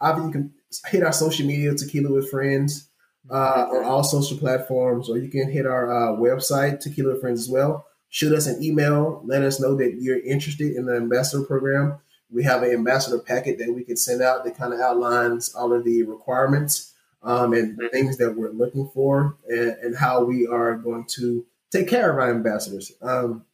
Either 0.00 0.22
you 0.22 0.30
can 0.30 0.52
hit 0.86 1.02
our 1.02 1.12
social 1.12 1.46
media, 1.46 1.74
Tequila 1.74 2.12
with 2.12 2.30
Friends, 2.30 2.89
uh, 3.28 3.66
on 3.72 3.84
all 3.84 4.02
social 4.02 4.38
platforms, 4.38 5.08
or 5.08 5.18
you 5.18 5.28
can 5.28 5.50
hit 5.50 5.66
our 5.66 5.90
uh, 5.90 6.16
website, 6.16 6.80
Tequila 6.80 7.18
Friends, 7.20 7.40
as 7.40 7.48
well. 7.48 7.86
Shoot 8.08 8.34
us 8.34 8.46
an 8.46 8.62
email. 8.62 9.22
Let 9.24 9.42
us 9.42 9.60
know 9.60 9.76
that 9.76 9.98
you're 10.00 10.20
interested 10.20 10.74
in 10.74 10.86
the 10.86 10.96
ambassador 10.96 11.44
program. 11.44 11.98
We 12.32 12.44
have 12.44 12.62
an 12.62 12.70
ambassador 12.70 13.18
packet 13.18 13.58
that 13.58 13.72
we 13.72 13.84
can 13.84 13.96
send 13.96 14.22
out 14.22 14.44
that 14.44 14.56
kind 14.56 14.72
of 14.72 14.80
outlines 14.80 15.54
all 15.54 15.72
of 15.72 15.84
the 15.84 16.02
requirements 16.04 16.92
um, 17.22 17.52
and 17.52 17.78
things 17.90 18.16
that 18.18 18.36
we're 18.36 18.52
looking 18.52 18.88
for 18.94 19.36
and, 19.48 19.76
and, 19.82 19.96
how 19.96 20.24
we 20.24 20.46
are 20.46 20.76
going 20.76 21.04
to 21.06 21.44
take 21.70 21.88
care 21.88 22.10
of 22.10 22.16
our 22.16 22.30
ambassadors. 22.30 22.92
Um, 23.02 23.44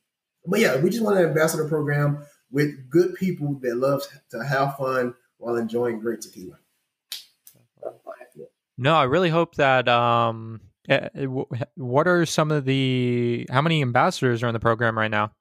but 0.47 0.61
yeah, 0.61 0.77
we 0.77 0.91
just 0.91 1.03
want 1.03 1.19
an 1.19 1.25
ambassador 1.25 1.67
program 1.69 2.25
with 2.51 2.89
good 2.89 3.15
people 3.15 3.59
that 3.63 3.77
love 3.77 4.03
to 4.31 4.45
have 4.45 4.77
fun 4.77 5.15
while 5.39 5.57
enjoying 5.57 5.99
great 5.99 6.21
tequila. 6.21 6.59
No, 8.79 8.95
I 8.95 9.05
really 9.05 9.31
hope 9.31 9.55
that. 9.57 9.89
Um, 9.89 10.61
eh, 10.89 11.09
eh, 11.15 11.27
what 11.75 12.07
are 12.07 12.27
some 12.27 12.51
of 12.51 12.65
the? 12.65 13.47
How 13.51 13.63
many 13.63 13.83
ambassadors 13.83 14.43
are 14.43 14.49
in 14.49 14.53
the 14.53 14.61
program 14.61 14.99
right 14.99 15.11
now? 15.11 15.33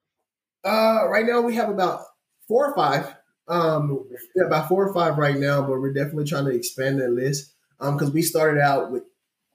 Uh, 0.63 1.07
right 1.07 1.25
now 1.25 1.41
we 1.41 1.55
have 1.55 1.69
about 1.69 2.01
four 2.47 2.71
or 2.71 2.75
five. 2.75 3.15
Um, 3.47 4.07
yeah, 4.35 4.45
about 4.45 4.67
four 4.67 4.87
or 4.87 4.93
five 4.93 5.17
right 5.17 5.37
now, 5.37 5.61
but 5.61 5.79
we're 5.79 5.93
definitely 5.93 6.25
trying 6.25 6.45
to 6.45 6.51
expand 6.51 6.99
that 6.99 7.11
list 7.11 7.53
because 7.79 8.09
um, 8.09 8.13
we 8.13 8.21
started 8.21 8.59
out 8.59 8.91
with, 8.91 9.03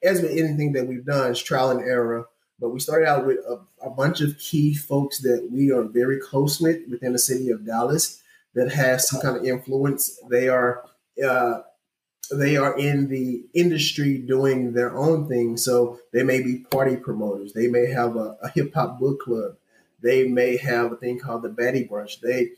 as 0.03 0.23
with 0.23 0.31
anything 0.31 0.73
that 0.73 0.87
we've 0.87 1.05
done, 1.05 1.33
it's 1.33 1.43
trial 1.43 1.71
and 1.71 1.81
error. 1.81 2.27
But 2.61 2.71
we 2.71 2.79
started 2.79 3.09
out 3.09 3.27
with 3.27 3.39
a, 3.39 3.59
a, 3.85 3.91
bunch 3.91 4.21
of 4.21 4.39
key 4.39 4.75
folks 4.75 5.23
that 5.23 5.49
we 5.51 5.73
are 5.73 5.85
very 5.85 6.21
close 6.21 6.61
with 6.61 6.79
within 6.91 7.15
the 7.15 7.19
city 7.19 7.49
of 7.51 7.65
Dallas 7.65 8.23
that 8.55 8.71
has 8.71 9.09
some 9.09 9.21
kind 9.23 9.37
of 9.37 9.45
influence. 9.45 10.21
They 10.29 10.49
are 10.49 10.85
uh, 11.27 11.61
they 12.31 12.57
are 12.57 12.77
in 12.79 13.09
the 13.09 13.45
industry 13.55 14.19
doing 14.19 14.73
their 14.73 14.97
own 14.97 15.29
thing. 15.29 15.57
So 15.57 15.99
they 16.13 16.23
may 16.23 16.43
be 16.43 16.59
party 16.71 16.97
promoters. 16.97 17.53
They 17.53 17.67
may 17.67 17.91
have 17.91 18.17
a, 18.17 18.37
a 18.43 18.49
hip 18.51 18.73
hop 18.75 18.99
book 18.99 19.21
club. 19.21 19.57
They 20.03 20.29
may 20.29 20.57
have 20.57 20.93
a 20.93 20.97
thing 20.97 21.19
called 21.19 21.43
the 21.43 21.49
Batty 21.49 21.87
Brunch. 21.87 22.21
They 22.21 22.51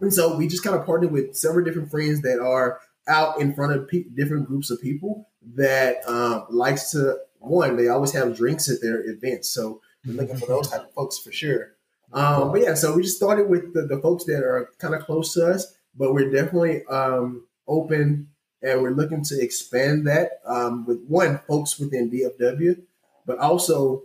and 0.00 0.12
so 0.12 0.36
we 0.36 0.48
just 0.48 0.64
kind 0.64 0.76
of 0.76 0.84
partnered 0.84 1.12
with 1.12 1.36
several 1.36 1.64
different 1.64 1.90
friends 1.90 2.22
that 2.22 2.40
are 2.40 2.80
out 3.06 3.40
in 3.40 3.54
front 3.54 3.72
of 3.72 3.88
pe- 3.88 4.04
different 4.14 4.46
groups 4.46 4.70
of 4.70 4.80
people 4.80 5.28
that 5.54 6.06
um, 6.08 6.46
likes 6.50 6.90
to 6.92 7.18
one. 7.38 7.76
They 7.76 7.88
always 7.88 8.12
have 8.12 8.36
drinks 8.36 8.68
at 8.68 8.80
their 8.80 9.08
events, 9.08 9.48
so 9.50 9.80
we're 10.04 10.14
looking 10.14 10.36
for 10.36 10.46
those 10.46 10.70
type 10.70 10.82
of 10.82 10.92
folks 10.92 11.18
for 11.18 11.30
sure. 11.32 11.74
Um, 12.12 12.52
but 12.52 12.62
yeah, 12.62 12.74
so 12.74 12.94
we 12.94 13.02
just 13.02 13.16
started 13.16 13.48
with 13.48 13.74
the, 13.74 13.82
the 13.82 14.00
folks 14.00 14.24
that 14.24 14.42
are 14.42 14.70
kind 14.78 14.94
of 14.94 15.02
close 15.02 15.34
to 15.34 15.46
us, 15.46 15.74
but 15.96 16.14
we're 16.14 16.30
definitely 16.30 16.84
um, 16.86 17.46
open 17.66 18.28
and 18.64 18.82
we're 18.82 18.90
looking 18.90 19.22
to 19.22 19.40
expand 19.40 20.06
that 20.06 20.40
um, 20.46 20.86
with 20.86 21.04
one 21.06 21.38
folks 21.46 21.78
within 21.78 22.10
DFW, 22.10 22.80
but 23.26 23.38
also 23.38 24.02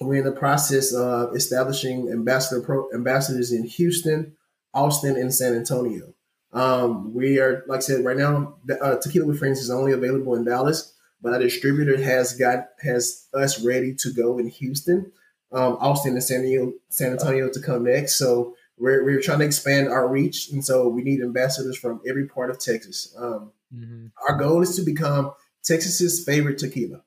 we're 0.00 0.16
in 0.16 0.24
the 0.24 0.32
process 0.32 0.94
of 0.94 1.34
establishing 1.34 2.10
ambassador 2.10 2.60
pro, 2.60 2.88
ambassadors 2.94 3.52
in 3.52 3.64
Houston, 3.64 4.36
Austin, 4.72 5.16
and 5.16 5.34
San 5.34 5.54
Antonio. 5.54 6.14
Um, 6.52 7.12
we 7.12 7.40
are, 7.40 7.64
like 7.66 7.78
I 7.78 7.80
said, 7.80 8.04
right 8.04 8.16
now, 8.16 8.54
uh, 8.80 8.96
Tequila 8.96 9.26
with 9.26 9.38
Friends 9.38 9.58
is 9.58 9.70
only 9.70 9.92
available 9.92 10.34
in 10.36 10.44
Dallas, 10.44 10.94
but 11.20 11.32
our 11.32 11.40
distributor 11.40 12.00
has 12.00 12.34
got 12.34 12.68
has 12.82 13.26
us 13.34 13.62
ready 13.62 13.94
to 13.96 14.12
go 14.12 14.38
in 14.38 14.48
Houston, 14.48 15.10
um, 15.52 15.76
Austin, 15.80 16.12
and 16.12 16.22
San 16.22 16.40
Antonio, 16.40 16.72
San 16.88 17.12
Antonio 17.12 17.50
to 17.50 17.60
come 17.60 17.84
next. 17.84 18.16
So 18.16 18.54
we're, 18.78 19.04
we're 19.04 19.20
trying 19.20 19.40
to 19.40 19.44
expand 19.44 19.88
our 19.88 20.08
reach, 20.08 20.50
and 20.50 20.64
so 20.64 20.88
we 20.88 21.02
need 21.02 21.20
ambassadors 21.20 21.78
from 21.78 22.00
every 22.08 22.26
part 22.26 22.50
of 22.50 22.58
Texas. 22.58 23.14
Um, 23.16 23.52
mm-hmm. 23.74 24.06
Our 24.28 24.36
goal 24.36 24.62
is 24.62 24.76
to 24.76 24.82
become 24.82 25.32
Texas's 25.64 26.24
favorite 26.24 26.58
tequila. 26.58 27.02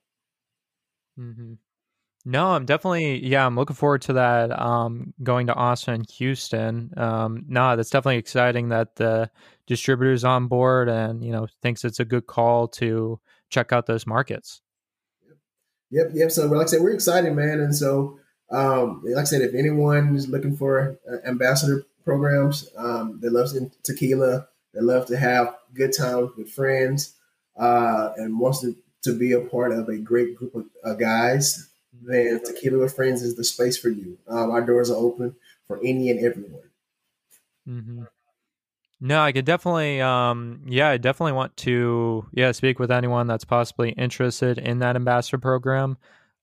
Mm-hmm. 1.19 1.53
No, 2.23 2.47
I'm 2.49 2.65
definitely 2.65 3.25
yeah. 3.25 3.45
I'm 3.45 3.55
looking 3.55 3.75
forward 3.75 4.03
to 4.03 4.13
that. 4.13 4.51
Um, 4.57 5.13
going 5.23 5.47
to 5.47 5.55
Austin 5.55 5.95
and 5.95 6.09
Houston. 6.11 6.91
Um, 6.95 7.45
no, 7.47 7.75
that's 7.75 7.89
definitely 7.89 8.17
exciting 8.17 8.69
that 8.69 8.95
the 8.95 9.31
distributor's 9.65 10.23
on 10.23 10.47
board 10.47 10.87
and 10.87 11.23
you 11.23 11.31
know 11.31 11.47
thinks 11.61 11.83
it's 11.83 11.99
a 11.99 12.05
good 12.05 12.27
call 12.27 12.67
to 12.67 13.19
check 13.49 13.73
out 13.73 13.87
those 13.87 14.05
markets. 14.05 14.61
Yep, 15.89 16.11
yep. 16.13 16.31
So, 16.31 16.45
like 16.45 16.67
I 16.67 16.69
said, 16.69 16.81
we're 16.81 16.93
excited, 16.93 17.33
man. 17.33 17.59
And 17.59 17.75
so, 17.75 18.19
um, 18.51 19.01
like 19.05 19.21
I 19.21 19.23
said, 19.25 19.41
if 19.41 19.53
anyone 19.53 20.15
is 20.15 20.27
looking 20.27 20.55
for 20.55 20.97
uh, 21.09 21.27
ambassador 21.27 21.85
programs, 22.03 22.69
um, 22.77 23.19
they 23.21 23.29
love 23.29 23.49
tequila. 23.83 24.47
They 24.73 24.81
love 24.81 25.05
to 25.07 25.17
have 25.17 25.55
good 25.73 25.93
times 25.93 26.31
with 26.37 26.49
friends, 26.49 27.13
uh, 27.57 28.11
and 28.17 28.39
wants 28.39 28.61
to, 28.61 28.75
to 29.03 29.17
be 29.17 29.33
a 29.33 29.41
part 29.41 29.71
of 29.71 29.89
a 29.89 29.97
great 29.97 30.35
group 30.35 30.55
of 30.55 30.65
uh, 30.83 30.93
guys 30.93 31.71
then 32.03 32.43
Tequila 32.43 32.79
with 32.79 32.95
Friends 32.95 33.21
is 33.21 33.35
the 33.35 33.43
space 33.43 33.77
for 33.77 33.89
you. 33.89 34.17
Um, 34.27 34.51
our 34.51 34.61
doors 34.61 34.89
are 34.89 34.97
open 34.97 35.35
for 35.67 35.79
any 35.83 36.09
and 36.09 36.19
everyone. 36.25 36.69
Mm-hmm. 37.67 38.03
No, 39.03 39.21
I 39.21 39.31
could 39.31 39.45
definitely, 39.45 39.99
um, 39.99 40.61
yeah, 40.67 40.89
I 40.89 40.97
definitely 40.97 41.33
want 41.33 41.57
to, 41.57 42.25
yeah, 42.33 42.51
speak 42.51 42.77
with 42.77 42.91
anyone 42.91 43.25
that's 43.25 43.45
possibly 43.45 43.91
interested 43.91 44.59
in 44.59 44.79
that 44.79 44.95
ambassador 44.95 45.39
program, 45.39 45.97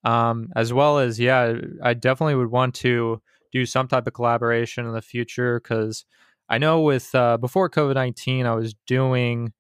um, 0.05 0.51
as 0.57 0.73
well 0.73 0.99
as, 0.99 1.19
yeah, 1.19 1.55
I 1.83 1.95
definitely 1.95 2.37
would 2.37 2.51
want 2.51 2.75
to 2.77 3.21
do 3.53 3.67
some 3.67 3.89
type 3.89 4.07
of 4.07 4.13
collaboration 4.13 4.87
in 4.87 4.93
the 4.93 5.03
future 5.03 5.61
because 5.61 6.05
I 6.49 6.59
know 6.59 6.81
with 6.81 7.15
uh, 7.15 7.37
before 7.37 7.69
COVID 7.69 7.95
nineteen, 7.95 8.47
I 8.47 8.55
was 8.55 8.75
doing 8.87 9.53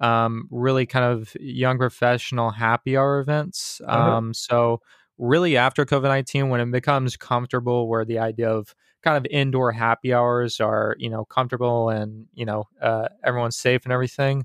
um, 0.00 0.48
really 0.50 0.86
kind 0.86 1.04
of 1.04 1.34
young 1.40 1.78
professional 1.78 2.50
happy 2.50 2.96
hour 2.96 3.20
events. 3.20 3.80
Uh-huh. 3.86 3.98
Um, 3.98 4.24
uh-huh. 4.26 4.32
So 4.34 4.80
really 5.18 5.56
after 5.56 5.84
COVID 5.84 6.04
19, 6.08 6.48
when 6.48 6.60
it 6.60 6.70
becomes 6.70 7.16
comfortable, 7.16 7.88
where 7.88 8.04
the 8.04 8.18
idea 8.18 8.50
of 8.50 8.74
kind 9.02 9.16
of 9.16 9.26
indoor 9.30 9.70
happy 9.72 10.12
hours 10.12 10.60
are, 10.60 10.96
you 10.98 11.10
know, 11.10 11.24
comfortable 11.24 11.90
and, 11.90 12.26
you 12.34 12.44
know, 12.44 12.64
uh, 12.80 13.08
everyone's 13.22 13.56
safe 13.56 13.84
and 13.84 13.92
everything. 13.92 14.44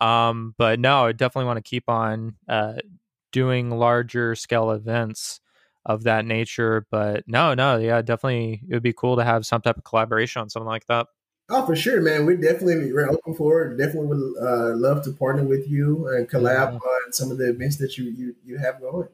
Um, 0.00 0.54
but 0.58 0.78
no, 0.78 1.06
I 1.06 1.12
definitely 1.12 1.46
want 1.46 1.64
to 1.64 1.68
keep 1.68 1.88
on 1.88 2.34
uh, 2.48 2.74
doing 3.34 3.68
larger 3.68 4.36
scale 4.36 4.70
events 4.70 5.40
of 5.84 6.04
that 6.04 6.24
nature. 6.24 6.86
But 6.90 7.24
no, 7.26 7.52
no, 7.52 7.78
yeah, 7.78 8.00
definitely 8.00 8.62
it 8.68 8.72
would 8.72 8.82
be 8.82 8.92
cool 8.92 9.16
to 9.16 9.24
have 9.24 9.44
some 9.44 9.60
type 9.60 9.76
of 9.76 9.82
collaboration 9.82 10.40
on 10.40 10.48
something 10.48 10.68
like 10.68 10.86
that. 10.86 11.08
Oh, 11.50 11.66
for 11.66 11.76
sure, 11.76 12.00
man. 12.00 12.24
We're 12.24 12.36
definitely 12.36 12.92
we're 12.92 13.10
open 13.10 13.34
for 13.34 13.64
it. 13.64 13.76
Definitely 13.76 14.06
would 14.06 14.34
uh, 14.40 14.76
love 14.76 15.02
to 15.04 15.12
partner 15.12 15.42
with 15.44 15.68
you 15.68 16.06
and 16.08 16.30
collab 16.30 16.72
yeah. 16.72 16.78
on 16.78 17.12
some 17.12 17.30
of 17.32 17.38
the 17.38 17.50
events 17.50 17.76
that 17.78 17.98
you 17.98 18.04
you 18.04 18.36
you 18.44 18.58
have 18.58 18.80
going. 18.80 19.08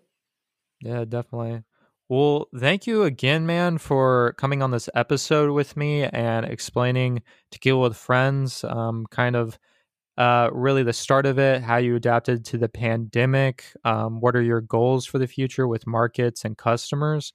Yeah, 0.83 1.05
definitely. 1.07 1.65
Well, 2.09 2.49
thank 2.57 2.87
you 2.87 3.05
again, 3.05 3.47
man, 3.47 3.79
for 3.79 4.35
coming 4.37 4.63
on 4.63 4.71
this 4.71 4.89
episode 4.95 5.51
with 5.53 5.77
me 5.77 6.05
and 6.05 6.45
explaining 6.45 7.23
Tequila 7.51 7.89
with 7.89 7.97
Friends, 7.97 8.65
um, 8.65 9.07
kind 9.11 9.37
of 9.37 9.59
uh, 10.21 10.51
really 10.53 10.83
the 10.83 10.93
start 10.93 11.25
of 11.25 11.39
it, 11.39 11.63
how 11.63 11.79
you 11.79 11.97
adapted 11.97 12.45
to 12.45 12.59
the 12.59 12.69
pandemic, 12.69 13.65
um, 13.87 14.21
what 14.21 14.37
are 14.37 14.43
your 14.43 14.61
goals 14.61 15.07
for 15.07 15.19
the 15.19 15.27
future 15.27 15.67
with 15.67 15.87
markets 15.87 16.45
and 16.45 16.59
customers. 16.59 17.33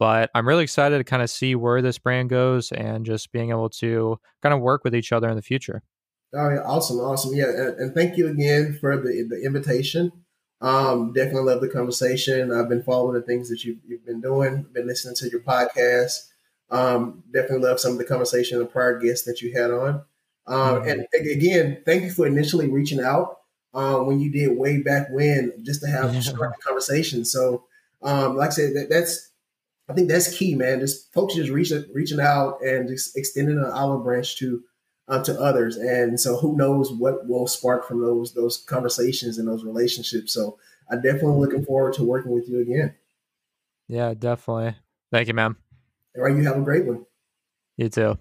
But 0.00 0.30
I'm 0.34 0.48
really 0.48 0.64
excited 0.64 0.98
to 0.98 1.04
kind 1.04 1.22
of 1.22 1.30
see 1.30 1.54
where 1.54 1.80
this 1.80 1.96
brand 1.96 2.30
goes 2.30 2.72
and 2.72 3.06
just 3.06 3.30
being 3.30 3.50
able 3.50 3.70
to 3.70 4.18
kind 4.42 4.52
of 4.52 4.60
work 4.60 4.82
with 4.82 4.96
each 4.96 5.12
other 5.12 5.28
in 5.28 5.36
the 5.36 5.42
future. 5.42 5.84
Oh, 6.34 6.50
yeah, 6.50 6.62
awesome, 6.64 6.98
awesome. 6.98 7.34
Yeah, 7.34 7.50
and, 7.50 7.78
and 7.78 7.94
thank 7.94 8.16
you 8.16 8.26
again 8.26 8.76
for 8.80 8.96
the, 8.96 9.28
the 9.30 9.40
invitation. 9.46 10.10
Um, 10.60 11.12
definitely 11.12 11.52
love 11.52 11.60
the 11.60 11.68
conversation. 11.68 12.50
I've 12.50 12.68
been 12.68 12.82
following 12.82 13.14
the 13.14 13.22
things 13.22 13.48
that 13.48 13.62
you've, 13.62 13.78
you've 13.86 14.04
been 14.04 14.20
doing, 14.20 14.66
been 14.72 14.88
listening 14.88 15.14
to 15.16 15.28
your 15.28 15.42
podcast. 15.42 16.30
Um, 16.68 17.22
definitely 17.32 17.68
love 17.68 17.78
some 17.78 17.92
of 17.92 17.98
the 17.98 18.04
conversation 18.04 18.60
of 18.60 18.72
prior 18.72 18.98
guests 18.98 19.24
that 19.26 19.40
you 19.40 19.56
had 19.56 19.70
on. 19.70 20.02
Um, 20.46 20.56
mm-hmm. 20.56 20.88
And 20.88 21.06
again, 21.14 21.82
thank 21.86 22.02
you 22.02 22.10
for 22.10 22.26
initially 22.26 22.68
reaching 22.68 23.00
out 23.00 23.38
um, 23.72 24.06
when 24.06 24.20
you 24.20 24.30
did 24.30 24.56
way 24.56 24.82
back 24.82 25.08
when, 25.10 25.52
just 25.62 25.80
to 25.82 25.88
have 25.88 26.14
yeah. 26.14 26.50
conversation. 26.62 27.24
So, 27.24 27.64
um, 28.02 28.36
like 28.36 28.48
I 28.48 28.52
said, 28.52 28.74
that, 28.74 28.88
that's 28.90 29.30
I 29.88 29.92
think 29.92 30.08
that's 30.08 30.36
key, 30.36 30.54
man. 30.54 30.80
Just 30.80 31.12
folks 31.12 31.34
just 31.34 31.50
reaching 31.50 31.84
reaching 31.92 32.20
out 32.20 32.62
and 32.62 32.88
just 32.88 33.16
extending 33.16 33.58
an 33.58 33.64
olive 33.64 34.04
branch 34.04 34.36
to 34.38 34.62
uh, 35.08 35.22
to 35.24 35.38
others. 35.38 35.76
And 35.76 36.18
so 36.18 36.36
who 36.36 36.56
knows 36.56 36.92
what 36.92 37.26
will 37.28 37.46
spark 37.46 37.86
from 37.86 38.00
those 38.00 38.32
those 38.32 38.58
conversations 38.58 39.38
and 39.38 39.46
those 39.46 39.64
relationships. 39.64 40.32
So 40.32 40.58
I 40.90 40.96
definitely 40.96 41.38
looking 41.38 41.64
forward 41.64 41.94
to 41.94 42.04
working 42.04 42.32
with 42.32 42.48
you 42.48 42.60
again. 42.60 42.94
Yeah, 43.88 44.14
definitely. 44.14 44.76
Thank 45.10 45.28
you, 45.28 45.34
ma'am. 45.34 45.56
All 46.16 46.22
right, 46.22 46.36
you 46.36 46.44
have 46.44 46.56
a 46.56 46.62
great 46.62 46.86
one. 46.86 47.04
You 47.76 47.88
too. 47.88 48.18